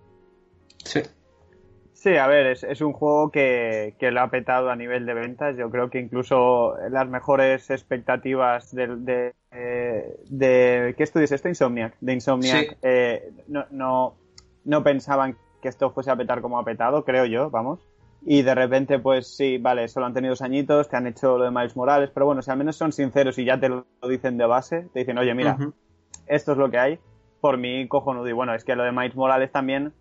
Sí. 2.03 2.17
A 2.17 2.27
ver, 2.27 2.47
es, 2.47 2.63
es 2.65 2.81
un 2.81 2.91
juego 2.91 3.31
que, 3.31 3.95
que 3.97 4.11
lo 4.11 4.19
ha 4.19 4.29
petado 4.29 4.69
a 4.69 4.75
nivel 4.75 5.05
de 5.05 5.13
ventas. 5.13 5.55
Yo 5.55 5.69
creo 5.69 5.89
que 5.89 5.99
incluso 5.99 6.75
las 6.89 7.07
mejores 7.07 7.69
expectativas 7.69 8.75
de, 8.75 8.87
de, 8.97 9.33
eh, 9.51 10.13
de- 10.29 10.95
¿qué 10.97 11.03
estudio 11.03 11.23
es 11.23 11.31
esto? 11.31 11.47
Insomniac, 11.47 11.95
de 12.01 12.11
Insomniac, 12.11 12.71
Sí. 12.71 12.75
eh, 12.81 13.31
no, 13.47 13.65
no, 13.71 14.15
no 14.65 14.83
pensaban 14.83 15.37
que 15.61 15.69
esto 15.69 15.91
fuese 15.91 16.11
a 16.11 16.17
petar 16.17 16.41
como 16.41 16.59
ha 16.59 16.65
petado, 16.65 17.05
creo 17.05 17.23
yo, 17.25 17.49
vamos. 17.49 17.79
Y 18.25 18.41
de 18.41 18.53
repente, 18.53 18.99
pues 18.99 19.33
sí, 19.37 19.57
vale, 19.57 19.87
solo 19.87 20.05
han 20.05 20.13
tenido 20.13 20.33
dos 20.33 20.41
añitos, 20.41 20.89
te 20.89 20.97
han 20.97 21.07
hecho 21.07 21.37
lo 21.37 21.45
de 21.45 21.51
Miles 21.51 21.77
Morales, 21.77 22.09
pero 22.13 22.25
bueno, 22.25 22.41
si 22.41 22.51
al 22.51 22.57
menos 22.57 22.75
son 22.75 22.91
sinceros 22.91 23.37
y 23.37 23.45
ya 23.45 23.57
te 23.61 23.69
lo 23.69 23.85
dicen 24.09 24.37
de 24.37 24.45
base, 24.45 24.89
te 24.91 24.99
dicen, 24.99 25.17
oye, 25.17 25.33
mira, 25.33 25.55
Ujú. 25.57 25.73
esto 26.27 26.51
es 26.51 26.57
lo 26.57 26.69
que 26.69 26.79
hay, 26.79 26.99
por 27.39 27.57
mí 27.57 27.87
cojonudo. 27.87 28.27
Y 28.27 28.33
bueno, 28.33 28.53
es 28.53 28.65
que 28.65 28.75
lo 28.75 28.83
de 28.83 28.91
Miles 28.91 29.15
Morales 29.15 29.53
también, 29.53 29.93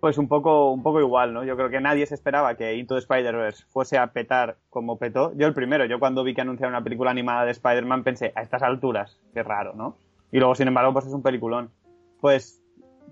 pues 0.00 0.16
un 0.18 0.28
poco, 0.28 0.70
un 0.72 0.82
poco 0.82 1.00
igual, 1.00 1.32
¿no? 1.34 1.44
Yo 1.44 1.56
creo 1.56 1.68
que 1.70 1.80
nadie 1.80 2.06
se 2.06 2.14
esperaba 2.14 2.56
que 2.56 2.74
Into 2.76 2.94
the 2.94 3.00
Spider-Verse 3.00 3.64
fuese 3.68 3.98
a 3.98 4.08
petar 4.12 4.56
como 4.70 4.98
petó. 4.98 5.32
Yo 5.36 5.46
el 5.46 5.54
primero, 5.54 5.84
yo 5.84 5.98
cuando 5.98 6.24
vi 6.24 6.34
que 6.34 6.40
anunciaron 6.40 6.74
una 6.74 6.82
película 6.84 7.10
animada 7.10 7.44
de 7.44 7.50
Spider-Man 7.52 8.02
pensé, 8.04 8.32
a 8.34 8.42
estas 8.42 8.62
alturas, 8.62 9.18
qué 9.34 9.42
raro, 9.42 9.74
¿no? 9.74 9.96
Y 10.32 10.38
luego, 10.38 10.54
sin 10.54 10.68
embargo, 10.68 10.92
pues 10.92 11.06
es 11.06 11.12
un 11.12 11.22
peliculón. 11.22 11.70
Pues, 12.20 12.62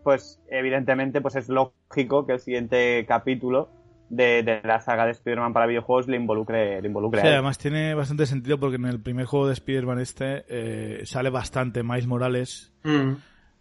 pues 0.05 0.41
evidentemente, 0.51 1.21
pues 1.21 1.37
es 1.37 1.49
lógico 1.49 2.27
que 2.27 2.33
el 2.35 2.41
siguiente 2.41 3.05
capítulo 3.07 3.69
de, 4.09 4.43
de 4.43 4.61
la 4.65 4.81
saga 4.81 5.05
de 5.05 5.11
Spider-Man 5.13 5.53
para 5.53 5.67
videojuegos 5.67 6.09
le 6.09 6.17
involucre, 6.17 6.81
le 6.81 6.89
involucre 6.89 7.21
Sí, 7.21 7.27
a 7.27 7.31
él. 7.31 7.35
además 7.37 7.59
tiene 7.59 7.95
bastante 7.95 8.25
sentido 8.25 8.59
porque 8.59 8.77
en 8.77 8.87
el 8.87 9.01
primer 9.03 9.27
juego 9.27 9.47
de 9.47 9.53
Spider-Man 9.53 9.99
este 9.99 10.45
eh, 10.49 11.01
sale 11.05 11.29
bastante 11.31 11.83
Miles 11.83 12.07
Morales 12.07 12.73
Mm. 12.85 13.17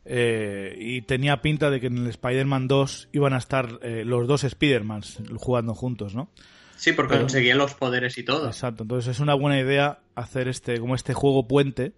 Eh, 0.10 0.76
y 0.80 1.02
tenía 1.02 1.42
pinta 1.42 1.70
de 1.70 1.80
que 1.80 1.88
en 1.88 1.98
el 1.98 2.08
Spider-Man 2.08 2.68
2 2.68 3.10
iban 3.14 3.34
a 3.34 3.38
estar 3.38 3.80
eh, 3.82 4.04
los 4.06 4.28
dos 4.28 4.44
Spider-Mans 4.44 5.20
jugando 5.36 5.74
juntos, 5.76 6.16
¿no? 6.16 6.30
Sí, 6.78 6.94
porque 6.94 7.12
Pero- 7.14 7.24
conseguían 7.24 7.58
los 7.58 7.74
poderes 7.74 8.18
y 8.18 8.24
todo. 8.24 8.48
Exacto, 8.48 8.84
entonces 8.84 9.12
es 9.16 9.20
una 9.20 9.34
buena 9.34 9.60
idea 9.60 10.00
hacer 10.16 10.48
este 10.48 10.80
como 10.80 10.96
este 10.96 11.14
juego 11.14 11.48
puente 11.48 11.94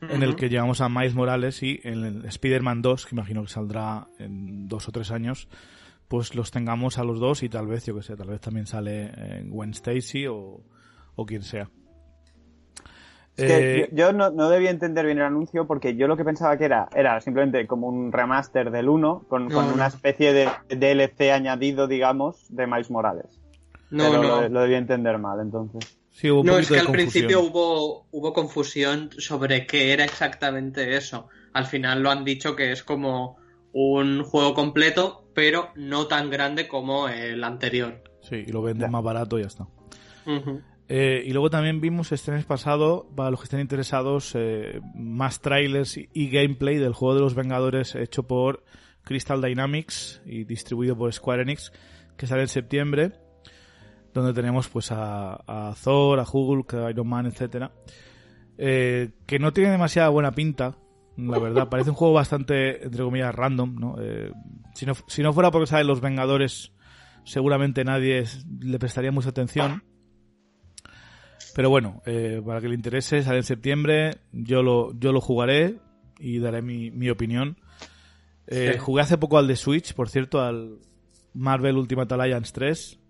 en 0.00 0.22
el 0.22 0.36
que 0.36 0.48
llevamos 0.48 0.80
a 0.80 0.88
Miles 0.88 1.14
Morales 1.14 1.60
y 1.64 1.80
en 1.82 2.04
el 2.04 2.24
Spider-Man 2.24 2.82
2, 2.82 3.06
que 3.06 3.14
imagino 3.16 3.42
que 3.42 3.48
saldrá 3.50 4.06
en 4.20 4.68
dos 4.68 4.86
o 4.88 4.92
tres 4.92 5.10
años, 5.10 5.48
pues 6.06 6.36
los 6.36 6.50
tengamos 6.52 6.98
a 6.98 7.04
los 7.04 7.18
dos 7.18 7.42
y 7.42 7.48
tal 7.48 7.66
vez, 7.66 7.84
yo 7.86 7.96
que 7.96 8.02
sé, 8.02 8.16
tal 8.16 8.28
vez 8.28 8.40
también 8.40 8.66
sale 8.66 9.10
eh, 9.16 9.42
Gwen 9.46 9.70
Stacy 9.70 10.26
o, 10.28 10.62
o 11.16 11.26
quien 11.26 11.42
sea. 11.42 11.68
Es 13.38 13.44
que 13.44 13.82
Eh, 13.84 13.88
yo, 13.92 13.96
yo 13.96 14.12
no, 14.12 14.30
no 14.30 14.50
debía 14.50 14.70
entender 14.70 15.06
bien 15.06 15.18
el 15.18 15.24
anuncio 15.24 15.66
porque 15.66 15.94
yo 15.96 16.08
lo 16.08 16.16
que 16.16 16.24
pensaba 16.24 16.56
que 16.58 16.64
era 16.64 16.88
era 16.94 17.20
simplemente 17.20 17.66
como 17.66 17.86
un 17.86 18.10
remaster 18.12 18.70
del 18.70 18.88
1 18.88 19.24
con, 19.28 19.48
No, 19.48 19.54
con 19.54 19.68
no. 19.68 19.74
una 19.74 19.86
especie 19.86 20.32
de 20.32 20.48
DLC 20.68 21.30
añadido, 21.32 21.86
digamos, 21.86 22.46
de 22.54 22.66
Miles 22.66 22.90
Morales. 22.90 23.40
No, 23.90 24.04
Pero 24.10 24.22
no. 24.22 24.40
Lo, 24.42 24.48
lo 24.48 24.60
debía 24.62 24.78
entender 24.78 25.18
mal, 25.18 25.38
entonces. 25.40 25.98
sí, 26.10 26.30
hubo 26.30 26.40
un 26.40 26.46
No, 26.46 26.58
es 26.58 26.66
que 26.68 26.74
de 26.74 26.80
al 26.80 26.86
confusión. 26.86 27.12
principio 27.26 27.40
hubo, 27.42 28.06
hubo 28.10 28.32
confusión 28.32 29.10
sobre 29.18 29.66
qué 29.66 29.92
era 29.92 30.04
exactamente 30.04 30.96
eso. 30.96 31.28
Al 31.52 31.64
final 31.66 32.02
lo 32.02 32.10
han 32.10 32.24
dicho 32.24 32.54
que 32.56 32.72
es 32.72 32.82
como 32.82 33.36
un 33.72 34.24
juego 34.24 34.52
completo, 34.54 35.24
pero 35.34 35.68
no 35.76 36.06
tan 36.08 36.28
grande 36.28 36.66
como 36.66 37.08
el 37.08 37.44
anterior. 37.44 38.02
Sí, 38.20 38.44
y 38.46 38.50
lo 38.52 38.62
venden 38.62 38.88
Ya. 38.88 38.90
más 38.90 39.04
barato 39.04 39.38
y 39.38 39.42
ya 39.42 39.46
está. 39.46 39.66
Ujú. 40.26 40.60
Eh, 40.88 41.22
y 41.26 41.32
luego 41.32 41.50
también 41.50 41.80
vimos 41.80 42.12
este 42.12 42.32
mes 42.32 42.46
pasado, 42.46 43.10
para 43.14 43.30
los 43.30 43.40
que 43.40 43.44
estén 43.44 43.60
interesados, 43.60 44.32
eh, 44.34 44.80
más 44.94 45.40
trailers 45.40 45.98
y, 45.98 46.30
gameplay 46.30 46.78
del 46.78 46.94
juego 46.94 47.14
de 47.14 47.20
los 47.20 47.34
Vengadores 47.34 47.94
hecho 47.94 48.22
por 48.26 48.64
Crystal 49.02 49.42
Dynamics 49.42 50.22
y 50.24 50.44
distribuido 50.44 50.96
por 50.96 51.12
Square 51.12 51.42
Enix, 51.42 51.72
que 52.16 52.26
sale 52.26 52.42
en 52.42 52.48
septiembre, 52.48 53.12
donde 54.14 54.32
tenemos 54.32 54.68
pues 54.68 54.90
a, 54.90 55.34
a 55.46 55.74
Thor, 55.82 56.20
a 56.20 56.26
Hulk, 56.30 56.74
a 56.74 56.90
Iron 56.90 57.06
Man, 57.06 57.26
etcétera, 57.26 57.70
eh, 58.56 59.10
que 59.26 59.38
no 59.38 59.52
tiene 59.52 59.70
demasiada 59.70 60.08
buena 60.08 60.32
pinta, 60.32 60.76
la 61.16 61.38
verdad. 61.38 61.68
Parece 61.70 61.90
un 61.90 61.96
juego 61.96 62.14
bastante, 62.14 62.84
entre 62.84 63.04
comillas, 63.04 63.34
random, 63.34 63.76
¿no? 63.76 63.96
Eh, 64.00 64.32
si 64.74 64.84
no 64.86 64.94
si 65.06 65.22
no 65.22 65.32
fuera 65.32 65.50
porque 65.50 65.66
salen 65.66 65.86
los 65.86 66.00
Vengadores, 66.00 66.72
seguramente 67.24 67.84
nadie 67.84 68.24
le 68.60 68.78
prestaría 68.78 69.12
mucha 69.12 69.30
atención. 69.30 69.84
Pero 71.58 71.70
bueno, 71.70 72.00
eh, 72.06 72.40
para 72.46 72.60
que 72.60 72.68
le 72.68 72.76
interese, 72.76 73.20
sale 73.24 73.38
en 73.38 73.42
septiembre. 73.42 74.18
Yo 74.30 74.62
lo, 74.62 74.96
yo 74.96 75.10
lo 75.10 75.20
jugaré 75.20 75.80
y 76.20 76.38
daré 76.38 76.62
mi, 76.62 76.92
mi 76.92 77.10
opinión. 77.10 77.56
Eh, 78.46 78.74
Sí. 78.74 78.78
Jugué 78.78 79.02
hace 79.02 79.18
poco 79.18 79.38
al 79.38 79.48
de 79.48 79.56
Switch, 79.56 79.92
por 79.92 80.08
cierto, 80.08 80.40
al 80.40 80.78
Marvel 81.34 81.76
Ultimate 81.76 82.14
Alliance 82.14 82.52
3. 82.54 83.00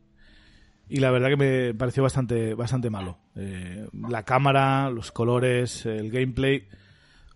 Y 0.89 1.01
la 1.01 1.11
verdad 1.11 1.29
que 1.29 1.37
me 1.37 1.75
pareció 1.75 2.03
bastante, 2.03 2.55
bastante 2.55 2.89
malo. 2.89 3.19
Eh, 3.37 3.87
la 4.09 4.23
cámara, 4.25 4.89
los 4.89 5.13
colores, 5.13 5.85
el 5.85 6.11
gameplay. 6.11 6.69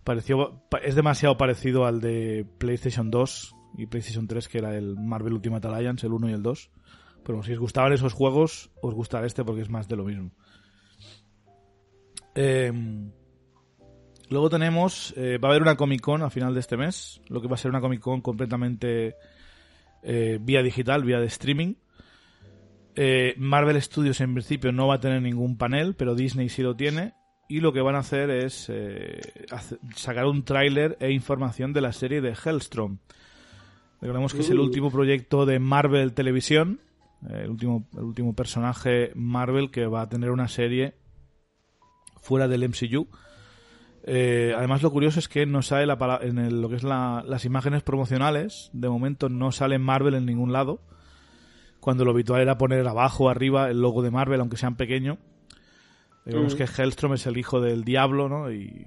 Pareció, 0.03 0.63
pa- 0.71 0.79
es 0.79 0.95
demasiado 0.95 1.37
parecido 1.37 1.85
al 1.85 2.01
de 2.01 2.43
PlayStation 2.57 3.11
2 3.11 3.55
y 3.77 3.85
PlayStation 3.85 4.27
3, 4.27 4.47
que 4.47 4.57
era 4.57 4.75
el 4.75 4.95
Marvel 4.99 5.33
Ultimate 5.33 5.67
Alliance, 5.67 6.07
el 6.07 6.13
1 6.13 6.29
y 6.31 6.33
el 6.33 6.41
2. 6.41 6.71
Pero 7.23 7.43
si 7.43 7.53
os 7.53 7.59
gustaban 7.59 7.93
esos 7.93 8.13
juegos, 8.13 8.71
os 8.81 8.95
gustará 8.95 9.27
este 9.27 9.45
porque 9.45 9.61
es 9.61 9.69
más 9.69 9.87
de 9.87 9.95
lo 9.95 10.05
mismo. 10.05 10.31
Eh, 12.35 12.71
luego 14.29 14.49
tenemos, 14.49 15.13
eh, 15.17 15.37
va 15.37 15.49
a 15.49 15.51
haber 15.51 15.61
una 15.61 15.75
Comic 15.75 16.01
Con 16.01 16.21
a 16.23 16.29
final 16.29 16.53
de 16.53 16.59
este 16.59 16.77
mes, 16.77 17.21
lo 17.27 17.41
que 17.41 17.47
va 17.47 17.55
a 17.55 17.57
ser 17.57 17.69
una 17.69 17.81
Comic 17.81 18.01
Con 18.01 18.21
completamente 18.21 19.15
eh, 20.01 20.39
vía 20.41 20.63
digital, 20.63 21.03
vía 21.03 21.19
de 21.19 21.27
streaming. 21.27 21.75
Eh, 22.95 23.33
Marvel 23.37 23.81
Studios 23.81 24.21
en 24.21 24.33
principio 24.33 24.71
no 24.71 24.87
va 24.87 24.95
a 24.95 24.99
tener 24.99 25.21
ningún 25.21 25.57
panel, 25.57 25.95
pero 25.95 26.15
Disney 26.15 26.49
sí 26.49 26.61
lo 26.61 26.75
tiene. 26.75 27.13
Y 27.49 27.59
lo 27.59 27.73
que 27.73 27.81
van 27.81 27.95
a 27.95 27.99
hacer 27.99 28.29
es 28.29 28.71
sacar 29.95 30.25
un 30.25 30.43
tráiler 30.43 30.97
e 30.99 31.11
información 31.11 31.73
de 31.73 31.81
la 31.81 31.91
serie 31.91 32.21
de 32.21 32.33
Hellstrom. 32.33 32.99
Recordemos 34.01 34.33
que 34.33 34.41
es 34.41 34.49
el 34.49 34.59
último 34.59 34.89
proyecto 34.89 35.45
de 35.45 35.59
Marvel 35.59 36.13
Televisión, 36.13 36.79
el 37.29 37.49
último, 37.49 37.87
el 37.93 38.03
último 38.03 38.33
personaje 38.33 39.11
Marvel 39.13 39.71
que 39.71 39.85
va 39.85 40.01
a 40.01 40.09
tener 40.09 40.31
una 40.31 40.47
serie 40.47 40.95
fuera 42.23 42.47
del 42.47 42.63
MCU. 42.63 43.07
Eh, 44.05 44.53
además, 44.57 44.81
lo 44.81 44.91
curioso 44.91 45.19
es 45.19 45.29
que 45.29 45.45
no 45.45 45.61
sale 45.61 45.85
la 45.85 45.97
pala- 45.97 46.19
en 46.21 46.37
el- 46.37 46.61
lo 46.61 46.67
que 46.69 46.75
es 46.75 46.83
la- 46.83 47.23
las 47.25 47.45
imágenes 47.45 47.83
promocionales. 47.83 48.69
De 48.73 48.89
momento 48.89 49.29
no 49.29 49.51
sale 49.51 49.77
Marvel 49.79 50.15
en 50.15 50.25
ningún 50.25 50.51
lado. 50.51 50.81
Cuando 51.79 52.03
lo 52.05 52.11
habitual 52.11 52.41
era 52.41 52.57
poner 52.57 52.87
abajo 52.87 53.25
o 53.25 53.29
arriba 53.29 53.69
el 53.69 53.81
logo 53.81 54.01
de 54.01 54.11
Marvel, 54.11 54.39
aunque 54.39 54.57
sean 54.57 54.75
pequeño. 54.75 55.19
Digamos 56.25 56.55
Mm. 56.55 56.57
que 56.57 56.63
Hellstrom 56.63 57.13
es 57.13 57.27
el 57.27 57.37
hijo 57.37 57.59
del 57.61 57.83
diablo, 57.83 58.29
¿no? 58.29 58.51
Y, 58.51 58.85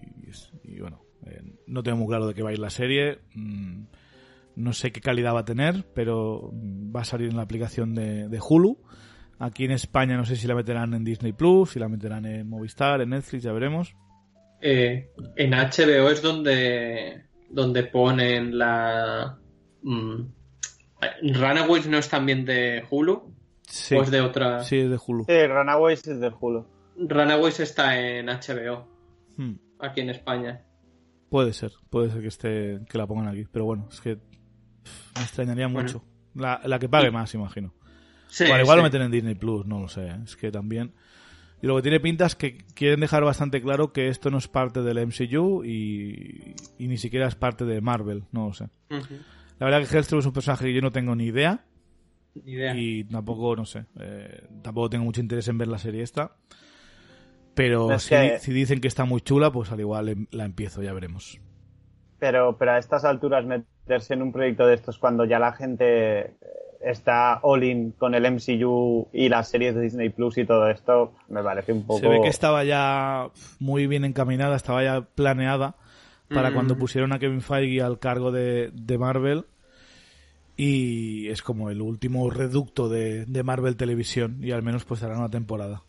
y 0.65 0.81
bueno, 0.81 1.03
eh, 1.27 1.43
no 1.67 1.83
tengo 1.83 1.99
muy 1.99 2.09
claro 2.09 2.27
de 2.27 2.35
qué 2.35 2.43
va 2.43 2.51
a 2.51 2.53
ir 2.55 2.59
la 2.59 2.71
serie. 2.71 3.19
Mm, 3.35 3.85
no 4.57 4.73
sé 4.73 4.93
qué 4.93 5.01
calidad 5.03 5.35
va 5.35 5.41
a 5.41 5.45
tener, 5.45 5.85
pero 5.95 6.51
va 6.55 7.03
a 7.03 7.05
salir 7.05 7.29
en 7.29 7.37
la 7.37 7.43
aplicación 7.43 7.95
de, 7.95 8.29
de 8.29 8.41
Hulu. 8.41 8.79
Aquí 9.39 9.65
en 9.67 9.73
España 9.73 10.17
no 10.17 10.25
sé 10.25 10.37
si 10.37 10.47
la 10.47 10.55
meterán 10.55 10.95
en 10.95 11.05
Disney 11.05 11.33
Plus, 11.33 11.73
si 11.73 11.79
la 11.79 11.89
meterán 11.89 12.25
en 12.25 12.49
Movistar, 12.49 13.01
en 13.03 13.11
Netflix, 13.11 13.43
ya 13.45 13.53
veremos. 13.53 13.95
Eh, 14.63 15.11
en 15.37 15.51
HBO 15.51 16.11
es 16.11 16.23
donde, 16.23 17.25
donde 17.51 17.83
ponen 17.85 18.57
la... 18.57 19.39
mm, 19.83 20.21
Runaways 21.35 21.87
no 21.89 21.99
es 21.99 22.09
también 22.09 22.45
de 22.45 22.83
Hulu, 22.91 23.35
Sí, 23.69 23.95
o 23.97 24.03
es 24.03 24.11
de 24.11 24.21
otra... 24.21 24.61
sí, 24.61 24.79
es 24.79 24.91
de 24.91 24.99
Hulu. 25.05 25.25
Sí, 25.29 25.47
Runaways 25.47 26.07
es 26.07 26.21
del 26.21 26.33
Hulu. 26.41 26.67
Runaways 26.97 27.61
está 27.61 27.99
en 28.01 28.27
HBO, 28.27 28.89
Hmm, 29.37 29.57
aquí 29.81 30.01
en 30.01 30.09
España. 30.11 30.63
Puede 31.29 31.53
ser, 31.53 31.73
puede 31.91 32.09
ser 32.11 32.23
que 32.23 32.29
esté 32.29 32.81
que 32.89 32.97
la 32.97 33.07
pongan 33.07 33.29
aquí, 33.29 33.45
pero 33.53 33.67
bueno, 33.67 33.87
es 33.93 34.01
que 34.01 34.17
pff, 34.17 35.17
me 35.17 35.23
extrañaría 35.23 35.67
Bueno. 35.67 35.83
mucho. 35.83 36.05
La, 36.35 36.61
la 36.65 36.79
que 36.79 36.89
pague 36.89 37.11
más, 37.11 37.35
imagino. 37.35 37.75
Sí, 38.29 38.45
Igual, 38.45 38.61
igual 38.63 38.75
sí. 38.75 38.79
lo 38.79 38.83
meten 38.85 39.03
en 39.03 39.11
Disney 39.11 39.35
Plus, 39.35 39.67
no 39.67 39.81
lo 39.81 39.89
sé. 39.89 40.07
¿eh? 40.09 40.17
Es 40.25 40.37
que 40.37 40.51
también. 40.51 40.93
Y 41.63 41.67
lo 41.67 41.77
que 41.77 41.83
tiene 41.83 42.01
pinta 42.01 42.27
es 42.27 42.35
que 42.37 42.59
quieren 42.75 43.01
dejar 43.01 43.25
bastante 43.25 43.63
claro 43.63 43.93
que 43.93 44.09
esto 44.09 44.31
no 44.31 44.37
es 44.39 44.47
parte 44.49 44.83
del 44.83 44.99
MCU 45.07 45.65
y, 45.65 46.55
y 46.79 46.89
ni 46.89 46.99
siquiera 46.99 47.27
es 47.29 47.35
parte 47.35 47.65
de 47.65 47.81
Marvel, 47.81 48.25
no 48.33 48.49
lo 48.49 48.53
sé. 48.53 48.65
Ujú. 48.91 49.15
La 49.59 49.67
verdad 49.67 49.89
que 49.89 49.97
Hellstrom 49.97 50.21
es 50.21 50.27
un 50.27 50.33
personaje 50.35 50.67
que 50.67 50.75
yo 50.75 50.83
no 50.83 50.93
tengo 50.93 51.17
ni 51.17 51.25
idea 51.25 51.65
Ni 52.45 52.53
idea. 52.53 52.75
y 52.77 53.05
tampoco, 53.05 53.57
no 53.57 53.65
sé, 53.65 53.87
eh, 53.99 54.43
tampoco 54.63 54.91
tengo 54.91 55.05
mucho 55.07 55.23
interés 55.23 55.49
en 55.49 55.57
ver 55.57 55.69
la 55.69 55.79
serie 55.79 56.03
esta. 56.03 56.37
Pero 57.55 57.91
Es 57.93 58.03
si, 58.03 58.11
que- 58.11 58.39
si 58.39 58.53
dicen 58.53 58.81
que 58.81 58.89
está 58.89 59.05
muy 59.07 59.23
chula, 59.23 59.51
pues 59.51 59.73
al 59.73 59.81
igual 59.81 60.11
em- 60.11 60.27
la 60.31 60.45
empiezo, 60.45 60.83
ya 60.83 60.93
veremos. 60.93 61.41
Pero, 62.19 62.57
pero 62.59 62.73
a 62.73 62.79
estas 62.79 63.05
alturas 63.05 63.47
meterse 63.47 64.13
en 64.15 64.23
un 64.23 64.33
proyecto 64.33 64.67
de 64.67 64.75
estos 64.75 64.99
cuando 64.99 65.25
ya 65.25 65.39
la 65.39 65.53
gente 65.53 66.35
está 66.81 67.39
all 67.43 67.65
in 67.65 67.93
con 67.93 68.15
el 68.15 68.31
MCU 68.31 69.09
y 69.13 69.29
las 69.29 69.49
series 69.49 69.75
de 69.75 69.83
Disney 69.83 70.09
Plus 70.11 70.39
y 70.39 70.45
todo 70.45 70.69
esto, 70.69 71.13
me 71.29 71.43
parece 71.43 71.73
un 71.73 71.85
poco... 71.87 72.01
Se 72.01 72.09
ve 72.09 72.21
que 72.23 72.29
estaba 72.29 72.65
ya 72.65 73.29
muy 73.59 73.87
bien 73.87 74.05
encaminada, 74.05 74.57
estaba 74.57 74.83
ya 74.85 75.01
planeada 75.03 75.77
para 76.29 76.51
Mm. 76.51 76.55
cuando 76.55 76.77
pusieron 76.79 77.13
a 77.13 77.19
Kevin 77.19 77.41
Feige 77.41 77.83
al 77.83 77.99
cargo 77.99 78.33
de, 78.33 78.71
de 78.73 78.99
Marvel. 78.99 79.45
Y 80.57 81.29
es 81.29 81.43
como 81.43 81.69
el 81.71 81.83
último 81.83 82.31
reducto 82.31 82.89
de, 82.89 83.27
de 83.27 83.43
Marvel 83.43 83.77
Televisión. 83.77 84.39
Y 84.43 84.53
al 84.53 84.63
menos 84.63 84.85
pues 84.85 85.03
harán 85.03 85.19
una 85.19 85.29
temporada. 85.29 85.83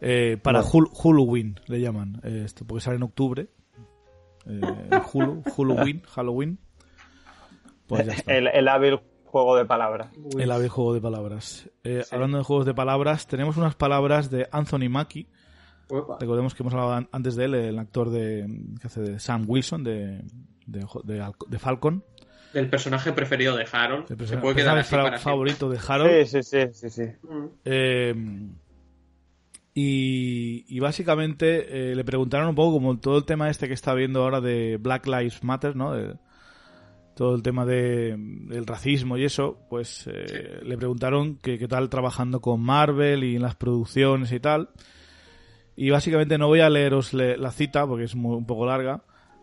Eh, 0.00 0.36
para 0.42 0.60
Bueno. 0.62 0.72
Hul- 0.90 1.02
Halloween 1.02 1.58
le 1.66 1.80
llaman. 1.80 2.20
eh, 2.22 2.42
esto, 2.44 2.64
porque 2.66 2.82
sale 2.84 2.96
en 2.96 3.02
octubre. 3.02 3.48
Eh, 4.46 4.60
Hulu, 5.12 5.42
Halloween, 5.56 6.02
Halloween. 6.02 6.58
Pues 7.86 8.06
ya 8.06 8.12
está. 8.12 8.34
el, 8.36 8.46
el 8.48 8.68
hábil 8.68 9.00
juego 9.30 9.56
de 9.56 9.64
palabras. 9.64 10.10
Uy. 10.34 10.42
El 10.42 10.50
ave 10.50 10.68
juego 10.68 10.92
de 10.94 11.00
palabras. 11.00 11.70
Eh, 11.84 12.02
Sí. 12.04 12.14
Hablando 12.14 12.38
de 12.38 12.44
juegos 12.44 12.66
de 12.66 12.74
palabras, 12.74 13.26
tenemos 13.26 13.56
unas 13.56 13.74
palabras 13.74 14.30
de 14.30 14.48
Anthony 14.52 14.88
Mackie. 14.90 15.28
Recordemos 16.20 16.54
que 16.54 16.62
hemos 16.62 16.72
hablado 16.74 16.92
an- 16.92 17.08
antes 17.10 17.34
de 17.34 17.44
él, 17.46 17.54
el 17.54 17.78
actor 17.78 18.10
de, 18.10 18.46
que 18.80 18.86
hace 18.86 19.00
de 19.00 19.18
Sam 19.18 19.44
Wilson, 19.48 19.82
de, 19.82 20.22
de, 20.66 20.86
de 21.04 21.20
Al- 21.20 21.34
de 21.48 21.58
Falcon. 21.58 22.04
Del 22.52 22.68
personaje 22.68 23.12
preferido 23.12 23.56
de 23.56 23.66
Harold. 23.70 24.02
El 24.02 24.08
Se 24.08 24.16
perso- 24.36 24.40
puede 24.40 24.54
quedar 24.56 24.74
personaje 24.76 24.80
así 24.80 24.90
para 24.90 25.02
siempre. 25.18 25.18
favorito 25.18 25.68
de 25.68 25.78
Harold. 25.86 26.26
Sí, 26.26 26.42
sí, 26.42 26.68
sí, 26.72 26.72
sí, 26.72 26.90
sí. 26.90 27.02
Mm. 27.28 27.46
Eh, 27.64 28.14
y, 29.74 30.64
y 30.68 30.80
básicamente 30.80 31.90
eh, 31.92 31.94
le 31.94 32.04
preguntaron 32.04 32.48
un 32.48 32.54
poco 32.54 32.72
como 32.72 32.98
todo 32.98 33.18
el 33.18 33.24
tema 33.24 33.48
este 33.50 33.68
que 33.68 33.74
está 33.74 33.94
viendo 33.94 34.22
ahora 34.22 34.40
de 34.40 34.78
Black 34.78 35.06
Lives 35.06 35.42
Matter, 35.44 35.76
¿no? 35.76 35.92
De- 35.92 36.16
todo 37.20 37.34
el 37.34 37.42
tema 37.42 37.66
de, 37.66 38.16
del 38.16 38.66
racismo 38.66 39.18
y 39.18 39.24
eso, 39.26 39.58
pues 39.68 40.08
eh, 40.10 40.60
le 40.62 40.78
preguntaron 40.78 41.36
que 41.36 41.58
qué 41.58 41.68
tal 41.68 41.90
trabajando 41.90 42.40
con 42.40 42.62
Marvel 42.62 43.24
y 43.24 43.36
en 43.36 43.42
las 43.42 43.56
producciones 43.56 44.32
y 44.32 44.40
tal. 44.40 44.70
Y 45.76 45.90
básicamente 45.90 46.38
no 46.38 46.46
voy 46.46 46.60
a 46.60 46.70
leeros 46.70 47.12
le- 47.12 47.36
la 47.36 47.50
cita 47.50 47.86
porque 47.86 48.04
es 48.04 48.14
muy- 48.16 48.36
un 48.36 48.46
poco 48.46 48.64
larga, 48.64 49.02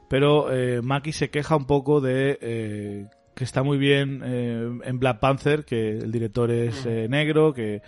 pero 0.09 0.51
eh, 0.51 0.81
Maki 0.81 1.11
se 1.11 1.29
queja 1.29 1.55
un 1.55 1.65
poco 1.67 2.01
de 2.01 2.39
eh, 2.41 3.05
que 3.35 3.43
está 3.43 3.61
muy 3.61 3.77
bien 3.77 4.23
eh, 4.25 4.71
en 4.83 4.97
Black 4.97 5.19
Panther, 5.19 5.63
que 5.63 5.99
el 5.99 6.11
director 6.11 6.49
es 6.49 6.83
negro, 7.07 7.53
que 7.53 7.83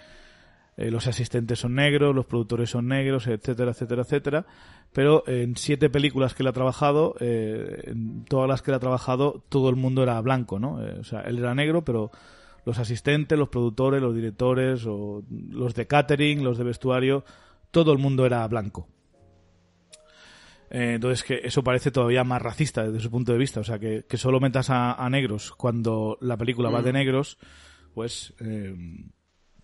eh, 0.79 0.89
los 0.91 1.07
asistentes 1.07 1.59
son 1.59 1.75
negros, 1.75 2.15
los 2.15 2.25
productores 2.25 2.69
son 2.69 2.87
negros, 2.87 3.27
etcétera, 3.27 3.71
etcétera, 3.71 4.03
etcétera. 4.03 4.45
Pero 4.93 5.27
en 5.27 5.57
siete 5.57 5.89
películas 5.89 6.33
que 6.33 6.41
él 6.41 6.47
ha 6.47 6.53
trabajado, 6.53 7.15
eh, 7.19 7.83
en 7.87 8.23
todas 8.23 8.47
las 8.47 8.61
que 8.61 8.71
él 8.71 8.75
ha 8.75 8.79
trabajado, 8.79 9.43
todo 9.49 9.69
el 9.69 9.75
mundo 9.75 10.03
era 10.03 10.21
blanco, 10.21 10.57
¿no? 10.57 10.81
Eh, 10.81 10.99
o 11.01 11.03
sea, 11.03 11.19
él 11.23 11.39
era 11.39 11.53
negro, 11.53 11.83
pero 11.83 12.11
los 12.63 12.79
asistentes, 12.79 13.37
los 13.37 13.49
productores, 13.49 14.01
los 14.01 14.15
directores, 14.15 14.85
o 14.87 15.21
los 15.49 15.75
de 15.75 15.85
catering, 15.85 16.45
los 16.45 16.57
de 16.57 16.63
vestuario, 16.63 17.25
todo 17.71 17.91
el 17.91 17.97
mundo 17.97 18.25
era 18.25 18.47
blanco. 18.47 18.87
Eh, 20.69 20.93
entonces 20.93 21.25
que 21.25 21.41
eso 21.43 21.61
parece 21.61 21.91
todavía 21.91 22.23
más 22.23 22.41
racista 22.41 22.85
desde 22.85 23.01
su 23.01 23.11
punto 23.11 23.33
de 23.33 23.37
vista. 23.37 23.59
O 23.59 23.65
sea, 23.65 23.79
que, 23.79 24.05
que 24.07 24.15
solo 24.15 24.39
metas 24.39 24.69
a, 24.69 24.93
a 24.93 25.09
negros 25.09 25.51
cuando 25.51 26.17
la 26.21 26.37
película 26.37 26.69
va 26.69 26.81
de 26.81 26.93
negros, 26.93 27.37
pues 27.93 28.33
eh, 28.39 28.73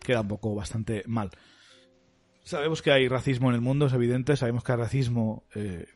queda 0.06 0.22
un 0.22 0.28
poco 0.28 0.56
bastante 0.56 1.04
mal. 1.08 1.32
Sabemos 2.44 2.82
que 2.82 2.92
hay 2.92 3.08
racismo 3.08 3.50
en 3.50 3.56
el 3.56 3.62
mundo, 3.62 3.88
es 3.88 3.94
evidente. 3.94 4.36
Sabemos 4.36 4.64
que 4.64 4.72
hay 4.72 4.78
racismo 4.78 5.44
eh, 5.56 5.88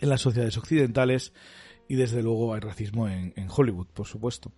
en 0.00 0.08
las 0.08 0.20
sociedades 0.20 0.56
occidentales 0.58 1.32
y 1.88 1.94
desde 1.94 2.22
luego 2.22 2.52
hay 2.54 2.60
racismo 2.60 3.08
en, 3.08 3.32
en 3.36 3.48
Hollywood, 3.48 3.86
por 3.94 4.06
supuesto. 4.06 4.52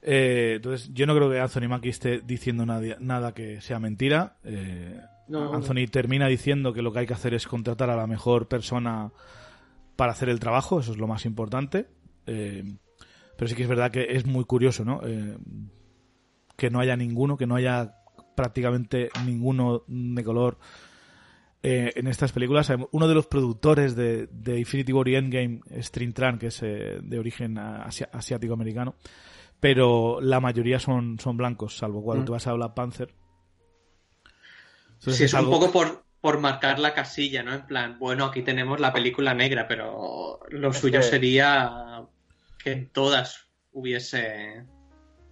Eh, 0.00 0.54
entonces, 0.56 0.90
yo 0.92 1.06
no 1.06 1.14
creo 1.14 1.30
que 1.30 1.38
Anthony 1.38 1.68
Mackie 1.68 1.90
esté 1.90 2.20
diciendo 2.20 2.66
nada, 2.66 2.96
nada 3.00 3.34
que 3.34 3.60
sea 3.60 3.78
mentira. 3.78 4.38
Eh, 4.44 4.98
No, 5.28 5.54
Anthony 5.54 5.86
termina 5.90 6.26
diciendo 6.26 6.72
que 6.72 6.82
lo 6.82 6.92
que 6.92 7.00
hay 7.00 7.06
que 7.06 7.14
hacer 7.14 7.34
es 7.34 7.46
contratar 7.46 7.88
a 7.90 7.96
la 7.96 8.06
mejor 8.06 8.48
persona 8.48 9.12
para 9.96 10.12
hacer 10.12 10.28
el 10.28 10.40
trabajo, 10.40 10.80
eso 10.80 10.92
es 10.92 10.98
lo 10.98 11.06
más 11.06 11.24
importante. 11.26 11.86
Eh, 12.26 12.64
pero 13.36 13.48
sí 13.48 13.54
que 13.54 13.62
es 13.62 13.68
verdad 13.68 13.90
que 13.90 14.06
es 14.10 14.26
muy 14.26 14.44
curioso, 14.44 14.84
¿no? 14.84 15.00
Que 16.62 16.70
no 16.70 16.78
haya 16.78 16.94
ninguno, 16.96 17.36
que 17.36 17.44
no 17.48 17.56
haya 17.56 17.96
prácticamente 18.36 19.10
ninguno 19.26 19.82
de 19.88 20.22
color 20.22 20.58
eh, 21.60 21.90
en 21.96 22.06
estas 22.06 22.30
películas. 22.30 22.72
Uno 22.92 23.08
de 23.08 23.14
los 23.16 23.26
productores 23.26 23.96
de, 23.96 24.28
de 24.28 24.60
Infinity 24.60 24.92
War 24.92 25.08
y 25.08 25.16
Endgame 25.16 25.60
es 25.70 25.90
Trin 25.90 26.12
Tran, 26.12 26.38
que 26.38 26.46
es 26.46 26.62
eh, 26.62 27.00
de 27.02 27.18
origen 27.18 27.58
asia- 27.58 28.08
asiático-americano, 28.12 28.94
pero 29.58 30.20
la 30.20 30.38
mayoría 30.38 30.78
son, 30.78 31.18
son 31.18 31.36
blancos, 31.36 31.76
salvo 31.76 32.00
cuando 32.04 32.22
Mm. 32.22 32.26
te 32.26 32.30
vas 32.32 32.46
a 32.46 32.52
Black 32.52 32.74
Panther. 32.74 33.12
Entonces 34.94 35.16
Sí, 35.18 35.24
es 35.24 35.32
un 35.34 35.40
algo- 35.40 35.50
poco 35.58 35.72
por, 35.72 36.04
por 36.20 36.38
marcar 36.38 36.78
la 36.78 36.94
casilla, 36.94 37.42
¿no? 37.42 37.52
En 37.54 37.66
plan, 37.66 37.98
bueno, 37.98 38.26
aquí 38.26 38.42
tenemos 38.42 38.78
la 38.78 38.92
película 38.92 39.34
negra, 39.34 39.66
pero 39.66 40.38
lo 40.48 40.70
Es 40.70 40.78
suyo 40.78 41.00
que- 41.00 41.06
sería 41.06 42.04
que 42.62 42.70
en 42.72 42.88
todas 42.90 43.48
hubiese 43.72 44.64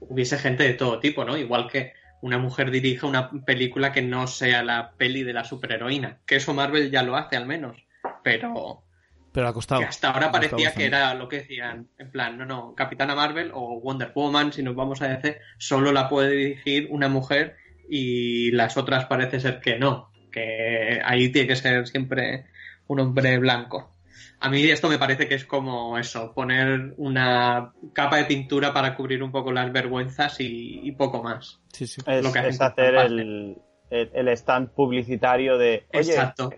hubiese 0.00 0.38
gente 0.38 0.64
de 0.64 0.74
todo 0.74 0.98
tipo, 1.00 1.24
¿no? 1.24 1.36
Igual 1.36 1.68
que 1.68 1.92
una 2.22 2.38
mujer 2.38 2.70
dirija 2.70 3.06
una 3.06 3.30
película 3.44 3.92
que 3.92 4.02
no 4.02 4.26
sea 4.26 4.62
la 4.62 4.92
peli 4.96 5.22
de 5.22 5.32
la 5.32 5.44
superheroína, 5.44 6.18
que 6.26 6.36
eso 6.36 6.54
Marvel 6.54 6.90
ya 6.90 7.02
lo 7.02 7.16
hace 7.16 7.36
al 7.36 7.46
menos, 7.46 7.76
pero 8.22 8.82
Pero 9.32 9.48
ha 9.48 9.52
costado. 9.54 9.80
que 9.80 9.86
hasta 9.86 10.10
ahora 10.10 10.30
parecía 10.30 10.74
que 10.74 10.86
era 10.86 11.14
lo 11.14 11.28
que 11.28 11.38
decían, 11.38 11.88
en 11.98 12.10
plan, 12.10 12.36
no, 12.36 12.44
no, 12.44 12.74
Capitana 12.74 13.14
Marvel 13.14 13.50
o 13.54 13.80
Wonder 13.80 14.12
Woman, 14.14 14.52
si 14.52 14.62
nos 14.62 14.74
vamos 14.74 15.00
a 15.02 15.08
decir, 15.08 15.38
solo 15.58 15.92
la 15.92 16.08
puede 16.08 16.32
dirigir 16.32 16.88
una 16.90 17.08
mujer 17.08 17.56
y 17.88 18.50
las 18.52 18.76
otras 18.76 19.06
parece 19.06 19.40
ser 19.40 19.60
que 19.60 19.78
no, 19.78 20.10
que 20.30 21.00
ahí 21.04 21.30
tiene 21.30 21.48
que 21.48 21.56
ser 21.56 21.86
siempre 21.86 22.46
un 22.86 23.00
hombre 23.00 23.38
blanco. 23.38 23.94
A 24.40 24.48
mí 24.48 24.62
esto 24.64 24.88
me 24.88 24.98
parece 24.98 25.28
que 25.28 25.34
es 25.34 25.44
como 25.44 25.98
eso, 25.98 26.32
poner 26.34 26.94
una 26.96 27.72
capa 27.92 28.16
de 28.16 28.24
pintura 28.24 28.72
para 28.72 28.96
cubrir 28.96 29.22
un 29.22 29.30
poco 29.30 29.52
las 29.52 29.70
vergüenzas 29.70 30.40
y, 30.40 30.80
y 30.82 30.92
poco 30.92 31.22
más. 31.22 31.60
Sí, 31.72 31.86
sí. 31.86 32.00
Es, 32.06 32.24
Lo 32.24 32.32
que 32.32 32.48
es 32.48 32.60
hacer 32.60 32.94
el, 32.94 33.56
el, 33.90 34.10
el 34.14 34.28
stand 34.28 34.70
publicitario 34.70 35.58
de, 35.58 35.84
oye, 35.92 36.10
Exacto. 36.12 36.50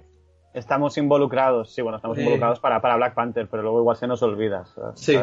estamos 0.55 0.97
involucrados. 0.97 1.75
Sí, 1.75 1.83
bueno, 1.83 1.97
estamos 1.97 2.17
Eh. 2.19 2.21
involucrados 2.21 2.61
para, 2.61 2.81
para 2.81 2.97
Black 2.97 3.15
Panther, 3.15 3.49
pero 3.49 3.63
luego 3.65 3.81
igual 3.81 3.97
se 3.97 4.07
nos 4.07 4.23
olvida. 4.23 4.65
¿sabes? 4.67 5.01
Sí, 5.01 5.19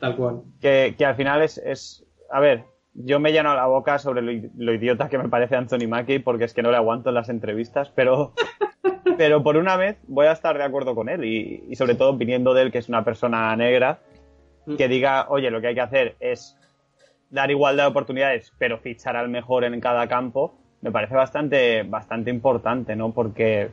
tal 0.00 0.16
cual. 0.16 0.42
Que, 0.60 0.94
que 0.96 1.04
al 1.04 1.14
final 1.14 1.42
es, 1.42 1.58
es... 1.58 2.06
A 2.30 2.40
ver, 2.40 2.64
yo 2.94 3.20
me 3.20 3.32
lleno 3.32 3.54
la 3.54 3.66
boca 3.66 3.98
sobre 3.98 4.22
lo, 4.22 4.32
lo 4.56 4.72
idiota 4.74 5.10
que 5.10 5.18
me 5.18 5.28
parece 5.28 5.56
Anthony 5.56 5.86
Mackie 5.88 6.20
porque 6.20 6.44
es 6.44 6.54
que 6.54 6.62
no 6.62 6.70
le 6.70 6.78
aguanto 6.78 7.10
en 7.10 7.16
las 7.16 7.28
entrevistas, 7.28 7.90
pero 7.94 8.32
pero 9.16 9.42
por 9.42 9.56
una 9.56 9.76
vez 9.76 9.98
voy 10.06 10.26
a 10.26 10.32
estar 10.32 10.56
de 10.56 10.64
acuerdo 10.64 10.94
con 10.94 11.08
él 11.08 11.24
y, 11.24 11.64
y 11.68 11.76
sobre 11.76 11.94
todo 11.94 12.16
viniendo 12.16 12.54
de 12.54 12.62
él 12.62 12.72
que 12.72 12.78
es 12.78 12.88
una 12.88 13.04
persona 13.04 13.54
negra 13.56 14.00
que 14.76 14.88
diga, 14.88 15.26
oye, 15.28 15.50
lo 15.50 15.60
que 15.60 15.68
hay 15.68 15.74
que 15.74 15.80
hacer 15.80 16.16
es 16.20 16.56
dar 17.30 17.50
igualdad 17.50 17.84
de 17.84 17.90
oportunidades, 17.90 18.52
pero 18.58 18.78
fichar 18.78 19.16
al 19.16 19.28
mejor 19.28 19.64
en 19.64 19.80
cada 19.80 20.06
campo, 20.06 20.54
me 20.82 20.92
parece 20.92 21.14
bastante, 21.14 21.82
bastante 21.82 22.30
importante, 22.30 22.94
¿no? 22.94 23.12
Porque, 23.12 23.70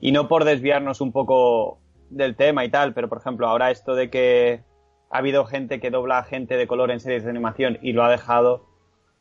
y 0.00 0.12
no 0.12 0.26
por 0.26 0.44
desviarnos 0.44 1.00
un 1.00 1.12
poco 1.12 1.78
del 2.10 2.34
tema 2.34 2.64
y 2.64 2.70
tal, 2.70 2.94
pero 2.94 3.08
por 3.08 3.18
ejemplo, 3.18 3.46
ahora 3.46 3.70
esto 3.70 3.94
de 3.94 4.10
que 4.10 4.62
ha 5.10 5.18
habido 5.18 5.44
gente 5.44 5.80
que 5.80 5.90
dobla 5.90 6.18
a 6.18 6.24
gente 6.24 6.56
de 6.56 6.66
color 6.66 6.90
en 6.90 7.00
series 7.00 7.24
de 7.24 7.30
animación 7.30 7.78
y 7.82 7.92
lo 7.92 8.04
ha 8.04 8.10
dejado, 8.10 8.66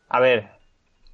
a 0.08 0.20
ver, 0.20 0.50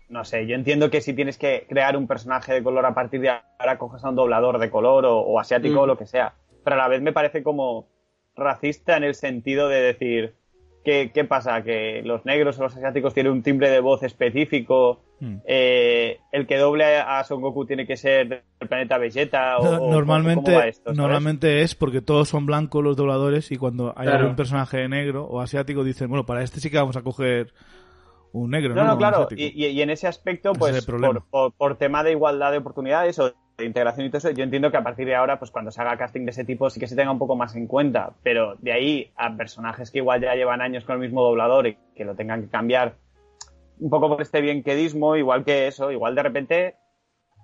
no 0.10 0.26
sé, 0.26 0.48
yo 0.48 0.56
entiendo 0.56 0.90
que 0.90 1.02
si 1.02 1.14
tienes 1.14 1.38
que 1.38 1.66
crear 1.70 1.96
un 1.96 2.08
personaje 2.08 2.54
de 2.54 2.64
color 2.64 2.86
a 2.86 2.94
partir 2.94 3.22
de 3.22 3.30
ahora 3.30 3.78
coges 3.78 4.04
a 4.04 4.10
un 4.10 4.16
doblador 4.16 4.58
de 4.60 4.70
color 4.70 5.06
o, 5.06 5.40
asiático 5.40 5.82
o 5.82 5.88
lo 5.88 5.98
que 5.98 6.08
sea, 6.08 6.34
pero 6.64 6.76
a 6.76 6.80
la 6.80 6.88
vez 6.88 7.02
me 7.02 7.14
parece 7.14 7.44
como 7.44 7.88
racista 8.36 8.98
en 8.98 9.04
el 9.04 9.16
sentido 9.16 9.70
de 9.70 9.82
decir, 9.82 10.34
¿qué, 10.84 11.12
qué 11.14 11.26
pasa? 11.26 11.62
¿Que 11.64 12.02
los 12.04 12.26
negros 12.26 12.58
o 12.58 12.64
los 12.64 12.76
asiáticos 12.76 13.14
tienen 13.14 13.32
un 13.32 13.44
timbre 13.44 13.70
de 13.70 13.80
voz 13.80 14.02
específico? 14.04 15.02
Eh, 15.46 16.18
¿El 16.32 16.48
que 16.48 16.58
doble 16.58 16.96
a 16.98 17.22
Son 17.26 17.42
Goku 17.42 17.66
tiene 17.66 17.86
que 17.86 17.98
ser 17.98 18.30
del 18.30 18.70
planeta 18.70 18.98
Vegeta? 18.98 19.60
O, 19.60 19.92
normalmente 19.92 20.44
¿cómo 20.46 20.58
va 20.58 20.68
esto, 20.68 20.94
normalmente 20.94 21.62
es 21.62 21.76
porque 21.76 22.02
todos 22.02 22.30
son 22.30 22.46
blancos 22.46 22.84
los 22.84 22.96
dobladores 22.96 23.52
y 23.52 23.58
cuando 23.58 23.94
hay 23.98 24.08
Claro. 24.08 24.22
algún 24.22 24.38
personaje 24.38 24.88
negro 24.88 25.26
o 25.26 25.42
asiático 25.42 25.84
dicen, 25.84 26.08
bueno, 26.08 26.26
para 26.26 26.42
este 26.42 26.62
sí 26.62 26.70
que 26.72 26.78
vamos 26.78 26.96
a 26.96 27.02
coger 27.02 27.54
un 28.34 28.52
negro, 28.52 28.76
¿no? 28.76 28.84
No, 28.84 28.88
no, 28.92 28.98
claro. 28.98 29.28
Y, 29.36 29.66
y- 29.66 29.82
en 29.82 29.90
ese 29.90 30.08
aspecto, 30.08 30.52
es 30.52 30.58
pues, 30.60 30.72
por- 31.30 31.54
por 31.54 31.78
tema 31.78 32.04
de 32.04 32.12
igualdad 32.12 32.52
de 32.52 32.58
oportunidades 32.60 33.18
o 33.20 33.34
de 33.58 33.66
integración 33.66 34.06
y 34.06 34.10
todo 34.10 34.20
eso, 34.20 34.30
yo 34.32 34.44
entiendo 34.44 34.72
que 34.72 34.78
a 34.78 34.84
partir 34.84 35.06
de 35.08 35.16
ahora, 35.16 35.40
pues 35.40 35.52
cuando 35.52 35.72
se 35.72 35.82
haga 35.82 35.98
casting 35.98 36.26
de 36.26 36.32
ese 36.32 36.46
tipo, 36.46 36.70
sí 36.70 36.80
que 36.80 36.88
se 36.88 36.96
tenga 36.96 37.12
un 37.12 37.20
poco 37.20 37.36
más 37.36 37.56
en 37.56 37.68
cuenta. 37.68 38.12
Pero 38.24 38.56
de 38.60 38.72
ahí 38.72 39.12
a 39.16 39.36
personajes 39.36 39.92
que 39.92 39.98
igual 39.98 40.22
ya 40.22 40.36
llevan 40.36 40.62
años 40.62 40.86
con 40.86 40.96
el 40.96 41.02
mismo 41.02 41.22
doblador 41.24 41.68
y 41.68 41.78
que 41.96 42.06
lo 42.06 42.16
tengan 42.16 42.42
que 42.44 42.50
cambiar 42.50 42.96
un 43.80 43.90
poco 43.90 44.10
por 44.10 44.22
este 44.22 44.42
bienquedismo, 44.42 45.16
igual 45.16 45.44
que 45.44 45.68
eso, 45.68 45.92
igual 45.92 46.16
de 46.16 46.24
repente. 46.24 46.76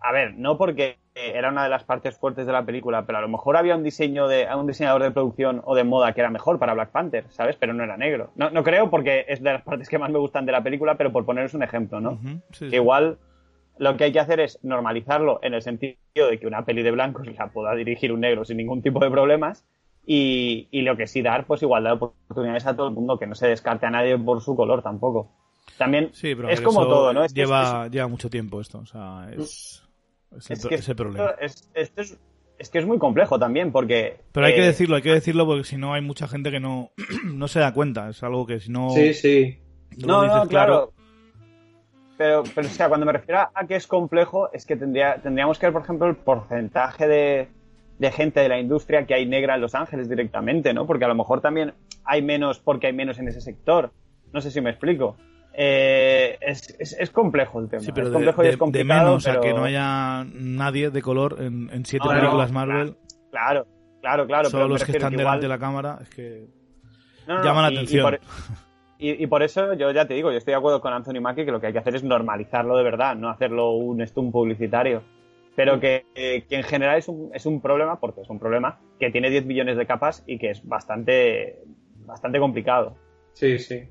A 0.07 0.11
ver, 0.11 0.35
no 0.37 0.57
porque 0.57 0.97
era 1.15 1.49
una 1.49 1.63
de 1.63 1.69
las 1.69 1.83
partes 1.83 2.17
fuertes 2.17 2.45
de 2.45 2.51
la 2.53 2.65
película, 2.65 3.05
pero 3.05 3.17
a 3.17 3.21
lo 3.21 3.29
mejor 3.29 3.55
había 3.57 3.75
un 3.75 3.83
diseño 3.83 4.27
de 4.27 4.47
un 4.55 4.67
diseñador 4.67 5.01
de 5.01 5.11
producción 5.11 5.61
o 5.65 5.73
de 5.73 5.83
moda 5.83 6.13
que 6.13 6.19
era 6.21 6.29
mejor 6.29 6.59
para 6.59 6.73
Black 6.73 6.91
Panther, 6.91 7.25
¿sabes? 7.29 7.55
Pero 7.55 7.73
no 7.73 7.83
era 7.83 7.95
negro. 7.97 8.31
No, 8.35 8.49
no 8.49 8.63
creo 8.63 8.89
porque 8.89 9.25
es 9.27 9.41
de 9.41 9.53
las 9.53 9.63
partes 9.63 9.87
que 9.89 9.97
más 9.97 10.11
me 10.11 10.19
gustan 10.19 10.45
de 10.45 10.51
la 10.51 10.61
película, 10.61 10.95
pero 10.95 11.11
por 11.11 11.25
poneros 11.25 11.53
un 11.53 11.63
ejemplo, 11.63 12.01
¿no? 12.01 12.19
Sí, 12.21 12.41
sí. 12.51 12.69
Que 12.69 12.75
igual 12.75 13.17
lo 13.77 13.97
que 13.97 14.03
hay 14.05 14.11
que 14.11 14.19
hacer 14.19 14.39
es 14.41 14.59
normalizarlo 14.63 15.39
en 15.41 15.53
el 15.53 15.61
sentido 15.61 15.95
de 16.29 16.37
que 16.39 16.47
una 16.47 16.65
peli 16.65 16.83
de 16.83 16.91
blancos 16.91 17.27
la 17.27 17.47
pueda 17.47 17.73
dirigir 17.75 18.11
un 18.11 18.19
negro 18.21 18.45
sin 18.45 18.57
ningún 18.57 18.81
tipo 18.81 18.99
de 18.99 19.09
problemas 19.09 19.65
y, 20.05 20.67
y 20.71 20.81
lo 20.81 20.95
que 20.97 21.07
sí 21.07 21.21
dar 21.21 21.45
pues 21.45 21.61
igualdad 21.63 21.91
de 21.97 22.05
oportunidades 22.05 22.67
a 22.67 22.75
todo 22.75 22.87
el 22.89 22.93
mundo, 22.93 23.17
que 23.17 23.25
no 23.27 23.35
se 23.35 23.47
descarte 23.47 23.85
a 23.85 23.89
nadie 23.89 24.17
por 24.17 24.41
su 24.41 24.55
color 24.55 24.81
tampoco. 24.83 25.31
También 25.77 26.09
Sí, 26.13 26.35
pero 26.35 26.49
es 26.49 26.61
como 26.61 26.87
todo, 26.87 27.11
¿no? 27.13 27.23
Es 27.23 27.33
que 27.33 27.41
es- 27.41 27.47
lleva, 27.47 27.87
lleva 27.87 28.07
mucho 28.07 28.29
tiempo 28.29 28.61
esto, 28.61 28.79
o 28.79 28.85
sea, 28.85 29.27
es, 29.35 29.81
es, 30.37 30.49
el, 30.65 30.73
es 30.73 30.85
que 30.85 30.95
problema. 30.95 31.31
es- 31.39 31.69
esto 31.73 32.01
es, 32.01 32.17
es 32.57 32.69
que 32.69 32.79
es 32.79 32.85
muy 32.85 32.97
complejo 32.97 33.37
también 33.37 33.71
porque... 33.71 34.17
Pero 34.31 34.45
hay 34.47 34.53
que 34.55 34.61
eh, 34.63 34.67
decirlo, 34.67 34.95
hay 34.95 35.01
que 35.01 35.13
decirlo 35.13 35.45
porque 35.45 35.63
si 35.65 35.77
no 35.77 35.93
hay 35.93 36.01
mucha 36.01 36.27
gente 36.27 36.51
que 36.51 36.59
no, 36.59 36.91
no 37.25 37.47
se 37.47 37.59
da 37.59 37.73
cuenta. 37.73 38.09
Es 38.09 38.23
algo 38.23 38.45
que 38.45 38.59
si 38.59 38.71
no, 38.71 38.89
Sí, 38.91 39.13
sí. 39.13 39.59
no 40.05 40.25
No, 40.25 40.47
claro. 40.47 40.93
Pero, 42.17 42.43
pero, 42.53 42.67
o 42.67 42.71
sea, 42.71 42.87
cuando 42.87 43.05
me 43.05 43.11
refiero 43.11 43.41
a 43.53 43.67
que 43.67 43.75
es 43.75 43.87
complejo, 43.87 44.49
es 44.53 44.65
que 44.65 44.77
tendría, 44.77 45.21
tendríamos 45.21 45.59
que 45.59 45.65
ver, 45.65 45.73
por 45.73 45.81
ejemplo, 45.81 46.07
el 46.07 46.15
porcentaje 46.15 47.07
de, 47.09 47.49
de 47.99 48.11
gente 48.11 48.39
de 48.39 48.47
la 48.47 48.57
industria 48.57 49.05
que 49.05 49.13
hay 49.13 49.25
negra 49.25 49.55
en 49.55 49.61
Los 49.61 49.75
Ángeles 49.75 50.07
directamente, 50.07 50.73
¿no? 50.73 50.87
Porque 50.87 51.03
a 51.03 51.09
lo 51.09 51.15
mejor 51.15 51.41
también 51.41 51.73
hay 52.05 52.21
menos 52.21 52.59
porque 52.59 52.87
hay 52.87 52.93
menos 52.93 53.19
en 53.19 53.27
ese 53.27 53.41
sector. 53.41 53.91
No 54.31 54.39
sé 54.39 54.49
si 54.49 54.61
me 54.61 54.69
explico. 54.69 55.17
Eh, 55.57 56.37
es, 56.41 56.75
es, 56.79 56.93
es 56.99 57.09
complejo 57.11 57.59
el 57.59 57.69
tema. 57.69 57.81
Sí, 57.81 57.91
pero 57.93 58.07
es 58.07 58.11
de, 58.11 58.13
complejo 58.13 58.41
y 58.41 58.45
de- 58.45 58.49
es 58.49 58.55
de 58.55 58.59
complicado. 58.59 59.05
menos 59.05 59.27
a 59.27 59.39
que 59.39 59.53
no 59.53 59.63
haya 59.63 60.25
nadie 60.33 60.89
de 60.89 61.01
color 61.01 61.37
en, 61.39 61.69
en 61.71 61.85
siete 61.85 62.05
No, 62.07 62.13
no, 62.13 62.19
películas 62.19 62.51
Marvel, 62.51 62.95
Claro, 63.31 63.65
claro, 64.01 64.27
claro. 64.27 64.49
solo 64.49 64.63
pero 64.65 64.73
los 64.73 64.83
que 64.83 64.91
están 64.91 65.11
que 65.11 65.17
delante 65.17 65.43
de 65.43 65.49
la 65.49 65.59
cámara, 65.59 65.99
es 66.01 66.09
que 66.09 66.47
No, 67.27 67.37
no, 67.39 67.43
llama 67.43 67.61
la 67.63 67.69
y- 67.71 67.73
y 67.73 67.77
atención. 67.77 68.03
por- 68.03 68.19
Y, 68.97 69.23
y 69.23 69.27
por 69.27 69.43
eso 69.43 69.73
yo 69.73 69.91
ya 69.91 70.07
te 70.07 70.13
digo, 70.13 70.31
yo 70.31 70.37
estoy 70.37 70.51
de 70.53 70.57
acuerdo 70.57 70.79
con 70.81 70.93
Anthony 70.93 71.19
Mackie 71.21 71.43
que 71.45 71.51
lo 71.51 71.59
que 71.59 71.67
hay 71.67 71.73
que 71.73 71.79
hacer 71.79 71.95
es 71.95 72.03
normalizarlo 72.03 72.77
de 72.77 72.83
verdad, 72.83 73.15
no 73.15 73.29
hacerlo 73.29 73.71
un 73.71 74.05
stunt 74.07 74.31
publicitario. 74.31 75.03
Pero 75.55 75.79
que, 75.79 76.05
eh, 76.15 76.43
que 76.49 76.55
en 76.57 76.63
general 76.63 76.97
es 76.97 77.07
un, 77.07 77.29
es 77.33 77.45
un 77.45 77.61
problema, 77.61 77.97
porque 77.99 78.21
es 78.21 78.29
un 78.29 78.39
problema, 78.39 78.79
que 78.99 79.09
tiene 79.09 79.29
10 79.29 79.45
millones 79.45 79.77
de 79.77 79.85
capas 79.85 80.21
y 80.27 80.37
que 80.37 80.49
es 80.49 80.65
bastante, 80.67 81.61
bastante 82.05 82.39
complicado. 82.39 82.97
Sí, 83.33 83.57
sí. 83.59 83.83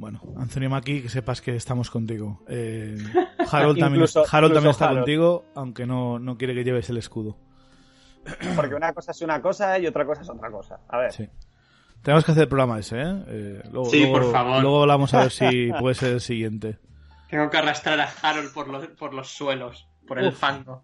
Bueno, 0.00 0.22
Anthony 0.38 0.70
Mackie, 0.70 1.02
que 1.02 1.10
sepas 1.10 1.42
que 1.42 1.54
estamos 1.54 1.90
contigo. 1.90 2.42
Eh, 2.48 2.96
Harold 3.52 3.78
también, 3.78 4.00
Incluso- 4.02 4.24
Harold 4.30 4.54
también 4.54 4.70
está 4.70 4.86
Harold. 4.86 5.00
contigo, 5.00 5.44
aunque 5.54 5.84
no, 5.86 6.18
no 6.18 6.38
quiere 6.38 6.54
que 6.54 6.64
lleves 6.64 6.88
el 6.88 6.96
escudo. 6.96 7.36
Porque 8.56 8.74
una 8.74 8.92
cosa 8.94 9.10
es 9.12 9.20
una 9.20 9.42
cosa 9.42 9.78
y 9.78 9.86
otra 9.86 10.06
cosa 10.06 10.22
es 10.22 10.30
otra 10.30 10.50
cosa. 10.50 10.80
A 10.88 10.98
ver, 10.98 11.12
Sí. 11.12 11.28
Tenemos 12.02 12.24
que 12.24 12.32
hacer 12.32 12.44
el 12.44 12.48
programa 12.48 12.78
ese, 12.78 12.98
¿eh? 12.98 13.24
Eh, 13.28 13.62
luego, 13.70 13.90
Sí, 13.90 14.00
luego- 14.00 14.14
por 14.20 14.32
favor. 14.32 14.62
Luego 14.62 14.80
hablamos 14.82 15.12
a 15.12 15.20
ver 15.20 15.30
si 15.32 15.70
puede 15.80 15.94
ser 15.94 16.14
el 16.14 16.20
siguiente. 16.22 16.78
Tengo 17.28 17.50
que 17.50 17.58
arrastrar 17.58 18.00
a 18.00 18.08
Harold 18.22 18.54
por 18.54 18.68
los, 18.68 18.86
por 18.88 19.12
los 19.12 19.28
suelos, 19.28 19.86
por 20.08 20.18
el 20.18 20.28
Uf. 20.28 20.38
fango. 20.38 20.82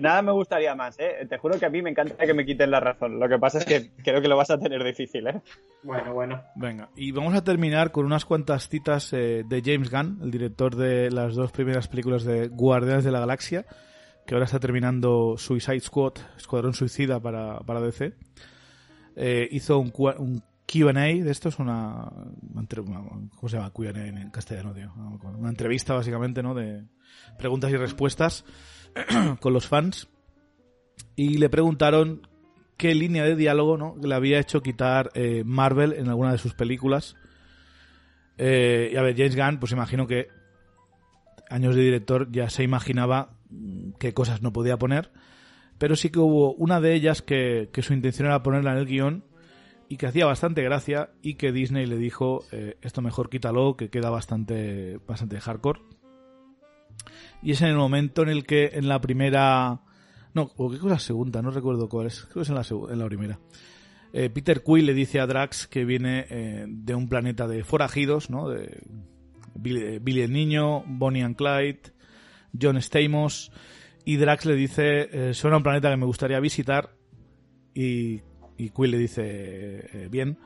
Nada 0.00 0.22
me 0.22 0.32
gustaría 0.32 0.74
más, 0.74 0.98
¿eh? 0.98 1.26
Te 1.28 1.38
juro 1.38 1.58
que 1.58 1.66
a 1.66 1.70
mí 1.70 1.82
me 1.82 1.90
encanta 1.90 2.24
que 2.24 2.34
me 2.34 2.44
quiten 2.44 2.70
la 2.70 2.80
razón. 2.80 3.18
Lo 3.18 3.28
que 3.28 3.38
pasa 3.38 3.58
es 3.58 3.64
que 3.64 3.90
creo 4.02 4.20
que 4.20 4.28
lo 4.28 4.36
vas 4.36 4.50
a 4.50 4.58
tener 4.58 4.82
difícil, 4.82 5.26
¿eh? 5.26 5.40
Bueno, 5.82 6.14
bueno. 6.14 6.42
Venga, 6.56 6.90
y 6.96 7.12
vamos 7.12 7.34
a 7.34 7.44
terminar 7.44 7.92
con 7.92 8.06
unas 8.06 8.24
cuantas 8.24 8.68
citas 8.68 9.12
eh, 9.12 9.44
de 9.46 9.62
James 9.64 9.90
Gunn, 9.90 10.20
el 10.22 10.30
director 10.30 10.76
de 10.76 11.10
las 11.10 11.34
dos 11.34 11.52
primeras 11.52 11.88
películas 11.88 12.24
de 12.24 12.48
Guardianes 12.48 13.04
de 13.04 13.12
la 13.12 13.20
Galaxia, 13.20 13.66
que 14.26 14.34
ahora 14.34 14.44
está 14.44 14.60
terminando 14.60 15.36
Suicide 15.36 15.80
Squad, 15.80 16.14
Escuadrón 16.36 16.74
Suicida 16.74 17.20
para, 17.20 17.58
para 17.60 17.80
DC. 17.80 18.14
Eh, 19.16 19.48
hizo 19.50 19.78
un, 19.78 19.92
un 20.18 20.42
Q&A 20.70 20.92
de 20.92 21.30
esto, 21.30 21.48
es 21.48 21.58
una, 21.58 22.10
¿Cómo 23.34 23.48
se 23.48 23.56
llama 23.56 23.70
Q&A 23.70 23.90
en, 23.90 24.18
en 24.18 24.30
castellano, 24.30 24.72
tío? 24.72 24.92
No 24.96 25.10
me 25.10 25.16
acuerdo. 25.16 25.38
Una 25.38 25.50
entrevista, 25.50 25.94
básicamente, 25.94 26.42
¿no? 26.42 26.54
De 26.54 26.84
preguntas 27.38 27.72
y 27.72 27.76
respuestas 27.76 28.44
con 29.40 29.52
los 29.52 29.66
fans. 29.66 30.08
Y 31.16 31.38
le 31.38 31.48
preguntaron 31.48 32.26
qué 32.76 32.94
línea 32.94 33.24
de 33.24 33.36
diálogo 33.36 33.76
¿no? 33.76 33.94
le 34.02 34.14
había 34.14 34.38
hecho 34.38 34.62
quitar 34.62 35.10
eh, 35.14 35.42
Marvel 35.44 35.92
en 35.92 36.08
alguna 36.08 36.32
de 36.32 36.38
sus 36.38 36.54
películas. 36.54 37.16
Eh, 38.38 38.90
y 38.92 38.96
a 38.96 39.02
ver, 39.02 39.16
James 39.16 39.36
Gunn, 39.36 39.60
pues 39.60 39.72
imagino 39.72 40.06
que 40.06 40.28
años 41.50 41.74
de 41.74 41.82
director 41.82 42.30
ya 42.32 42.48
se 42.48 42.62
imaginaba 42.62 43.34
qué 43.98 44.14
cosas 44.14 44.40
no 44.40 44.52
podía 44.52 44.78
poner, 44.78 45.10
pero 45.78 45.96
sí 45.96 46.10
que 46.10 46.20
hubo 46.20 46.54
una 46.54 46.80
de 46.80 46.94
ellas 46.94 47.20
que, 47.20 47.68
que 47.72 47.82
su 47.82 47.92
intención 47.92 48.28
era 48.28 48.42
ponerla 48.42 48.72
en 48.72 48.78
el 48.78 48.86
guion 48.86 49.24
y 49.90 49.96
que 49.96 50.06
hacía 50.06 50.24
bastante 50.24 50.62
gracia 50.62 51.10
y 51.20 51.34
que 51.34 51.50
Disney 51.50 51.84
le 51.84 51.98
dijo 51.98 52.44
eh, 52.52 52.76
esto 52.80 53.02
mejor 53.02 53.28
quítalo 53.28 53.76
que 53.76 53.90
queda 53.90 54.08
bastante 54.08 55.00
bastante 55.06 55.40
hardcore 55.40 55.80
y 57.42 57.52
es 57.52 57.62
en 57.62 57.68
el 57.68 57.76
momento 57.76 58.22
en 58.22 58.28
el 58.28 58.44
que 58.44 58.70
en 58.74 58.88
la 58.88 59.00
primera 59.00 59.80
no 60.34 60.50
o 60.56 60.70
qué 60.70 60.78
cosa 60.78 60.98
segunda 60.98 61.42
no 61.42 61.50
recuerdo 61.50 61.88
cuál 61.88 62.06
es 62.06 62.22
creo 62.22 62.34
que 62.34 62.40
es 62.42 62.48
en 62.48 62.54
la, 62.54 62.92
en 62.92 62.98
la 62.98 63.06
primera. 63.06 63.38
Eh, 64.12 64.28
Peter 64.28 64.62
Quill 64.62 64.86
le 64.86 64.94
dice 64.94 65.20
a 65.20 65.26
Drax 65.26 65.68
que 65.68 65.84
viene 65.84 66.26
eh, 66.30 66.66
de 66.68 66.94
un 66.94 67.08
planeta 67.08 67.46
de 67.46 67.62
forajidos 67.64 68.28
no 68.30 68.48
de 68.48 68.82
Billy, 69.54 69.80
eh, 69.80 70.24
el 70.24 70.32
niño 70.32 70.82
Bonnie 70.86 71.22
and 71.22 71.36
Clyde 71.36 71.92
John 72.60 72.76
Stamos 72.82 73.52
y 74.04 74.16
Drax 74.16 74.46
le 74.46 74.54
dice 74.54 75.08
eh, 75.12 75.34
suena 75.34 75.56
un 75.58 75.62
planeta 75.62 75.90
que 75.90 75.96
me 75.96 76.06
gustaría 76.06 76.40
visitar 76.40 76.90
y, 77.74 78.20
y 78.56 78.70
Quill 78.70 78.90
le 78.90 78.98
dice 78.98 80.08
bien 80.10 80.38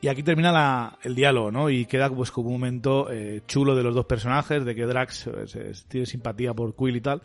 y 0.00 0.08
aquí 0.08 0.22
termina 0.22 0.52
la- 0.52 0.98
el 1.02 1.14
diálogo, 1.14 1.50
¿no? 1.50 1.70
Y 1.70 1.86
queda 1.86 2.08
pues 2.10 2.30
como 2.30 2.48
un 2.48 2.54
momento 2.54 3.10
eh, 3.10 3.42
chulo 3.46 3.74
de 3.74 3.82
los 3.82 3.94
dos 3.94 4.06
personajes, 4.06 4.64
de 4.64 4.74
que 4.74 4.86
Drax 4.86 5.28
se- 5.46 5.72
tiene 5.88 6.06
simpatía 6.06 6.54
por 6.54 6.74
Quill 6.76 6.96
y 6.96 7.00
tal. 7.00 7.22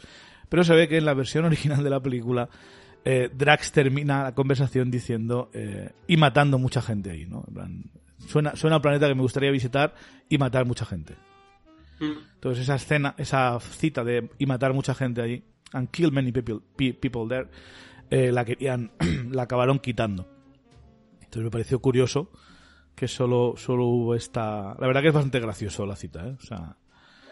Pero 0.49 0.63
se 0.63 0.73
ve 0.75 0.87
que 0.87 0.97
en 0.97 1.05
la 1.05 1.13
versión 1.13 1.45
original 1.45 1.83
de 1.83 1.89
la 1.89 1.99
película, 1.99 2.49
eh, 3.05 3.29
Drax 3.33 3.71
termina 3.71 4.23
la 4.23 4.35
conversación 4.35 4.89
diciendo 4.91 5.49
eh, 5.53 5.91
y 6.07 6.17
matando 6.17 6.57
mucha 6.57 6.81
gente 6.81 7.11
ahí, 7.11 7.25
¿no? 7.25 7.43
En 7.47 7.53
plan, 7.53 7.83
suena, 8.27 8.55
suena 8.55 8.77
un 8.77 8.81
planeta 8.81 9.07
que 9.07 9.15
me 9.15 9.21
gustaría 9.21 9.51
visitar 9.51 9.93
y 10.29 10.37
matar 10.37 10.65
mucha 10.65 10.85
gente. 10.85 11.15
Mm. 11.99 12.11
Entonces 12.35 12.63
esa 12.63 12.75
escena, 12.75 13.13
esa 13.17 13.59
cita 13.59 14.03
de 14.03 14.29
y 14.39 14.45
matar 14.45 14.73
mucha 14.73 14.93
gente 14.95 15.21
allí, 15.21 15.43
and 15.73 15.89
kill 15.89 16.11
many 16.11 16.31
people, 16.31 16.59
pe- 16.75 16.93
people 16.93 17.27
there, 17.27 17.49
eh, 18.09 18.31
la 18.31 18.45
querían, 18.45 18.91
la 19.31 19.43
acabaron 19.43 19.79
quitando. 19.79 20.27
Entonces 21.15 21.43
me 21.43 21.49
pareció 21.51 21.79
curioso 21.79 22.29
que 22.95 23.07
solo, 23.07 23.53
solo 23.57 23.85
hubo 23.85 24.15
esta... 24.15 24.75
La 24.79 24.87
verdad 24.87 25.01
que 25.01 25.07
es 25.09 25.13
bastante 25.13 25.39
gracioso 25.39 25.85
la 25.85 25.95
cita, 25.95 26.27
¿eh? 26.27 26.35
O 26.37 26.41
sea, 26.45 26.75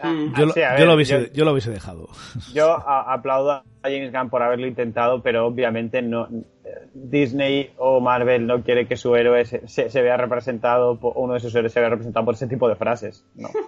Mm. 0.03 0.33
Yo, 0.35 0.45
lo- 0.47 0.53
Sí, 0.53 0.61
a 0.63 0.71
yo 0.71 0.77
ver, 0.79 0.87
lo 0.87 0.95
hubiese, 0.95 1.27
yo- 1.27 1.31
yo 1.31 1.45
lo 1.45 1.51
hubiese 1.51 1.69
dejado. 1.69 2.07
Yo 2.55 2.71
aplaudo 2.87 3.51
a 3.51 3.63
James 3.83 4.11
Gunn 4.11 4.31
por 4.31 4.41
haberlo 4.41 4.65
intentado, 4.65 5.21
pero 5.21 5.45
obviamente 5.45 6.01
no 6.01 6.27
Disney 6.95 7.71
o 7.77 7.99
Marvel 7.99 8.47
no 8.47 8.63
quiere 8.63 8.87
que 8.87 8.97
su 8.97 9.15
héroe 9.15 9.45
se, 9.45 9.67
se- 9.67 9.91
se 9.91 10.01
vea 10.01 10.17
representado, 10.17 10.99
por, 10.99 11.13
uno 11.17 11.35
de 11.35 11.39
sus 11.39 11.53
héroes 11.53 11.71
se 11.71 11.79
vea 11.81 11.89
representado 11.89 12.25
por 12.25 12.33
ese 12.33 12.47
tipo 12.47 12.67
de 12.67 12.75
frases. 12.77 13.23
No. 13.35 13.49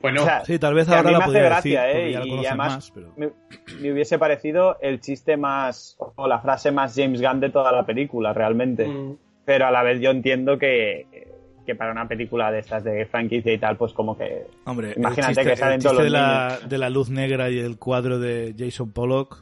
Bueno, 0.00 0.22
O 0.22 0.24
sea, 0.24 0.44
Sí, 0.44 0.58
tal 0.58 0.74
vez 0.74 0.86
que 0.86 0.94
a 0.94 0.98
ahora 0.98 1.08
mí 1.08 1.12
la 1.12 1.18
me 1.18 1.24
hace 1.24 1.40
gracia, 1.42 1.82
decir, 1.82 2.00
¿eh? 2.00 2.10
Y 2.26 2.46
además 2.46 2.56
más, 2.74 2.90
pero... 2.92 3.12
me, 3.16 3.32
me 3.80 3.92
hubiese 3.92 4.16
parecido 4.18 4.78
el 4.80 5.00
chiste 5.00 5.36
más, 5.36 5.96
o 5.98 6.28
la 6.28 6.38
frase 6.40 6.70
más 6.70 6.94
James 6.96 7.20
Gunn 7.20 7.40
de 7.40 7.50
toda 7.50 7.72
la 7.72 7.84
película, 7.84 8.32
realmente. 8.32 8.86
mm, 8.86 9.16
Pero 9.44 9.66
a 9.66 9.70
la 9.70 9.82
vez 9.82 10.00
yo 10.00 10.10
entiendo 10.10 10.58
que, 10.58 11.06
que 11.66 11.74
para 11.74 11.92
una 11.92 12.06
película 12.08 12.50
de 12.52 12.60
estas 12.60 12.84
de 12.84 13.06
franquicia 13.06 13.52
y 13.52 13.58
tal, 13.58 13.76
pues 13.76 13.92
como 13.92 14.16
que... 14.16 14.46
Hombre, 14.64 14.94
Imagínate 14.96 15.34
chiste, 15.34 15.50
que 15.50 15.56
salen 15.56 15.80
todos 15.80 15.96
chiste 15.96 16.04
de, 16.04 16.10
los 16.10 16.20
la, 16.20 16.58
de 16.68 16.78
la 16.78 16.90
luz 16.90 17.10
negra 17.10 17.50
y 17.50 17.58
el 17.58 17.76
cuadro 17.78 18.18
de 18.18 18.54
Jason 18.56 18.92
Pollock. 18.92 19.38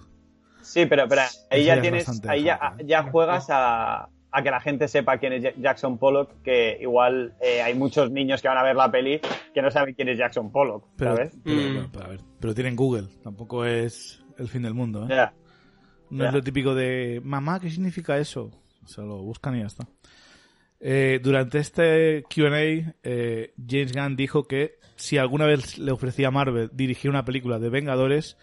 Sí, 0.62 0.86
pero, 0.86 1.06
pero 1.08 1.22
ahí 1.50 1.64
ya 1.64 1.74
ya 1.74 1.74
es 1.76 1.80
tienes, 1.82 2.24
ahí 2.28 2.42
ya, 2.44 2.56
hardcore. 2.58 2.86
ya 2.86 3.02
juegas 3.04 3.46
a, 3.50 4.08
a 4.30 4.42
que 4.42 4.50
la 4.50 4.60
gente 4.60 4.88
sepa 4.88 5.18
quién 5.18 5.32
es 5.32 5.42
Ja- 5.42 5.52
Jackson 5.58 5.98
Pollock, 5.98 6.30
que 6.42 6.78
igual 6.80 7.34
eh, 7.42 7.60
hay 7.62 7.74
muchos 7.74 8.10
niños 8.10 8.40
que 8.40 8.48
van 8.48 8.58
a 8.58 8.62
ver 8.62 8.76
la 8.76 8.90
peli 8.90 9.20
que 9.52 9.62
no 9.62 9.70
saben 9.70 9.94
quién 9.94 10.08
es 10.08 10.16
Jackson 10.18 10.52
Pollock, 10.52 10.84
Pero, 10.96 11.16
¿sabes? 11.16 11.32
pero, 11.44 11.60
Mm. 11.60 11.88
pero 11.92 12.04
a 12.04 12.08
ver, 12.08 12.20
pero 12.40 12.54
tienen 12.54 12.76
Google, 12.76 13.08
tampoco 13.22 13.64
es 13.64 14.22
el 14.38 14.48
fin 14.48 14.62
del 14.62 14.74
mundo. 14.74 15.04
¿eh? 15.04 15.08
Ya. 15.10 15.32
No 16.10 16.24
es 16.26 16.32
lo 16.32 16.42
típico 16.42 16.74
de, 16.74 17.20
mamá, 17.24 17.58
¿qué 17.60 17.70
significa 17.70 18.18
eso? 18.18 18.50
O 18.84 18.88
sea, 18.88 19.04
lo 19.04 19.18
buscan 19.18 19.56
y 19.56 19.60
ya 19.60 19.66
está. 19.66 19.86
Eh, 20.80 21.20
durante 21.22 21.58
este 21.58 22.24
QA, 22.34 22.94
eh, 23.02 23.54
James 23.68 23.92
Gunn 23.92 24.16
dijo 24.16 24.46
que 24.46 24.78
si 24.96 25.18
alguna 25.18 25.46
vez 25.46 25.78
le 25.78 25.92
ofrecía 25.92 26.28
a 26.28 26.30
Marvel 26.30 26.70
dirigir 26.72 27.10
una 27.10 27.24
película 27.24 27.58
de 27.58 27.68
Vengadores, 27.68 28.36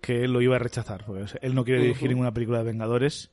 que 0.00 0.24
él 0.24 0.32
lo 0.32 0.42
iba 0.42 0.56
a 0.56 0.58
rechazar, 0.58 1.04
porque 1.04 1.24
él 1.40 1.54
no 1.54 1.64
quiere 1.64 1.82
dirigir 1.82 2.08
ninguna 2.08 2.32
película 2.32 2.58
de 2.58 2.64
Vengadores. 2.64 3.30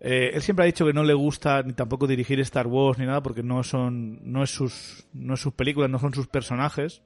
Eh, 0.00 0.32
él 0.34 0.42
siempre 0.42 0.64
ha 0.64 0.66
dicho 0.66 0.84
que 0.84 0.92
no 0.92 1.04
le 1.04 1.14
gusta 1.14 1.62
ni 1.62 1.72
tampoco 1.72 2.06
dirigir 2.06 2.38
Star 2.40 2.66
Wars 2.66 2.98
ni 2.98 3.06
nada 3.06 3.22
porque 3.22 3.42
no 3.42 3.62
son 3.62 4.20
no 4.30 4.42
es 4.42 4.50
sus 4.50 5.06
no 5.14 5.34
es 5.34 5.40
sus 5.40 5.54
películas, 5.54 5.88
no 5.88 5.98
son 5.98 6.12
sus 6.12 6.26
personajes 6.26 7.02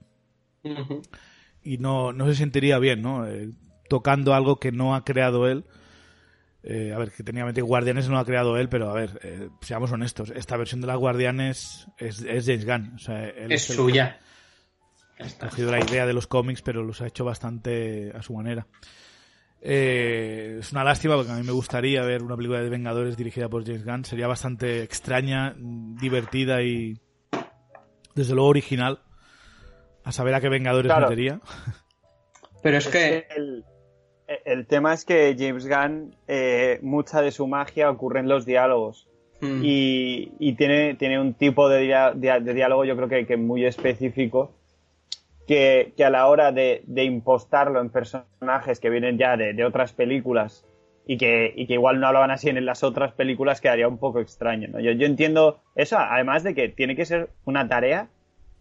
y 1.63 1.79
no, 1.79 2.13
no 2.13 2.27
se 2.27 2.35
sentiría 2.35 2.79
bien, 2.79 3.03
¿no? 3.03 3.27
Eh, 3.27 3.51
tocando 3.89 4.35
algo 4.35 4.57
que 4.57 4.73
no 4.73 4.95
ha 4.95 5.05
creado 5.05 5.49
él. 5.49 5.65
Eh, 6.63 6.93
a 6.93 6.99
ver, 6.99 7.11
que 7.13 7.23
técnicamente 7.23 7.63
Guardianes 7.63 8.09
no 8.09 8.15
lo 8.15 8.21
ha 8.21 8.25
creado 8.25 8.57
él, 8.59 8.69
pero 8.69 8.91
a 8.91 8.95
ver, 8.95 9.19
eh, 9.23 9.49
seamos 9.61 9.93
honestos, 9.93 10.33
esta 10.35 10.57
versión 10.57 10.81
de 10.81 10.89
las 10.89 10.97
Guardianes 10.97 11.87
es, 11.99 12.21
es 12.23 12.47
James 12.47 12.67
Gunn. 12.67 12.93
O 12.97 12.99
sea, 12.99 13.29
él 13.29 13.53
es 13.53 13.65
suya. 13.65 14.19
Ha 15.41 15.49
cogido 15.49 15.71
la 15.71 15.81
idea 15.81 16.07
de 16.07 16.13
los 16.13 16.27
cómics, 16.27 16.63
pero 16.63 16.83
los 16.83 17.01
ha 17.01 17.07
hecho 17.07 17.25
bastante 17.25 18.13
a 18.15 18.23
su 18.23 18.35
manera. 18.35 18.67
Eh, 19.61 20.59
es 20.61 20.71
una 20.73 20.85
lástima 20.85 21.17
porque 21.17 21.33
a 21.33 21.35
mí 21.35 21.43
me 21.43 21.51
gustaría 21.53 22.03
ver 22.03 22.23
una 22.23 22.37
película 22.37 22.61
de 22.61 22.69
Vengadores 22.69 23.17
dirigida 23.17 23.49
por 23.49 23.65
James 23.65 23.85
Gunn. 23.85 24.05
Sería 24.05 24.27
bastante 24.29 24.83
extraña, 24.83 25.55
divertida 25.57 26.63
y 26.63 27.01
desde 28.15 28.35
luego 28.35 28.51
original. 28.51 29.01
A 30.05 30.13
saber 30.13 30.35
a 30.35 30.41
qué 30.41 30.49
Vengadores 30.49 30.89
Claro. 30.91 31.09
metería. 31.09 31.41
Pero 32.63 32.79
es 32.79 32.89
que 32.89 33.27
el, 34.29 34.39
el 34.45 34.67
tema 34.67 34.95
es 34.95 35.05
que 35.05 35.35
James 35.39 35.67
Gunn, 35.67 36.15
eh, 36.29 36.79
mucha 36.83 37.21
de 37.23 37.33
su 37.33 37.47
magia 37.49 37.91
ocurre 37.91 38.21
en 38.21 38.29
los 38.29 38.47
diálogos. 38.47 39.09
mm, 39.41 39.61
y, 39.65 40.33
y 40.39 40.53
tiene, 40.55 40.95
tiene 40.95 41.19
un 41.21 41.35
tipo 41.35 41.69
de, 41.69 41.81
dia- 41.83 42.13
de- 42.15 42.41
de 42.41 42.55
diálogo 42.55 42.85
yo 42.85 42.95
creo 42.97 43.09
que, 43.09 43.27
que 43.27 43.37
muy 43.37 43.65
específico 43.65 44.53
que, 45.47 45.93
que 45.97 46.05
a 46.05 46.11
la 46.11 46.27
hora 46.29 46.53
de, 46.53 46.83
de 46.87 47.05
impostarlo 47.05 47.81
en 47.81 47.89
personajes 47.91 48.81
que 48.81 48.91
vienen 48.91 49.17
ya 49.17 49.37
de, 49.37 49.55
de 49.55 49.65
otras 49.65 49.93
películas 49.93 50.65
y 51.07 51.17
que, 51.17 51.53
y 51.57 51.67
que 51.67 51.75
igual 51.75 52.01
no 52.01 52.07
hablaban 52.09 52.31
así 52.31 52.51
en 52.51 52.63
las 52.67 52.83
otras 52.83 53.13
películas 53.15 53.61
quedaría 53.63 53.89
un 53.89 53.97
poco 53.99 54.21
extraño. 54.21 54.69
¿no? 54.69 54.81
Yo, 54.81 54.93
yo 54.93 55.07
entiendo 55.07 55.61
eso, 55.75 55.97
además 55.99 56.43
de 56.43 56.55
que 56.55 56.69
tiene 56.69 56.95
que 56.97 57.07
ser 57.07 57.31
una 57.47 57.67
tarea 57.67 58.09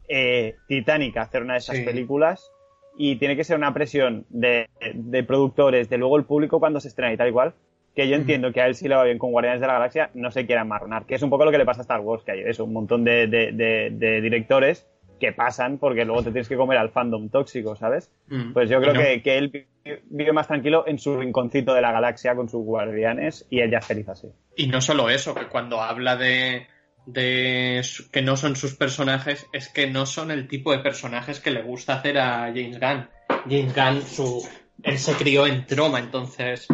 eh, 0.08 0.56
titánica 0.68 1.24
hacer 1.24 1.42
una 1.42 1.54
de 1.54 1.60
esas 1.60 1.78
Sí. 1.78 1.84
películas 1.84 2.50
y 2.98 3.16
tiene 3.18 3.36
que 3.36 3.44
ser 3.44 3.58
una 3.58 3.74
presión 3.74 4.26
de, 4.30 4.68
de 4.94 5.24
productores, 5.24 5.90
de 5.90 5.98
luego 5.98 6.18
el 6.18 6.26
público 6.26 6.60
cuando 6.60 6.80
se 6.80 6.88
estrena 6.88 7.14
y 7.14 7.18
tal 7.18 7.30
y 7.30 7.32
cual, 7.32 7.54
que 7.96 8.08
yo 8.08 8.16
entiendo 8.16 8.52
que 8.52 8.62
a 8.62 8.68
él 8.68 8.76
sí 8.76 8.88
le 8.88 8.96
va 8.96 9.04
bien 9.04 9.18
con 9.18 9.32
Guardianes 9.32 9.62
de 9.62 9.68
la 9.68 9.74
Galaxia, 9.74 10.10
no 10.14 10.30
se 10.32 10.46
quiera 10.46 10.62
amarronar, 10.62 11.06
que 11.06 11.16
es 11.16 11.22
un 11.24 11.30
poco 11.30 11.46
lo 11.46 11.52
que 11.52 11.58
le 11.58 11.66
pasa 11.66 11.82
a 11.82 11.84
Star 11.84 12.00
Wars, 12.02 12.24
que 12.24 12.32
hay 12.32 12.42
eso, 12.42 12.64
un 12.64 12.74
montón 12.74 13.04
de, 13.04 13.28
de- 13.28 13.52
de- 13.52 13.90
de 13.92 14.22
directores 14.22 14.88
que 15.20 15.32
pasan 15.32 15.80
porque 15.80 16.06
luego 16.06 16.22
te 16.22 16.32
tienes 16.32 16.48
que 16.48 16.56
comer 16.56 16.78
al 16.78 16.90
fandom 16.92 17.30
tóxico, 17.30 17.76
¿sabes? 17.76 18.12
mm, 18.28 18.54
Pues 18.54 18.70
yo 18.70 18.80
creo 18.80 18.94
no. 18.94 19.00
que, 19.02 19.24
que 19.24 19.38
él 19.40 19.50
vi- 19.50 19.66
vive 20.12 20.32
más 20.32 20.48
tranquilo 20.48 20.84
en 20.88 21.00
su 21.00 21.18
rinconcito 21.18 21.74
de 21.74 21.82
la 21.82 21.92
galaxia 21.92 22.36
con 22.36 22.50
sus 22.50 22.64
guardianes 22.64 23.48
y 23.50 23.62
es 23.62 23.86
feliz 23.86 24.08
así. 24.10 24.28
Y 24.56 24.68
no 24.68 24.80
solo 24.80 25.10
eso, 25.10 25.34
que 25.34 25.48
cuando 25.48 25.82
habla 25.82 26.18
de, 26.18 26.68
de 27.08 27.82
que 28.12 28.22
no 28.22 28.36
son 28.38 28.56
sus 28.56 28.76
personajes, 28.76 29.48
es 29.54 29.70
que 29.70 29.88
no 29.88 30.06
son 30.06 30.30
el 30.30 30.48
tipo 30.48 30.72
de 30.74 30.80
personajes 30.80 31.40
que 31.40 31.52
le 31.52 31.62
gusta 31.64 31.96
hacer 31.96 32.20
a 32.20 32.52
James 32.54 32.80
Gunn. 32.80 33.10
James 33.50 33.74
Gunn, 33.74 34.02
su, 34.06 34.48
él 34.84 35.00
se 35.00 35.14
crió 35.14 35.48
en 35.48 35.66
Troma, 35.66 36.00
entonces 36.00 36.68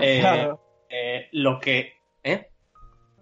eh, 0.00 0.18
Claro. 0.20 0.60
eh, 0.88 1.28
lo 1.32 1.60
que... 1.60 1.94
¿Eh? 2.22 2.48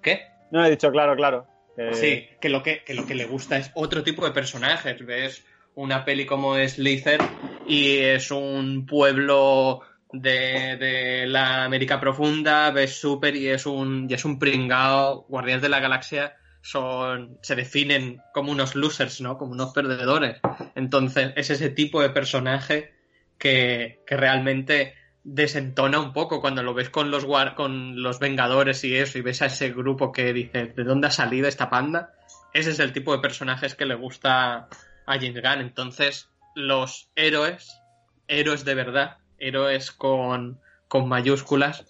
¿Qué? 0.03 0.23
No 0.51 0.65
he 0.65 0.71
dicho, 0.71 0.91
claro, 0.91 1.15
claro. 1.15 1.47
Eh, 1.77 1.91
Sí, 1.93 2.29
que 2.41 2.49
lo 2.49 2.63
que, 2.63 2.83
que 2.83 2.95
lo 2.95 3.07
que 3.07 3.15
le 3.15 3.27
gusta 3.27 3.59
es 3.59 3.71
otro 3.75 4.03
tipo 4.03 4.25
de 4.25 4.33
personajes. 4.33 5.05
Ves 5.05 5.45
una 5.75 6.05
peli 6.05 6.25
como 6.25 6.57
Slither 6.57 7.21
y 7.67 7.99
es 7.99 8.31
un 8.31 8.87
pueblo 8.87 9.83
de, 10.13 10.77
de 10.77 11.27
la 11.27 11.65
América 11.65 12.01
Profunda, 12.01 12.71
ves 12.71 12.99
Super 12.99 13.37
y 13.37 13.49
es 13.49 13.67
un, 13.67 14.07
y 14.09 14.15
es 14.15 14.25
un 14.25 14.39
pringao. 14.39 15.27
Guardianes 15.29 15.63
de 15.63 15.69
la 15.69 15.81
Galaxia 15.81 16.37
son, 16.63 17.39
se 17.43 17.57
definen 17.57 18.21
como 18.33 18.53
unos 18.53 18.75
losers, 18.75 19.21
¿no? 19.21 19.39
Como 19.39 19.53
unos 19.53 19.73
perdedores. 19.73 20.41
Entonces, 20.75 21.33
es 21.37 21.51
ese 21.51 21.71
tipo 21.71 22.03
de 22.03 22.11
personaje 22.11 22.95
que, 23.39 24.03
que 24.07 24.17
realmente 24.17 24.95
desentona 25.25 26.01
un 26.01 26.13
poco 26.13 26.41
cuando 26.41 26.63
lo 26.63 26.75
ves 26.75 26.89
con 26.89 27.11
los 27.11 27.27
con 27.55 28.03
los 28.03 28.19
Vengadores 28.19 28.83
y 28.85 28.97
eso, 28.97 29.19
y 29.19 29.23
ves 29.23 29.43
a 29.43 29.47
ese 29.47 29.71
grupo 29.73 30.11
que 30.11 30.33
dice, 30.33 30.73
¿de 30.75 30.85
dónde 30.85 31.09
ha 31.09 31.11
salido 31.11 31.49
esta 31.49 31.69
panda? 31.69 32.15
Ese 32.55 32.71
es 32.71 32.79
el 32.79 32.93
tipo 32.93 33.13
de 33.13 33.21
personajes 33.21 33.75
que 33.75 33.85
le 33.85 33.95
gusta 33.95 34.69
a 35.07 35.15
James 35.15 35.43
Gunn. 35.43 35.61
Entonces, 35.61 36.31
los 36.55 37.11
héroes, 37.15 37.79
héroes 38.27 38.65
de 38.65 38.75
verdad, 38.75 39.18
héroes 39.39 39.91
con, 39.93 40.61
con 40.89 41.09
mayúsculas, 41.09 41.87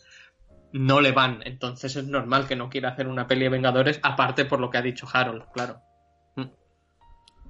no 0.73 1.01
le 1.01 1.13
van. 1.13 1.41
Entonces 1.45 1.97
es 1.97 2.07
normal 2.07 2.47
que 2.47 2.57
no 2.57 2.69
quiera 2.71 2.91
hacer 2.91 3.09
una 3.09 3.27
peli 3.27 3.45
de 3.45 3.49
Vengadores, 3.51 4.01
aparte 4.03 4.45
por 4.45 4.61
lo 4.61 4.71
que 4.71 4.79
ha 4.79 4.83
dicho 4.83 5.07
Harold, 5.13 5.45
claro. 5.53 5.81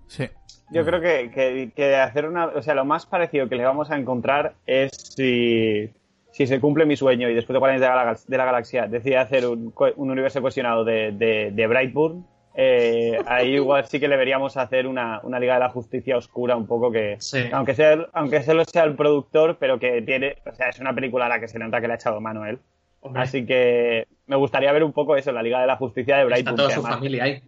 Sí. 0.06 0.26
Yo 0.70 0.86
creo 0.86 1.00
que, 1.02 1.30
que, 1.30 1.72
que 1.76 1.96
hacer 1.96 2.26
una. 2.26 2.46
O 2.46 2.62
sea, 2.62 2.74
lo 2.74 2.84
más 2.86 3.04
parecido 3.04 3.48
que 3.48 3.56
le 3.56 3.64
vamos 3.64 3.90
a 3.90 3.96
encontrar 3.96 4.54
es 4.66 4.90
si, 5.14 5.90
si 6.32 6.46
se 6.46 6.60
cumple 6.60 6.86
mi 6.86 6.96
sueño 6.96 7.28
y 7.28 7.34
después 7.34 7.54
de 7.54 7.58
Guardianes 7.58 7.82
de 7.82 7.88
la, 7.88 8.18
de 8.26 8.36
la 8.38 8.44
Galaxia 8.46 8.86
decide 8.86 9.18
hacer 9.18 9.46
un, 9.46 9.70
co- 9.70 9.92
un 9.96 10.10
universo 10.10 10.40
cohesionado 10.40 10.84
de, 10.84 11.12
de, 11.12 11.50
de 11.52 11.66
Brightburn. 11.66 12.26
Eh, 12.60 13.16
ahí 13.26 13.54
igual 13.54 13.84
sí 13.86 14.00
que 14.00 14.08
le 14.08 14.16
veríamos 14.16 14.56
hacer 14.56 14.88
una, 14.88 15.20
una 15.22 15.38
Liga 15.38 15.54
de 15.54 15.60
la 15.60 15.68
Justicia 15.68 16.16
oscura 16.16 16.56
un 16.56 16.66
poco 16.66 16.90
que. 16.90 17.14
Sí. 17.20 17.38
Aunque 17.52 17.74
sea 17.76 17.96
aunque 18.12 18.42
solo 18.42 18.64
sea 18.64 18.82
el 18.82 18.96
productor, 18.96 19.58
pero 19.60 19.78
que 19.78 20.02
tiene. 20.02 20.34
O 20.44 20.52
sea, 20.52 20.68
es 20.70 20.80
una 20.80 20.92
película 20.92 21.26
a 21.26 21.28
la 21.28 21.38
que 21.38 21.46
se 21.46 21.58
nota 21.60 21.80
que 21.80 21.86
le 21.86 21.92
ha 21.92 21.96
echado 21.96 22.20
mano 22.20 22.44
él. 22.46 22.58
Hombre, 23.00 23.22
Así 23.22 23.46
que 23.46 24.08
me 24.26 24.34
gustaría 24.34 24.72
ver 24.72 24.82
un 24.82 24.92
poco 24.92 25.14
eso, 25.16 25.30
la 25.30 25.40
Liga 25.42 25.60
de 25.60 25.68
la 25.68 25.76
Justicia 25.76 26.16
de 26.16 26.22
está 26.22 26.28
Brightburn. 26.34 26.56
toda 26.56 26.70
su 26.70 26.80
además- 26.80 26.94
familia 26.96 27.24
ahí. 27.24 27.42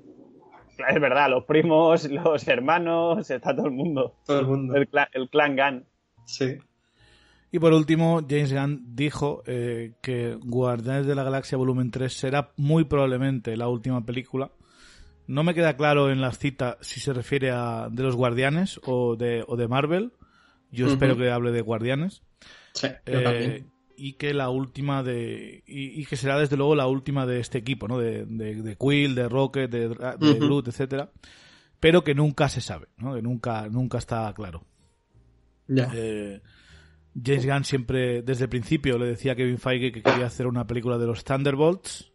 Es 0.89 1.01
verdad, 1.01 1.29
los 1.29 1.45
primos, 1.45 2.09
los 2.09 2.47
hermanos, 2.49 3.29
está 3.31 3.55
todo 3.55 3.67
el 3.67 3.73
mundo. 3.73 4.15
Todo 4.25 4.41
el 4.41 4.47
mundo. 4.47 4.77
El, 4.77 4.89
cla- 4.89 5.09
el 5.13 5.29
clan 5.29 5.57
Gunn. 5.57 5.85
Sí. 6.25 6.57
Y 7.51 7.59
por 7.59 7.73
último, 7.73 8.21
James 8.27 8.53
Gunn 8.55 8.95
dijo 8.95 9.43
eh, 9.47 9.93
que 10.01 10.37
Guardianes 10.41 11.05
de 11.07 11.17
la 11.17 11.25
Galaxia 11.25 11.59
Volumen 11.59 11.91
3 11.91 12.13
será 12.13 12.51
muy 12.57 12.85
probablemente 12.85 13.57
la 13.57 13.67
última 13.69 14.07
película. 14.07 14.51
No 15.27 15.45
me 15.45 15.55
queda 15.55 15.77
claro 15.77 16.11
en 16.11 16.21
las 16.21 16.39
citas 16.39 16.77
si 16.81 17.01
se 17.01 17.13
refiere 17.13 17.51
a 17.51 17.89
de 17.91 18.03
los 18.03 18.17
Guardianes 18.17 18.81
o 18.85 19.17
de, 19.17 19.45
o 19.47 19.57
de 19.57 19.69
Marvel. 19.69 20.13
Yo 20.73 20.89
espero 20.89 21.17
que 21.17 21.31
hable 21.31 21.53
de 21.53 21.61
Guardianes. 21.61 22.23
Sí, 22.75 22.89
yo 23.07 23.13
Eh, 23.17 23.65
y 23.97 24.15
que 24.15 24.33
la 24.33 24.49
última 24.49 25.03
de 25.03 25.63
y, 25.67 26.01
y 26.01 26.07
que 26.07 26.17
será 26.17 26.39
desde 26.39 26.57
luego 26.57 26.75
la 26.75 26.87
última 26.87 27.27
de 27.27 27.39
este 27.39 27.59
equipo 27.59 27.87
no 27.87 27.99
de, 27.99 28.25
de, 28.25 28.63
de 28.63 28.77
Quill 28.77 29.15
de 29.15 29.29
Rocket 29.29 29.71
de, 29.71 29.89
de. 29.91 30.35
Groot 30.39 30.69
etcétera 30.69 31.11
pero 31.81 32.03
que 32.03 32.15
nunca 32.15 32.49
se 32.49 32.63
sabe 32.63 32.87
no 32.97 33.15
que 33.15 33.21
nunca 33.21 33.69
nunca 33.69 33.99
está 33.99 34.33
claro 34.33 34.65
Ya. 35.69 35.91
Eh, 35.95 36.41
James 37.23 37.45
Gunn 37.47 37.65
siempre 37.65 38.23
desde 38.23 38.45
el 38.45 38.49
principio 38.51 38.97
le 38.97 39.07
decía 39.07 39.33
a 39.33 39.37
Kevin 39.37 39.59
Feige 39.59 39.93
que 39.93 40.03
quería 40.03 40.27
hacer 40.27 40.47
una 40.47 40.67
película 40.67 40.97
de 40.97 41.07
los 41.07 41.23
Thunderbolts. 41.25 42.11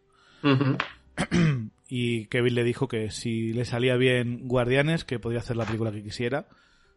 y 1.90 2.26
Kevin 2.28 2.56
le 2.56 2.64
dijo 2.64 2.88
que 2.88 3.12
si 3.12 3.54
le 3.54 3.66
salía 3.66 3.96
bien 3.96 4.48
Guardianes, 4.48 5.04
que 5.06 5.20
podía 5.20 5.40
hacer 5.40 5.56
la 5.58 5.66
película 5.66 5.92
que 5.92 6.04
quisiera. 6.04 6.48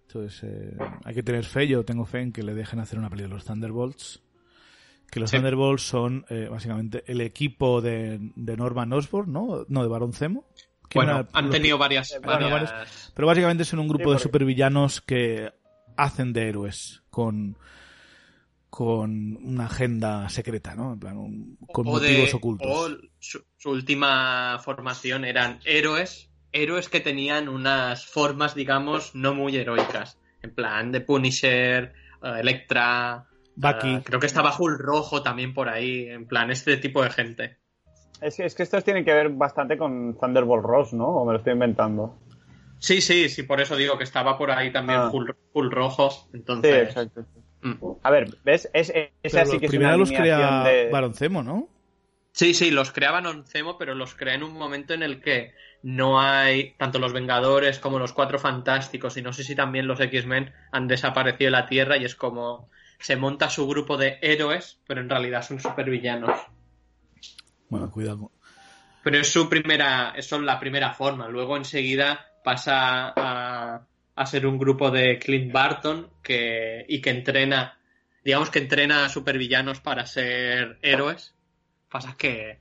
Entonces, 0.07 0.43
eh, 0.45 0.77
hay 1.05 1.15
que 1.15 1.23
tener 1.23 1.45
fe. 1.45 1.69
Yo 1.69 1.85
tengo 1.85 2.07
fe 2.07 2.21
en 2.21 2.33
que 2.33 2.43
le 2.43 2.55
dejen 2.55 2.81
hacer 2.81 2.99
una 2.99 3.11
película 3.11 3.29
de 3.29 3.35
los 3.35 3.45
Thunderbolts. 3.45 4.23
Que 5.11 5.21
los 5.21 5.31
Sí. 5.31 5.37
Thunderbolts 5.37 5.83
son 5.83 6.25
eh, 6.31 6.49
básicamente 6.51 7.03
el 7.07 7.21
equipo 7.21 7.81
de, 7.81 8.19
de 8.37 8.57
Norman 8.57 8.93
Osborn, 8.93 9.33
¿no? 9.33 9.65
No, 9.69 9.83
de 9.83 9.89
Baron 9.89 10.13
Zemo. 10.13 10.47
¿Quién 10.89 11.05
Bueno, 11.05 11.21
era? 11.21 11.29
han 11.33 11.47
Los- 11.47 11.55
tenido 11.55 11.77
varias, 11.79 12.19
varias- 12.23 13.13
Pero 13.15 13.27
básicamente 13.27 13.65
son 13.65 13.79
un 13.81 13.89
grupo 13.89 14.11
Sí, 14.11 14.15
de 14.15 14.19
supervillanos 14.21 15.01
que 15.03 15.53
hacen 15.97 16.33
de 16.33 16.49
héroes 16.49 17.03
con 17.11 17.57
con 18.71 19.37
una 19.45 19.67
agenda 19.67 20.29
secreta, 20.29 20.75
¿no? 20.75 20.93
En 20.93 21.01
plan, 21.01 21.17
un- 21.17 21.59
con 21.73 21.87
o 21.89 21.99
de- 21.99 22.09
motivos 22.11 22.35
ocultos. 22.35 22.67
o 22.71 22.89
su, 23.19 23.43
su 23.57 23.71
última 23.71 24.59
formación 24.63 25.25
eran 25.25 25.59
héroes, 25.65 26.31
héroes 26.53 26.89
que 26.89 27.01
tenían 27.01 27.49
unas 27.49 28.07
formas, 28.07 28.55
digamos, 28.55 29.15
no 29.15 29.35
muy 29.35 29.57
heroicas. 29.57 30.19
En 30.43 30.55
plan, 30.55 30.93
de 30.93 31.01
Punisher, 31.01 31.93
eh, 32.23 32.41
Electra. 32.41 33.25
Bucky. 33.57 33.95
eh, 33.97 34.03
creo 34.05 34.21
que 34.21 34.27
estaba 34.27 34.55
Hulk 34.57 34.79
Rojo 34.81 35.23
también 35.23 35.53
por 35.53 35.69
ahí. 35.69 36.09
En 36.09 36.27
plan, 36.29 36.51
este 36.51 36.77
tipo 36.77 37.03
de 37.03 37.11
gente. 37.11 37.57
Es 38.21 38.37
que, 38.37 38.45
es 38.47 38.55
que 38.55 38.63
estos 38.63 38.85
tienen 38.85 39.05
que 39.05 39.13
ver 39.13 39.31
bastante 39.31 39.77
con 39.79 40.17
Thunderbolt 40.19 40.65
Ross, 40.65 40.93
¿no? 40.93 41.07
O 41.09 41.25
me 41.25 41.33
lo 41.33 41.39
estoy 41.39 41.55
inventando. 41.55 42.19
Sí, 42.79 43.01
sí, 43.01 43.29
sí, 43.29 43.43
por 43.43 43.61
eso 43.61 43.75
digo 43.77 43.99
que 43.99 44.05
estaba 44.05 44.39
por 44.39 44.51
ahí 44.53 44.73
también 44.73 45.01
Ah. 45.01 45.11
Hulk, 45.13 45.37
Hulk 45.53 45.73
Rojo. 45.73 46.11
Sí, 46.11 46.19
Entonces, 46.35 46.89
exacto. 46.89 47.25
Mm. 47.63 47.75
A 48.03 48.11
ver, 48.11 48.37
¿ves? 48.45 48.69
Es, 48.73 48.91
es, 48.91 49.11
esa 49.23 49.45
sí 49.45 49.53
los 49.53 49.61
que 49.61 49.67
es 49.67 49.71
primero 49.71 49.91
una 49.91 49.99
los 49.99 50.11
crea 50.11 50.65
de... 50.65 50.91
Baron 50.91 51.15
Zemo, 51.15 51.43
¿no? 51.43 51.69
Sí, 52.33 52.55
sí, 52.55 52.71
los 52.71 52.93
creaban 52.93 53.27
Oncemo, 53.27 53.79
pero 53.79 53.97
los 53.97 54.15
crea 54.15 54.35
en 54.35 54.45
un 54.45 54.53
momento 54.53 54.95
en 54.95 55.03
el 55.03 55.21
que 55.21 55.55
no 55.83 56.21
hay 56.21 56.75
tanto 56.79 57.01
los 57.01 57.13
Vengadores 57.13 57.81
como 57.81 57.99
los 57.99 58.13
Cuatro 58.13 58.39
Fantásticos 58.39 59.17
y 59.17 59.23
no 59.23 59.33
sé 59.33 59.43
si 59.43 59.57
también 59.57 59.89
los 59.89 59.99
X-Men 59.99 60.53
han 60.71 60.87
desaparecido 60.87 61.49
de 61.49 61.51
la 61.51 61.67
Tierra 61.67 61.97
y 61.97 62.05
es 62.05 62.15
como 62.15 62.69
se 63.01 63.17
monta 63.17 63.51
su 63.51 63.67
grupo 63.67 63.97
de 63.97 64.19
héroes, 64.23 64.79
pero 64.87 65.01
en 65.01 65.11
realidad 65.11 65.43
son 65.43 65.59
supervillanos. 65.59 66.39
Bueno, 67.69 67.91
cuidado. 67.91 68.31
Pero 69.03 69.19
es 69.19 69.33
su 69.33 69.49
primera, 69.49 70.13
es 70.17 70.27
son 70.29 70.47
la 70.47 70.61
primera 70.61 70.93
forma. 70.93 71.29
Luego 71.29 71.57
enseguida 71.57 72.27
pasa 72.45 73.13
a, 73.17 73.87
a 74.21 74.27
ser 74.27 74.47
un 74.47 74.59
grupo 74.59 74.91
de 74.91 75.19
Clint 75.19 75.53
Barton 75.53 76.11
que, 76.23 76.85
y 76.89 77.01
que 77.01 77.11
entrena, 77.11 77.79
digamos 78.25 78.51
que 78.51 78.59
entrena 78.59 79.05
a 79.05 79.09
supervillanos 79.09 79.81
para 79.81 80.07
ser 80.07 80.79
héroes. 80.83 81.35
Pasa 81.91 82.15
que 82.19 82.61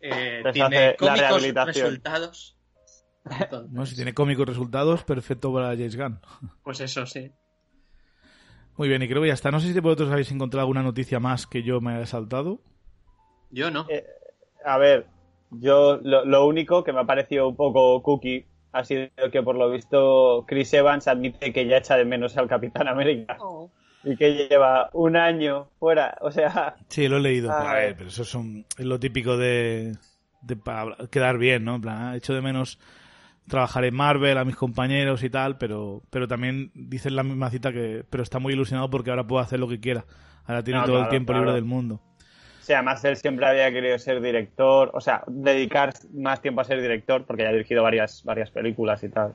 eh, 0.00 0.42
tiene 0.52 0.94
cómicos 0.96 1.18
rehabilitación. 1.20 1.86
resultados. 1.86 2.56
Entonces, 3.30 3.72
No, 3.72 3.84
si 3.86 3.96
tiene 3.96 4.14
cómicos 4.14 4.46
resultados, 4.46 5.04
perfecto 5.04 5.52
para 5.52 5.68
James 5.70 5.96
Gunn. 5.96 6.20
Pues 6.62 6.80
eso 6.80 7.06
sí. 7.06 7.30
Muy 8.76 8.88
bien, 8.88 9.02
y 9.02 9.08
creo 9.08 9.22
que 9.22 9.28
ya 9.28 9.34
está. 9.34 9.50
No 9.50 9.58
sé 9.60 9.72
si 9.72 9.80
vosotros 9.80 10.10
habéis 10.10 10.30
encontrado 10.30 10.60
alguna 10.62 10.82
noticia 10.82 11.18
más 11.18 11.46
que 11.46 11.62
yo 11.62 11.80
me 11.80 11.94
haya 11.94 12.06
saltado. 12.06 12.60
Yo 13.50 13.70
no. 13.70 13.86
Eh, 13.88 14.04
A 14.64 14.78
ver, 14.78 15.06
yo 15.50 15.98
lo, 16.02 16.24
lo 16.24 16.46
único 16.46 16.84
que 16.84 16.92
me 16.92 17.00
ha 17.00 17.04
parecido 17.06 17.48
un 17.48 17.56
poco 17.56 18.02
cookie 18.02 18.46
ha 18.72 18.84
sido 18.84 19.08
que 19.32 19.42
por 19.42 19.56
lo 19.56 19.70
visto 19.70 20.44
Chris 20.46 20.72
Evans 20.74 21.08
admite 21.08 21.52
que 21.52 21.66
ya 21.66 21.78
echa 21.78 21.96
de 21.96 22.04
menos 22.04 22.36
al 22.36 22.48
Capitán 22.48 22.88
América 22.88 23.36
y 24.04 24.16
que 24.16 24.48
lleva 24.48 24.90
un 24.92 25.16
año 25.16 25.68
fuera. 25.78 26.16
O 26.20 26.30
sea, 26.30 26.76
Sí, 26.88 27.08
lo 27.08 27.16
he 27.18 27.20
leído. 27.20 27.50
Ah, 27.50 27.56
Pero, 27.58 27.70
a 27.70 27.74
ver, 27.74 27.96
pero 27.96 28.08
eso 28.08 28.22
es, 28.22 28.34
un- 28.34 28.64
es 28.78 28.84
lo 28.84 28.98
típico 29.00 29.36
de, 29.36 29.96
de 30.42 30.56
para 30.56 30.96
quedar 31.10 31.38
bien, 31.38 31.64
¿no? 31.64 31.76
En 31.76 31.80
plan, 31.82 31.96
ah, 32.02 32.16
echo 32.16 32.34
de 32.34 32.40
menos 32.40 32.78
trabajar 33.48 33.84
en 33.84 33.94
Marvel, 33.94 34.38
a 34.38 34.44
mis 34.44 34.56
compañeros 34.56 35.22
y 35.24 35.30
tal, 35.30 35.56
pero, 35.58 36.02
pero 36.10 36.28
también 36.28 36.70
dice 36.74 37.08
en 37.08 37.16
la 37.16 37.22
misma 37.22 37.50
cita 37.50 37.72
que 37.72 38.04
pero 38.10 38.22
está 38.22 38.38
muy 38.38 38.52
ilusionado 38.52 38.90
porque 38.90 39.10
ahora 39.10 39.26
puede 39.26 39.44
hacer 39.44 39.58
lo 39.60 39.68
que 39.68 39.80
quiera. 39.80 40.04
Ahora 40.44 40.62
tiene 40.64 40.80
No, 40.80 40.86
todo 40.86 41.00
el 41.00 41.08
tiempo 41.08 41.32
claro. 41.32 41.46
libre 41.46 41.54
del 41.54 41.64
mundo. 41.64 42.00
O 42.68 42.70
sea, 42.70 42.80
además 42.80 43.02
él 43.06 43.16
siempre 43.16 43.46
había 43.46 43.72
querido 43.72 43.98
ser 43.98 44.20
director, 44.20 44.90
o 44.92 45.00
sea, 45.00 45.24
dedicar 45.26 45.94
más 46.12 46.42
tiempo 46.42 46.60
a 46.60 46.64
ser 46.64 46.82
director 46.82 47.24
porque 47.24 47.44
ya 47.44 47.48
ha 47.48 47.52
dirigido 47.52 47.82
varias, 47.82 48.22
varias 48.24 48.50
películas 48.50 49.02
y 49.02 49.08
tal. 49.08 49.32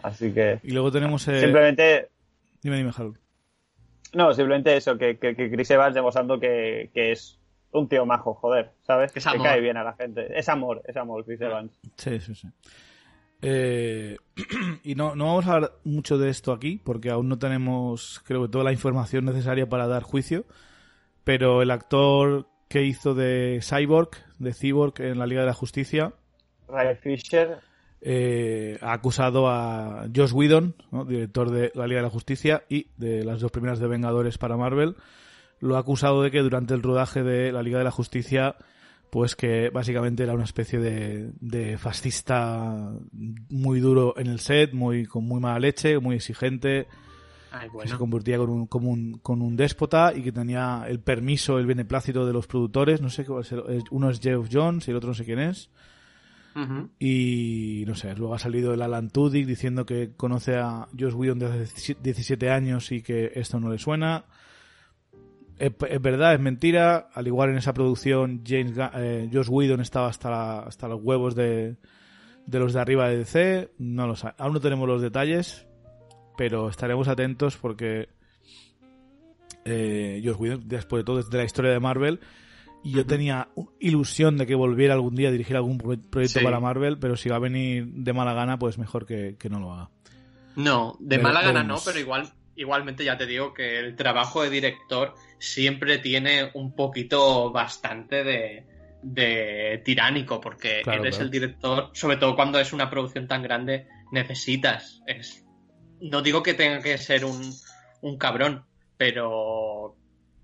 Así 0.00 0.32
que 0.32 0.60
Y 0.62 0.70
luego 0.70 0.92
tenemos... 0.92 1.26
eh, 1.26 1.40
simplemente 1.40 2.08
Dime, 2.62 2.76
dime, 2.76 2.92
Harold. 2.96 3.18
No, 4.14 4.32
simplemente 4.32 4.76
eso, 4.76 4.96
que, 4.96 5.18
que, 5.18 5.34
que 5.34 5.50
Chris 5.50 5.72
Evans 5.72 5.96
demostrando 5.96 6.38
que, 6.38 6.92
que 6.94 7.10
es 7.10 7.40
un 7.72 7.88
tío 7.88 8.06
majo, 8.06 8.34
joder, 8.34 8.70
¿sabes? 8.82 9.10
Que 9.10 9.18
es 9.18 9.24
que 9.24 9.30
amor. 9.32 9.44
cae 9.48 9.60
bien 9.60 9.76
a 9.76 9.82
la 9.82 9.94
gente. 9.94 10.38
Es 10.38 10.48
amor, 10.48 10.82
es 10.86 10.96
amor, 10.96 11.24
Chris 11.24 11.40
Evans. 11.40 11.72
Sí, 11.96 12.20
sí, 12.20 12.36
sí. 12.36 12.48
Eh, 13.40 14.18
y 14.84 14.94
no, 14.94 15.16
no 15.16 15.26
vamos 15.26 15.48
a 15.48 15.54
hablar 15.54 15.72
mucho 15.82 16.16
de 16.16 16.30
esto 16.30 16.52
aquí, 16.52 16.80
porque 16.84 17.10
aún 17.10 17.28
no 17.28 17.40
tenemos, 17.40 18.22
creo 18.24 18.42
que, 18.42 18.48
toda 18.48 18.62
la 18.62 18.72
información 18.72 19.24
necesaria 19.24 19.68
para 19.68 19.88
dar 19.88 20.04
juicio. 20.04 20.44
Pero 21.24 21.62
el 21.62 21.70
actor 21.70 22.48
que 22.72 22.84
hizo 22.84 23.14
de 23.14 23.60
Cyborg, 23.60 24.08
de 24.38 24.54
Cyborg 24.54 24.94
en 25.02 25.18
la 25.18 25.26
Liga 25.26 25.42
de 25.42 25.48
la 25.48 25.52
Justicia, 25.52 26.14
Ray 26.66 26.96
Fisher, 26.96 27.58
eh, 28.00 28.78
ha 28.80 28.94
acusado 28.94 29.46
a 29.50 30.06
Josh 30.16 30.32
Whedon, 30.32 30.74
¿no? 30.90 31.04
director 31.04 31.50
de 31.50 31.70
la 31.74 31.86
Liga 31.86 31.98
de 31.98 32.04
la 32.04 32.10
Justicia 32.10 32.64
y 32.70 32.86
de 32.96 33.24
las 33.24 33.42
dos 33.42 33.50
primeras 33.50 33.78
de 33.78 33.88
Vengadores 33.88 34.38
para 34.38 34.56
Marvel, 34.56 34.96
lo 35.60 35.76
ha 35.76 35.80
acusado 35.80 36.22
de 36.22 36.30
que 36.30 36.38
durante 36.38 36.72
el 36.72 36.82
rodaje 36.82 37.22
de 37.22 37.52
la 37.52 37.62
Liga 37.62 37.76
de 37.76 37.84
la 37.84 37.90
Justicia, 37.90 38.56
pues 39.10 39.36
que 39.36 39.68
básicamente 39.68 40.22
era 40.22 40.32
una 40.32 40.44
especie 40.44 40.78
de, 40.78 41.30
de 41.40 41.76
fascista 41.76 42.90
muy 43.50 43.80
duro 43.80 44.14
en 44.16 44.28
el 44.28 44.40
set, 44.40 44.72
muy 44.72 45.04
con 45.04 45.24
muy 45.26 45.40
mala 45.40 45.58
leche, 45.58 45.98
muy 45.98 46.16
exigente, 46.16 46.86
Ay, 47.52 47.68
que 47.82 47.88
se 47.88 47.98
convertía 47.98 48.38
con 48.38 48.48
un, 48.50 48.66
como 48.66 48.90
un, 48.90 49.18
con 49.18 49.42
un 49.42 49.56
déspota 49.56 50.12
y 50.14 50.22
que 50.22 50.32
tenía 50.32 50.84
el 50.88 51.00
permiso, 51.00 51.58
el 51.58 51.66
beneplácito 51.66 52.24
de 52.26 52.32
los 52.32 52.46
productores, 52.46 53.00
no 53.02 53.10
sé 53.10 53.24
cuál 53.26 53.42
es 53.42 53.52
el- 53.52 53.82
uno 53.90 54.08
es 54.10 54.20
Jeff 54.20 54.48
Jones 54.50 54.88
y 54.88 54.90
el 54.90 54.96
otro 54.96 55.08
no 55.08 55.14
sé 55.14 55.24
quién 55.24 55.38
es. 55.38 55.70
Y 56.98 57.84
no 57.86 57.94
sé, 57.94 58.14
luego 58.14 58.34
ha 58.34 58.38
salido 58.38 58.74
el 58.74 58.82
Alan 58.82 59.08
Tudyk 59.10 59.46
diciendo 59.46 59.86
que 59.86 60.12
conoce 60.16 60.56
a 60.56 60.86
Josh 60.98 61.14
Whedon 61.14 61.38
desde 61.38 61.62
hace 61.62 61.96
17 62.02 62.50
años 62.50 62.92
y 62.92 63.02
que 63.02 63.32
esto 63.34 63.58
no 63.58 63.70
le 63.70 63.78
suena. 63.78 64.24
Es, 65.58 65.72
es 65.88 66.02
verdad, 66.02 66.34
es 66.34 66.40
mentira. 66.40 67.08
Al 67.14 67.26
igual 67.26 67.50
en 67.50 67.56
esa 67.56 67.72
producción, 67.72 68.42
James 68.46 68.74
eh, 68.94 69.30
Josh 69.32 69.48
Whedon 69.48 69.80
estaba 69.80 70.08
hasta, 70.08 70.30
la- 70.30 70.58
hasta 70.60 70.88
los 70.88 71.00
huevos 71.02 71.34
de, 71.34 71.76
de 72.46 72.58
los 72.58 72.72
de 72.74 72.80
arriba 72.80 73.08
de 73.08 73.18
DC. 73.18 73.72
No 73.78 74.06
lo 74.06 74.14
sa- 74.16 74.34
Aún 74.38 74.52
no 74.54 74.60
tenemos 74.60 74.86
los 74.86 75.00
detalles, 75.00 75.66
pero 76.36 76.68
estaremos 76.68 77.08
atentos 77.08 77.56
porque 77.56 78.08
eh, 79.64 80.20
Josh 80.24 80.36
Whedon, 80.38 80.68
después 80.68 81.00
de 81.00 81.04
todo, 81.04 81.20
es 81.20 81.30
de 81.30 81.38
la 81.38 81.44
historia 81.44 81.70
de 81.70 81.80
Marvel. 81.80 82.20
Y 82.84 82.92
yo 82.92 83.06
tenía 83.06 83.48
ilusión 83.78 84.36
de 84.36 84.44
que 84.46 84.56
volviera 84.56 84.94
algún 84.94 85.14
día 85.14 85.28
a 85.28 85.32
dirigir 85.32 85.54
algún 85.54 85.78
pro- 85.78 85.96
proyecto 86.10 86.40
Sí. 86.40 86.44
para 86.44 86.58
Marvel, 86.58 86.98
pero 86.98 87.16
si 87.16 87.28
va 87.28 87.36
a 87.36 87.38
venir 87.38 87.86
de 87.86 88.12
mala 88.12 88.34
gana, 88.34 88.58
pues 88.58 88.76
mejor 88.76 89.06
que, 89.06 89.36
que 89.38 89.48
no 89.48 89.60
lo 89.60 89.72
haga. 89.72 89.90
No, 90.56 90.96
de 90.98 91.18
mala 91.18 91.42
gana 91.42 91.62
no, 91.62 91.76
pero 91.84 92.00
igual, 92.00 92.28
igualmente 92.56 93.04
ya 93.04 93.16
te 93.16 93.26
digo 93.26 93.54
que 93.54 93.78
el 93.78 93.94
trabajo 93.94 94.42
de 94.42 94.50
director 94.50 95.14
siempre 95.38 95.98
tiene 95.98 96.50
un 96.54 96.74
poquito 96.74 97.52
bastante 97.52 98.24
de, 98.24 98.66
de 99.02 99.80
tiránico, 99.84 100.40
porque 100.40 100.80
Claro, 100.82 101.02
eres 101.02 101.14
claro. 101.14 101.24
el 101.26 101.30
director, 101.30 101.90
sobre 101.94 102.16
todo 102.16 102.34
cuando 102.34 102.58
es 102.58 102.72
una 102.72 102.90
producción 102.90 103.28
tan 103.28 103.44
grande, 103.44 103.86
necesitas. 104.10 105.02
Es, 105.06 105.41
no 106.02 106.22
digo 106.22 106.42
que 106.42 106.54
tenga 106.54 106.80
que 106.80 106.98
ser 106.98 107.24
un, 107.24 107.52
un 108.02 108.18
cabrón, 108.18 108.64
pero 108.96 109.96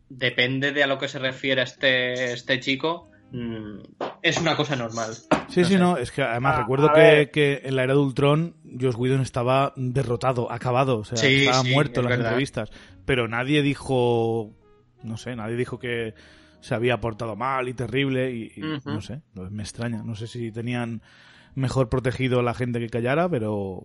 depende 0.09 0.73
de 0.73 0.83
a 0.83 0.87
lo 0.87 0.99
que 0.99 1.09
se 1.09 1.19
refiere 1.19 1.63
este, 1.63 2.33
este 2.33 2.61
chico. 2.61 3.11
mm, 3.33 3.81
es 4.23 4.41
una 4.41 4.57
cosa 4.57 4.75
normal. 4.77 5.15
Sí, 5.49 5.61
No 5.61 5.67
sí, 5.67 5.73
sé. 5.75 5.79
no, 5.79 5.97
es 5.97 6.11
que 6.11 6.23
además 6.23 6.57
Ah, 6.57 6.61
recuerdo 6.63 6.93
que, 6.93 7.31
que 7.33 7.61
en 7.65 7.77
la 7.77 7.85
era 7.85 7.95
de 7.95 8.01
Ultron 8.01 8.57
Josh 8.81 8.95
Whedon 8.97 9.21
estaba 9.21 9.73
derrotado, 9.77 10.51
acabado, 10.51 10.99
o 10.99 11.05
sea, 11.05 11.19
Sí, 11.19 11.47
estaba 11.47 11.63
sí, 11.63 11.73
muerto 11.73 12.01
en 12.01 12.05
las 12.07 12.11
verdad. 12.11 12.27
entrevistas, 12.33 12.71
pero 13.05 13.29
nadie 13.29 13.63
dijo, 13.63 14.53
no 15.03 15.17
sé, 15.17 15.37
nadie 15.37 15.57
dijo 15.57 15.79
que 15.79 16.15
se 16.61 16.75
había 16.75 17.01
portado 17.01 17.37
mal 17.37 17.69
y 17.69 17.75
terrible 17.75 18.31
y, 18.33 18.53
no 18.85 19.01
sé, 19.01 19.23
me 19.35 19.63
extraña, 19.63 20.03
no 20.03 20.15
sé 20.17 20.27
si 20.27 20.51
tenían 20.53 21.03
mejor 21.55 21.89
protegido 21.89 22.41
a 22.41 22.43
la 22.43 22.53
gente 22.55 22.81
que 22.81 22.89
callara, 22.91 23.29
pero 23.29 23.85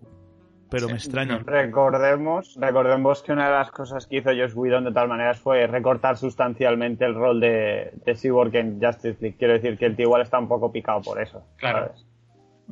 pero 0.74 0.88
Sí, 0.88 0.92
me 0.94 0.98
extraña. 0.98 1.40
recordemos, 1.46 2.56
recordemos 2.60 3.22
que 3.24 3.32
una 3.32 3.46
de 3.46 3.52
las 3.54 3.72
cosas 3.72 4.08
que 4.08 4.18
hizo 4.18 4.30
Josh 4.32 4.54
Whedon 4.56 4.86
de 4.86 4.92
tal 4.92 5.08
manera 5.08 5.34
fue 5.36 5.68
recortar 5.68 6.18
sustancialmente 6.18 7.06
el 7.06 7.16
rol 7.16 7.40
de, 7.40 7.92
de 8.06 8.16
Cyborg 8.16 8.56
en 8.56 8.82
Justice 8.82 9.18
League. 9.22 9.38
Quiero 9.38 9.54
decir 9.54 9.78
que 9.78 9.86
el 9.86 9.96
tío 9.96 10.06
igual 10.06 10.22
está 10.24 10.40
un 10.40 10.48
poco 10.48 10.72
picado 10.72 11.02
por 11.02 11.22
eso. 11.22 11.44
Claro. 11.58 11.92
¿sabes? 11.94 12.06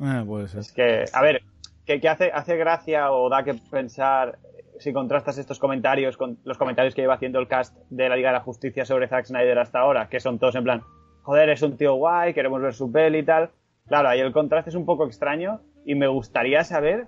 Eh, 0.02 0.24
puede 0.26 0.48
ser. 0.48 0.60
Es 0.60 0.72
que, 0.72 1.04
a 1.12 1.22
ver, 1.22 1.42
que, 1.86 2.00
que 2.00 2.08
hace, 2.08 2.30
hace 2.32 2.56
gracia 2.56 3.12
o 3.12 3.28
da 3.28 3.44
que 3.44 3.54
pensar 3.70 4.38
eh, 4.56 4.64
si 4.80 4.92
contrastas 4.92 5.38
estos 5.38 5.58
comentarios 5.58 6.16
con 6.16 6.38
los 6.44 6.58
comentarios 6.58 6.94
que 6.94 7.02
lleva 7.02 7.14
haciendo 7.14 7.38
el 7.38 7.46
cast 7.48 7.76
de 7.90 8.08
la 8.08 8.16
Liga 8.16 8.30
de 8.30 8.34
la 8.38 8.40
Justicia 8.42 8.84
sobre 8.84 9.06
Zack 9.08 9.26
Snyder 9.26 9.58
hasta 9.58 9.78
ahora, 9.78 10.08
que 10.08 10.18
son 10.20 10.38
todos 10.38 10.54
en 10.56 10.64
plan, 10.64 10.82
joder, 11.22 11.50
es 11.50 11.62
un 11.62 11.76
tío 11.76 11.94
guay, 11.94 12.34
queremos 12.34 12.60
ver 12.60 12.74
su 12.74 12.90
peli 12.90 13.18
y 13.18 13.22
tal. 13.24 13.50
Claro, 13.86 14.08
ahí 14.08 14.20
el 14.20 14.32
contraste 14.32 14.70
es 14.70 14.76
un 14.76 14.86
poco 14.86 15.06
extraño 15.06 15.60
y 15.84 15.94
me 15.94 16.06
gustaría 16.06 16.64
saber 16.64 17.06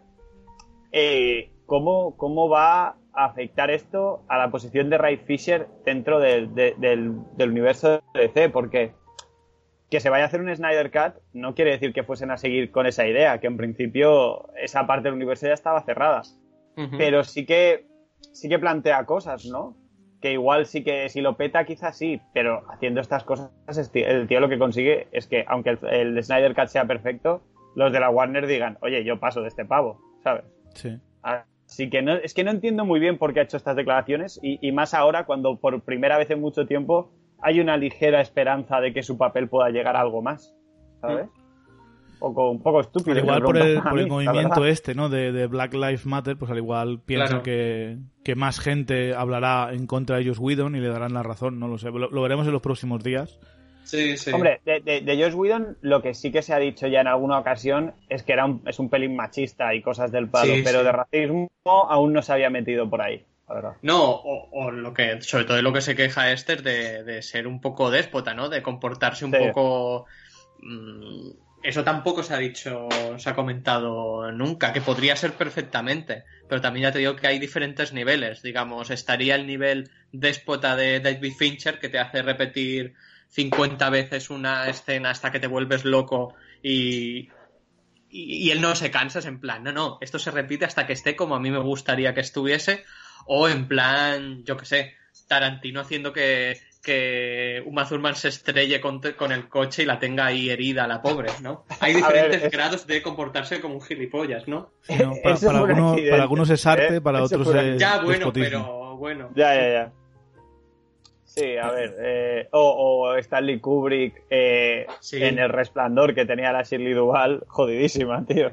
eh, 0.97 1.51
cómo, 1.67 2.17
cómo 2.17 2.49
va 2.49 2.97
a 3.13 3.25
afectar 3.25 3.69
esto 3.71 4.25
a 4.29 4.39
la 4.39 4.51
posición 4.51 4.91
de 4.91 4.99
Ray 4.99 5.17
Fisher 5.17 5.67
dentro 5.85 6.21
del, 6.21 6.55
del, 6.55 7.17
del 7.37 7.51
universo 7.51 8.01
de 8.15 8.29
DC, 8.29 8.49
porque 8.51 8.93
que 9.91 9.99
se 9.99 10.09
vaya 10.09 10.25
a 10.25 10.27
hacer 10.29 10.41
un 10.41 10.55
Snyder 10.55 10.93
Cut 10.93 11.21
no 11.33 11.55
quiere 11.55 11.73
decir 11.73 11.93
que 11.93 12.05
fuesen 12.05 12.31
a 12.31 12.37
seguir 12.37 12.71
con 12.71 12.87
esa 12.87 13.09
idea, 13.09 13.41
que 13.41 13.49
en 13.49 13.57
principio 13.57 14.55
esa 14.57 14.87
parte 14.87 15.09
del 15.09 15.15
universo 15.15 15.49
ya 15.49 15.53
estaba 15.53 15.83
cerrada. 15.83 16.23
Pero 16.97 17.23
sí 17.25 17.45
que 17.45 17.87
sí 18.33 18.49
que 18.49 18.59
plantea 18.59 19.05
cosas, 19.05 19.47
¿no? 19.47 19.77
Que 20.21 20.33
igual 20.33 20.67
sí 20.67 20.85
que 20.85 21.09
si 21.09 21.21
lo 21.21 21.37
peta 21.37 21.65
quizás 21.65 21.97
sí, 21.99 22.21
pero 22.33 22.63
haciendo 22.71 23.01
estas 23.01 23.25
cosas 23.25 23.51
el 23.95 24.27
tío 24.29 24.41
lo 24.41 24.49
que 24.49 24.59
consigue 24.59 25.09
es 25.13 25.27
que 25.27 25.45
aunque 25.49 25.71
el, 25.71 25.79
el 25.91 26.25
Snyder 26.25 26.55
Cut 26.55 26.69
sea 26.69 26.87
perfecto, 26.87 27.43
los 27.75 27.93
de 27.93 28.01
la 28.01 28.11
Warner 28.11 28.47
digan, 28.47 28.79
oye, 28.81 29.05
yo 29.05 29.19
paso 29.19 29.43
de 29.43 29.49
este 29.49 29.65
pavo, 29.65 30.01
¿sabes? 30.23 30.45
Sí. 30.75 30.99
Así 31.23 31.89
que 31.91 32.03
no, 32.03 32.15
es 32.15 32.35
que 32.35 32.45
no 32.45 32.51
entiendo 32.51 32.85
muy 32.85 33.01
bien 33.01 33.17
por 33.19 33.33
qué 33.33 33.41
ha 33.41 33.45
hecho 33.45 33.57
estas 33.57 33.75
declaraciones 33.77 34.39
y, 34.43 34.59
y 34.67 34.71
más 34.73 34.93
ahora 34.95 35.25
cuando 35.25 35.57
por 35.57 35.81
primera 35.83 36.19
vez 36.19 36.31
en 36.31 36.41
mucho 36.41 36.67
tiempo 36.67 37.11
hay 37.41 37.61
una 37.61 37.77
ligera 37.77 38.21
esperanza 38.21 38.81
de 38.81 38.93
que 38.93 39.03
su 39.03 39.17
papel 39.19 39.49
pueda 39.49 39.71
llegar 39.71 39.97
a 39.97 40.01
algo 40.01 40.23
más, 40.23 40.55
¿sabes? 41.01 41.27
Un 42.15 42.19
poco, 42.21 42.51
un 42.51 42.63
poco 42.63 42.81
estúpido. 42.81 43.13
Al 43.13 43.19
igual 43.25 43.43
por 43.43 43.57
el, 43.59 43.83
por 43.83 43.95
mí, 43.95 44.07
movimiento 44.07 44.65
este, 44.65 44.95
¿no? 44.95 45.09
De, 45.09 45.33
de 45.33 45.47
Black 45.47 45.75
Lives 45.75 46.07
Matter, 46.07 46.37
pues 46.39 46.51
al 46.51 46.59
igual 46.59 47.01
piensa 47.05 47.27
Claro. 47.27 47.43
que, 47.43 47.99
que 48.23 48.35
más 48.35 48.61
gente 48.61 49.15
hablará 49.15 49.71
en 49.73 49.87
contra 49.87 50.17
de 50.19 50.27
Joss 50.27 50.39
Whedon 50.39 50.77
y 50.77 50.81
le 50.81 50.89
darán 50.89 51.13
la 51.13 51.23
razón, 51.23 51.59
no 51.59 51.69
lo 51.69 51.77
sé. 51.77 51.91
Lo, 51.91 52.09
lo 52.11 52.23
veremos 52.23 52.47
en 52.47 52.53
los 52.53 52.63
próximos 52.63 53.03
días. 53.03 53.39
Sí, 53.85 54.17
sí. 54.17 54.33
Hombre, 54.33 54.61
de, 54.65 54.81
de, 54.81 55.01
de 55.03 55.23
Joss 55.23 55.35
Whedon 55.35 55.77
lo 55.83 56.03
que 56.03 56.15
sí 56.15 56.33
que 56.33 56.43
se 56.43 56.53
ha 56.55 56.59
dicho 56.59 56.87
ya 56.87 57.01
en 57.03 57.07
alguna 57.07 57.39
ocasión 57.39 57.95
es 58.09 58.23
que 58.23 58.33
era 58.33 58.45
un, 58.47 58.63
es 58.67 58.79
un 58.79 58.89
pelín 58.91 59.15
machista 59.15 59.75
y 59.75 59.83
cosas 59.83 60.11
del 60.11 60.29
palo, 60.29 60.55
Sí, 60.55 60.63
pero 60.65 60.81
sí. 60.81 60.85
de 60.87 60.93
racismo 60.93 61.51
aún 61.65 62.13
no 62.13 62.23
se 62.23 62.33
había 62.33 62.51
metido 62.51 62.89
por 62.89 63.03
ahí, 63.03 63.25
la. 63.47 63.77
No, 63.83 64.03
o, 64.11 64.49
o 64.53 64.71
lo 64.71 64.93
que, 64.95 65.21
sobre 65.21 65.45
todo 65.45 65.57
de 65.57 65.63
lo 65.63 65.73
que 65.73 65.81
se 65.83 65.95
queja 65.95 66.33
Esther 66.33 66.63
de, 66.63 67.05
de 67.05 67.23
ser 67.23 67.47
un 67.47 67.61
poco 67.61 67.91
déspota, 67.91 68.33
¿no? 68.35 68.49
De 68.49 68.63
comportarse 68.63 69.25
un 69.27 69.33
Sí. 69.33 69.39
poco. 69.39 70.07
mm, 70.63 71.31
eso 71.63 71.83
tampoco 71.83 72.23
se 72.23 72.35
ha 72.35 72.39
dicho, 72.39 72.89
se 73.17 73.31
ha 73.31 73.35
comentado 73.35 74.31
nunca, 74.33 74.73
que 74.75 74.83
podría 74.83 75.17
ser 75.17 75.33
perfectamente. 75.33 76.25
Pero 76.47 76.61
también 76.61 76.83
ya 76.85 76.93
te 76.93 76.99
digo 76.99 77.17
que 77.17 77.27
hay 77.27 77.39
diferentes 77.39 77.95
niveles. 77.95 78.43
Digamos, 78.43 78.91
estaría 78.91 79.35
el 79.35 79.47
nivel 79.47 79.89
déspota 80.13 80.77
de 80.77 81.01
David 81.01 81.33
Fincher, 81.39 81.79
que 81.79 81.89
te 81.89 81.99
hace 81.99 82.21
repetir 82.23 82.93
50 83.35 83.91
veces 83.91 84.31
una 84.31 84.69
escena 84.69 85.11
hasta 85.11 85.33
que 85.33 85.41
te 85.41 85.49
vuelves 85.49 85.85
loco 85.85 86.35
y, 86.63 87.29
y, 88.09 88.47
y 88.47 88.51
él 88.53 88.61
no 88.61 88.75
se 88.77 88.91
cansa, 88.91 89.19
es 89.19 89.27
en 89.27 89.41
plan, 89.41 89.65
no, 89.65 89.73
no, 89.73 89.99
esto 90.01 90.19
se 90.19 90.31
repite 90.31 90.65
hasta 90.65 90.87
que 90.87 90.93
esté 90.93 91.17
como 91.17 91.35
a 91.35 91.41
mí 91.41 91.51
me 91.51 91.59
gustaría 91.59 92.15
que 92.15 92.21
estuviese, 92.21 92.85
o 93.27 93.49
en 93.49 93.67
plan, 93.67 94.45
yo 94.45 94.57
qué 94.57 94.65
sé, 94.67 94.95
Tarantino 95.27 95.81
haciendo 95.81 96.13
que, 96.13 96.61
que 96.83 97.63
Uma 97.67 97.89
Thurman 97.89 98.15
se 98.15 98.29
estrelle 98.29 98.81
con, 98.81 99.01
con 99.17 99.33
el 99.33 99.49
coche 99.49 99.83
y 99.83 99.87
la 99.87 99.99
tenga 99.99 100.27
ahí 100.27 100.51
herida, 100.51 100.87
la 100.87 101.01
pobre, 101.03 101.31
¿no? 101.43 101.65
Hay 101.81 101.93
ver, 101.95 102.03
diferentes 102.05 102.43
es- 102.45 102.51
grados 102.53 102.87
de 102.87 103.03
comportarse 103.03 103.61
como 103.61 103.75
un 103.77 103.83
gilipollas, 103.83 104.47
¿no? 104.47 104.71
Para, 104.87 105.35
algunos, 105.59 105.93
accidente, 105.93 106.11
para 106.11 106.23
algunos 106.23 106.51
es 106.51 106.67
arte, 106.67 106.97
¿eh? 106.97 107.01
para 107.01 107.23
otros 107.25 107.49
es 107.55 107.79
Ya, 107.81 107.97
bueno, 107.99 108.27
despotismo. 108.33 108.49
pero 108.49 108.97
bueno. 108.97 109.31
Ya, 109.35 109.55
ya, 109.57 109.73
ya. 109.73 109.93
Sí, 111.35 111.57
a 111.57 111.71
ver. 111.73 111.95
eh, 111.99 112.49
o, 112.53 113.09
o 113.11 113.17
Stanley 113.17 113.59
Kubrick 113.61 114.23
eh, 114.31 114.87
Sí. 115.01 115.23
en 115.23 115.39
El 115.39 115.49
Resplandor 115.49 116.15
que 116.15 116.25
tenía 116.27 116.53
la 116.53 116.63
Shirley 116.63 116.93
Duval, 116.93 117.43
jodidísima, 117.49 118.25
tío. 118.27 118.53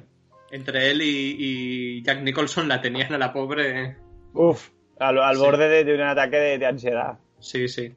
Entre 0.52 0.92
él 0.92 1.02
y, 1.02 1.36
y 1.40 2.04
Jack 2.04 2.22
Nicholson 2.24 2.68
la 2.68 2.82
tenían 2.82 3.14
a 3.14 3.18
la 3.18 3.32
pobre. 3.32 3.96
Uf, 4.34 4.70
al, 5.00 5.20
al 5.20 5.36
Sí. 5.36 5.42
borde 5.42 5.70
de, 5.70 5.84
de 5.84 5.94
un 5.96 6.02
ataque 6.02 6.38
de, 6.38 6.58
de 6.58 6.66
ansiedad. 6.66 7.20
Sí, 7.40 7.68
sí. 7.68 7.94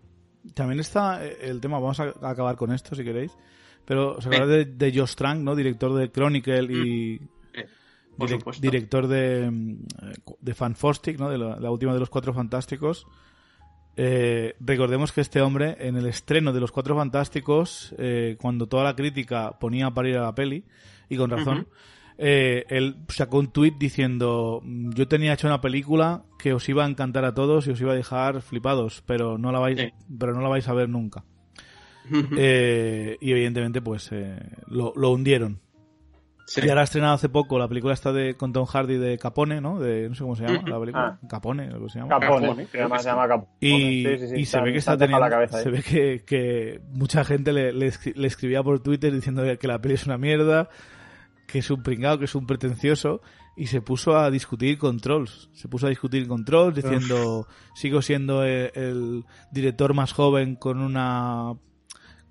También 0.54 0.80
está 0.80 1.24
eh, 1.26 1.36
el 1.42 1.60
tema, 1.60 1.78
vamos 1.78 1.98
a 2.00 2.12
acabar 2.22 2.56
con 2.56 2.72
esto 2.72 2.94
si 2.94 3.02
queréis. 3.04 3.32
Pero 3.86 4.20
Sí. 4.20 4.28
acordáis 4.28 4.50
de, 4.78 4.86
de 4.90 4.98
Josh 4.98 5.14
Trank, 5.14 5.40
¿no? 5.40 5.56
Director 5.56 5.94
de 5.94 6.10
Chronicle 6.10 6.62
y 6.72 7.20
Eh, 7.54 7.66
por 8.16 8.60
director 8.60 9.06
de, 9.08 9.50
mm, 9.50 9.76
de 10.40 10.54
Fanfostic, 10.54 11.18
¿no? 11.18 11.30
De 11.30 11.38
la, 11.38 11.56
la 11.58 11.70
última 11.70 11.92
de 11.94 12.00
los 12.00 12.10
Cuatro 12.10 12.32
Fantásticos. 12.34 13.06
Eh, 13.96 14.54
recordemos 14.60 15.12
que 15.12 15.20
este 15.20 15.40
hombre, 15.40 15.76
en 15.78 15.96
el 15.96 16.06
estreno 16.06 16.52
de 16.52 16.60
los 16.60 16.72
Cuatro 16.72 16.96
Fantásticos, 16.96 17.94
eh, 17.98 18.36
cuando 18.40 18.66
toda 18.66 18.84
la 18.84 18.96
crítica 18.96 19.58
ponía 19.58 19.86
a 19.86 19.94
parir 19.94 20.16
a 20.18 20.22
la 20.22 20.34
peli, 20.34 20.64
y 21.08 21.16
con 21.16 21.30
razón, 21.30 21.68
eh, 22.18 22.64
él 22.68 22.96
sacó 23.08 23.38
un 23.38 23.52
tuit 23.52 23.74
diciendo, 23.78 24.60
"Mm, 24.64 24.90
yo 24.94 25.06
tenía 25.08 25.32
hecho 25.34 25.46
una 25.46 25.60
película 25.60 26.22
que 26.38 26.52
os 26.52 26.68
iba 26.68 26.84
a 26.84 26.88
encantar 26.88 27.24
a 27.24 27.34
todos 27.34 27.66
y 27.66 27.70
os 27.70 27.80
iba 27.80 27.92
a 27.92 27.96
dejar 27.96 28.42
flipados, 28.42 29.02
pero 29.06 29.38
no 29.38 29.52
la 29.52 29.58
vais, 29.60 29.78
Sí. 29.78 29.90
pero 30.18 30.32
no 30.34 30.40
la 30.40 30.48
vais 30.48 30.66
a 30.68 30.74
ver 30.74 30.88
nunca. 30.88 31.24
Eh, 32.36 33.16
y 33.20 33.30
evidentemente, 33.32 33.80
pues, 33.80 34.10
eh, 34.12 34.38
lo, 34.68 34.92
lo 34.96 35.10
hundieron. 35.10 35.60
Sí. 36.46 36.60
Y 36.62 36.68
ahora 36.68 36.82
ha 36.82 36.84
estrenado 36.84 37.14
hace 37.14 37.28
poco 37.30 37.58
la 37.58 37.66
película 37.68 37.94
esta 37.94 38.12
de 38.12 38.34
con 38.34 38.52
Tom 38.52 38.66
Hardy 38.66 38.98
de 38.98 39.16
Capone, 39.18 39.60
¿no? 39.62 39.80
De, 39.80 40.08
no 40.08 40.14
sé 40.14 40.22
cómo 40.22 40.36
se 40.36 40.44
llama 40.46 40.58
Ujú. 40.58 40.68
la 40.68 40.80
película. 40.80 41.18
Capone, 41.28 41.64
algo 41.68 41.88
se 41.88 41.98
llama. 42.00 42.18
Capone, 42.20 42.46
Capone, 42.48 42.66
que 42.66 42.80
además 42.80 43.02
se 43.02 43.08
llama 43.08 43.28
Capone. 43.28 43.48
Y, 43.60 44.04
Sí, 44.04 44.18
sí, 44.18 44.28
sí, 44.28 44.34
y 44.40 44.44
se 44.44 44.60
ve 44.60 44.72
que 44.72 44.78
está 44.78 44.96
teniendo, 44.98 45.20
la 45.24 45.30
cabeza 45.30 45.62
se 45.62 45.70
ve 45.70 45.82
que, 45.82 46.22
que 46.26 46.80
mucha 46.92 47.24
gente 47.24 47.52
le, 47.52 47.72
le 47.72 47.90
le 48.14 48.26
escribía 48.26 48.62
por 48.62 48.80
Twitter 48.80 49.12
diciendo 49.12 49.42
que 49.58 49.66
la 49.66 49.80
peli 49.80 49.94
es 49.94 50.04
una 50.06 50.18
mierda, 50.18 50.68
que 51.46 51.60
es 51.60 51.70
un 51.70 51.82
pringado, 51.82 52.18
que 52.18 52.26
es 52.26 52.34
un 52.34 52.46
pretencioso, 52.46 53.22
y 53.56 53.68
se 53.68 53.80
puso 53.80 54.18
a 54.18 54.30
discutir 54.30 54.76
con 54.76 54.98
trolls. 55.00 55.48
Se 55.54 55.68
puso 55.68 55.86
a 55.86 55.88
discutir 55.88 56.28
con 56.28 56.44
trolls 56.44 56.74
diciendo, 56.76 57.46
sigo 57.74 58.02
siendo 58.02 58.44
el, 58.44 58.70
el 58.74 59.24
director 59.50 59.94
más 59.94 60.12
joven 60.12 60.56
con 60.56 60.78
una 60.80 61.54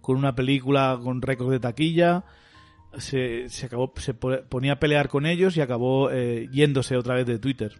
con 0.01 0.17
una 0.17 0.35
película 0.35 0.99
con 1.01 1.21
récord 1.21 1.49
de 1.49 1.59
taquilla. 1.59 2.25
Se, 2.97 3.49
se 3.49 3.65
acabó, 3.65 3.91
se 3.97 4.13
po- 4.13 4.43
ponía 4.49 4.73
a 4.73 4.79
pelear 4.79 5.09
con 5.09 5.25
ellos 5.25 5.57
y 5.57 5.61
acabó 5.61 6.11
eh, 6.11 6.47
yéndose 6.51 6.95
otra 6.97 7.15
vez 7.15 7.25
de 7.25 7.39
Twitter. 7.39 7.73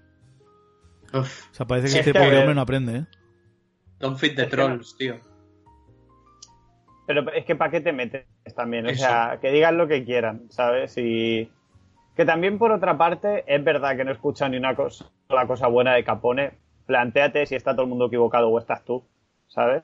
Uf, 1.14 1.50
O 1.52 1.54
sea, 1.54 1.68
parece 1.68 1.94
que 1.94 2.00
este 2.00 2.14
pobre 2.14 2.40
hombre 2.40 2.56
no 2.56 2.62
aprende, 2.62 2.98
¿eh? 2.98 3.06
don't 4.00 4.18
fit 4.18 4.36
the 4.36 4.46
trolls, 4.48 4.96
tío. 4.98 5.20
Pero 7.06 7.32
es 7.34 7.46
que 7.46 7.56
¿para 7.56 7.70
qué 7.72 7.82
te 7.82 7.92
metes 7.94 8.26
también? 8.56 8.86
O 8.86 8.90
Eso. 8.90 9.04
sea, 9.04 9.38
que 9.42 9.52
digan 9.52 9.78
lo 9.78 9.88
que 9.88 10.04
quieran, 10.06 10.48
¿sabes? 10.50 10.98
Y 10.98 11.52
que 12.16 12.26
también 12.26 12.58
por 12.58 12.72
otra 12.72 12.98
parte 12.98 13.44
es 13.48 13.64
verdad 13.64 13.96
que 13.98 14.04
no 14.06 14.12
he 14.12 14.14
escuchado 14.14 14.50
ni 14.52 14.58
una 14.58 14.76
cosa, 14.76 15.12
la 15.30 15.46
cosa 15.48 15.68
buena 15.68 15.94
de 15.94 16.04
Capone. 16.04 16.54
Plantéate 16.86 17.46
si 17.46 17.56
está 17.56 17.74
todo 17.74 17.84
el 17.84 17.90
mundo 17.90 18.08
equivocado 18.08 18.50
o 18.50 18.60
estás 18.60 18.84
tú, 18.84 19.04
¿sabes? 19.48 19.84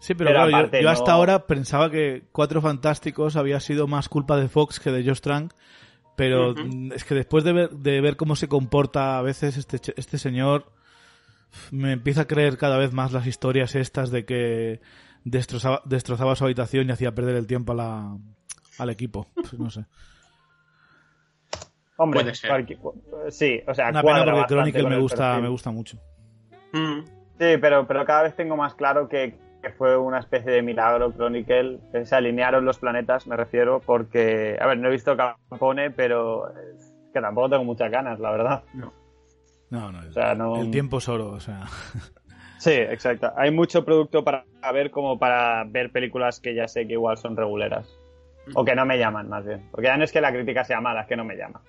Sí, 0.00 0.14
pero, 0.14 0.30
Pero 0.30 0.46
claro, 0.48 0.70
yo- 0.80 0.90
hasta 0.90 1.10
no- 1.10 1.16
ahora 1.16 1.46
pensaba 1.46 1.90
que 1.90 2.24
Cuatro 2.32 2.60
Fantásticos 2.62 3.36
había 3.36 3.58
sido 3.60 3.86
más 3.88 4.08
culpa 4.08 4.36
de 4.36 4.48
Fox 4.48 4.78
que 4.80 4.90
de 4.92 5.04
Josh 5.04 5.20
Trank, 5.20 5.52
pero 6.16 6.54
mm, 6.54 6.92
es 6.92 7.04
que 7.04 7.14
después 7.14 7.42
de 7.44 7.52
ver, 7.52 7.70
de 7.70 8.00
ver 8.00 8.16
cómo 8.16 8.36
se 8.36 8.48
comporta 8.48 9.18
a 9.18 9.22
veces 9.22 9.56
este, 9.56 9.78
este 9.96 10.18
señor, 10.18 10.70
me 11.72 11.92
empieza 11.92 12.22
a 12.22 12.26
creer 12.26 12.58
cada 12.58 12.76
vez 12.78 12.92
más 12.92 13.12
las 13.12 13.26
historias 13.26 13.74
estas 13.74 14.10
de 14.10 14.24
que 14.24 14.80
destrozaba, 15.24 15.82
destrozaba 15.84 16.36
su 16.36 16.44
habitación 16.44 16.88
y 16.88 16.92
hacía 16.92 17.14
perder 17.14 17.36
el 17.36 17.46
tiempo 17.46 17.72
a 17.72 17.76
la, 17.76 18.16
al 18.78 18.90
equipo. 18.90 19.26
No 19.58 19.70
sé. 19.70 19.84
Hombre, 21.96 22.20
Puede 22.20 22.34
ser. 22.36 22.66
sí, 23.30 23.60
o 23.66 23.74
sea, 23.74 23.90
Una 23.90 24.02
pena 24.02 24.24
porque 24.24 24.46
Chronicle 24.54 24.88
me 24.88 24.98
gusta, 25.00 25.40
me 25.40 25.48
gusta 25.48 25.70
mucho. 25.72 25.98
Mm. 26.72 27.00
Sí, 27.40 27.56
pero, 27.60 27.86
pero 27.88 28.04
cada 28.04 28.22
vez 28.22 28.36
tengo 28.36 28.56
más 28.56 28.74
claro 28.74 29.08
que, 29.08 29.36
que 29.68 29.74
fue 29.74 29.96
una 29.96 30.18
especie 30.18 30.50
de 30.50 30.62
milagro 30.62 31.12
Chronicle, 31.12 31.78
se 32.04 32.14
alinearon 32.14 32.64
los 32.64 32.78
planetas, 32.78 33.26
me 33.26 33.36
refiero, 33.36 33.80
porque, 33.84 34.56
a 34.60 34.66
ver, 34.66 34.78
no 34.78 34.88
he 34.88 34.92
visto 34.92 35.16
Capone, 35.16 35.90
pero 35.90 36.48
es 36.50 36.94
que 37.12 37.20
tampoco 37.20 37.50
tengo 37.50 37.64
muchas 37.64 37.90
ganas, 37.90 38.18
la 38.18 38.30
verdad. 38.30 38.62
No, 38.72 38.92
no, 39.70 40.00
el, 40.00 40.08
O 40.08 40.12
sea, 40.12 40.34
no... 40.34 40.56
el 40.60 40.70
tiempo 40.70 40.98
es 40.98 41.08
oro, 41.08 41.30
o 41.30 41.40
sea. 41.40 41.64
Sí, 42.58 42.72
exacto. 42.72 43.32
Hay 43.36 43.52
mucho 43.52 43.84
producto 43.84 44.24
para 44.24 44.44
ver 44.72 44.90
como 44.90 45.16
para 45.16 45.62
ver 45.62 45.92
películas 45.92 46.40
que 46.40 46.56
ya 46.56 46.66
sé 46.66 46.88
que 46.88 46.94
igual 46.94 47.16
son 47.16 47.36
reguleras. 47.36 47.88
O 48.52 48.64
que 48.64 48.74
no 48.74 48.84
me 48.84 48.98
llaman, 48.98 49.28
más 49.28 49.46
bien. 49.46 49.68
Porque 49.70 49.86
ya 49.86 49.96
no 49.96 50.02
es 50.02 50.10
que 50.10 50.20
la 50.20 50.32
crítica 50.32 50.64
sea 50.64 50.80
mala, 50.80 51.02
es 51.02 51.06
que 51.06 51.16
no 51.16 51.24
me 51.24 51.36
llama. 51.36 51.62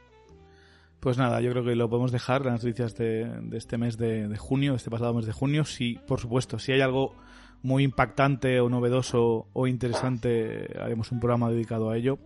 Pues 1.00 1.20
nada, 1.20 1.42
yo 1.42 1.52
creo 1.52 1.64
que 1.64 1.76
lo 1.76 1.90
podemos 1.90 2.12
dejar, 2.12 2.44
las 2.44 2.64
noticias 2.64 2.96
de, 2.98 3.26
de 3.26 3.58
este 3.58 3.78
mes 3.78 4.00
de, 4.00 4.28
de 4.28 4.38
junio, 4.38 4.74
este 4.74 4.90
pasado 4.90 5.14
mes 5.14 5.28
de 5.28 5.32
junio. 5.32 5.64
Si, 5.64 6.00
por 6.08 6.20
supuesto, 6.20 6.58
si 6.58 6.72
hay 6.72 6.82
algo 6.82 7.14
muy 7.62 7.84
impactante 7.84 8.60
o 8.60 8.70
novedoso 8.70 9.48
o 9.54 9.68
interesante, 9.68 10.68
haremos 10.80 11.12
un 11.12 11.20
programa 11.20 11.50
dedicado 11.50 11.90
a 11.90 11.98
ello. 11.98 12.20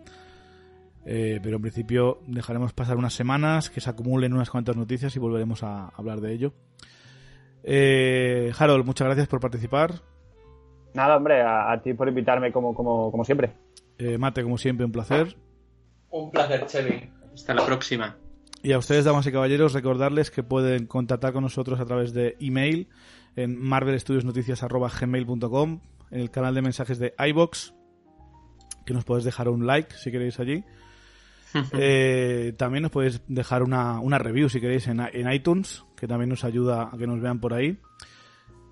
Eh, 1.05 1.39
pero 1.43 1.57
en 1.57 1.61
principio 1.61 2.19
dejaremos 2.27 2.71
pasar 2.73 2.97
unas 2.97 3.13
semanas, 3.13 3.69
que 3.69 3.81
se 3.81 3.89
acumulen 3.89 4.34
unas 4.34 4.49
cuantas 4.49 4.77
noticias 4.77 5.15
y 5.15 5.19
volveremos 5.19 5.63
a 5.63 5.89
hablar 5.89 6.21
de 6.21 6.34
ello. 6.34 6.53
Eh, 7.63 8.51
Harold, 8.57 8.86
muchas 8.86 9.05
gracias 9.05 9.27
por 9.27 9.39
participar. 9.39 10.01
Nada, 10.93 11.17
hombre, 11.17 11.41
a, 11.41 11.79
ti 11.84 11.93
por 11.93 12.07
invitarme 12.07 12.51
como, 12.51 12.73
como, 12.73 13.11
como 13.11 13.25
siempre. 13.25 13.53
Eh, 13.97 14.17
Mate, 14.17 14.43
como 14.43 14.57
siempre, 14.57 14.86
un 14.86 14.91
placer. 14.91 15.36
Un 16.09 16.29
placer, 16.29 16.65
Chevy. 16.67 17.09
Hasta 17.34 17.53
la 17.55 17.65
próxima. 17.65 18.15
Y 18.61 18.71
a 18.71 18.77
ustedes, 18.77 19.03
damas 19.03 19.25
y 19.27 19.31
caballeros, 19.31 19.73
recordarles 19.73 20.29
que 20.29 20.43
pueden 20.43 20.86
contactar 20.86 21.34
con 21.34 21.43
nosotros 21.43 21.79
a 21.79 21.86
través 21.86 22.13
de 22.13 22.38
email 22.39 22.88
en 23.36 23.59
marvelstudiosnoticias.gmail.com, 23.59 25.81
en 26.11 26.19
el 26.19 26.31
canal 26.31 26.55
de 26.55 26.61
mensajes 26.61 26.99
de 26.99 27.13
iBox, 27.17 27.73
que 28.86 28.93
nos 28.93 29.05
podéis 29.05 29.25
dejar 29.25 29.49
un 29.49 29.65
like 29.65 29.97
si 29.97 30.11
queréis 30.11 30.39
allí. 30.39 30.63
Eh, 31.73 32.53
también 32.57 32.81
nos 32.81 32.91
podéis 32.91 33.21
dejar 33.27 33.61
una, 33.61 33.99
una 33.99 34.17
review 34.17 34.49
si 34.49 34.59
queréis 34.59 34.88
en, 34.88 34.99
en, 34.99 35.31
iTunes, 35.31 35.86
que 35.95 36.07
también 36.07 36.29
nos 36.29 36.43
ayuda 36.43 36.89
a 36.91 36.97
que 36.97 37.05
nos 37.05 37.21
vean 37.21 37.39
por 37.39 37.53
ahí, 37.53 37.77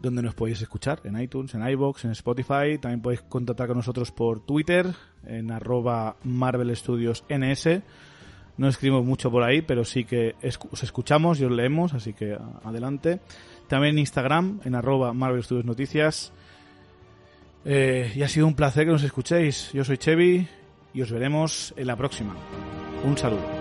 donde 0.01 0.23
nos 0.23 0.33
podéis 0.33 0.63
escuchar, 0.63 0.99
en 1.03 1.21
iTunes, 1.21 1.53
en 1.53 1.61
iBox, 1.61 2.05
en 2.05 2.11
Spotify. 2.11 2.79
También 2.81 3.03
podéis 3.03 3.21
contactar 3.21 3.67
con 3.67 3.77
nosotros 3.77 4.11
por 4.11 4.43
Twitter, 4.47 4.87
en 5.23 5.51
arroba 5.51 6.15
Marvel 6.23 6.75
Studios 6.75 7.23
NS. 7.29 7.83
No 8.61 8.67
escribimos 8.67 9.03
mucho 9.03 9.31
por 9.31 9.41
ahí, 9.41 9.63
pero 9.63 9.83
sí 9.83 10.03
que 10.03 10.35
os 10.69 10.83
escuchamos 10.83 11.39
y 11.39 11.45
os 11.45 11.51
leemos, 11.51 11.95
así 11.95 12.13
que 12.13 12.37
adelante. 12.63 13.19
También 13.67 13.95
en 13.95 13.99
Instagram, 14.01 14.59
en 14.63 14.75
arroba 14.75 15.13
Marvel 15.13 15.43
Studios 15.43 15.65
Noticias. 15.65 16.31
Eh, 17.65 18.11
y 18.15 18.21
ha 18.21 18.27
sido 18.27 18.45
un 18.45 18.53
placer 18.53 18.85
que 18.85 18.91
nos 18.91 19.01
escuchéis. 19.01 19.71
Yo 19.73 19.83
soy 19.83 19.97
Chevy 19.97 20.47
y 20.93 21.01
os 21.01 21.11
veremos 21.11 21.73
en 21.75 21.87
la 21.87 21.95
próxima. 21.95 22.35
Un 23.03 23.17
saludo. 23.17 23.60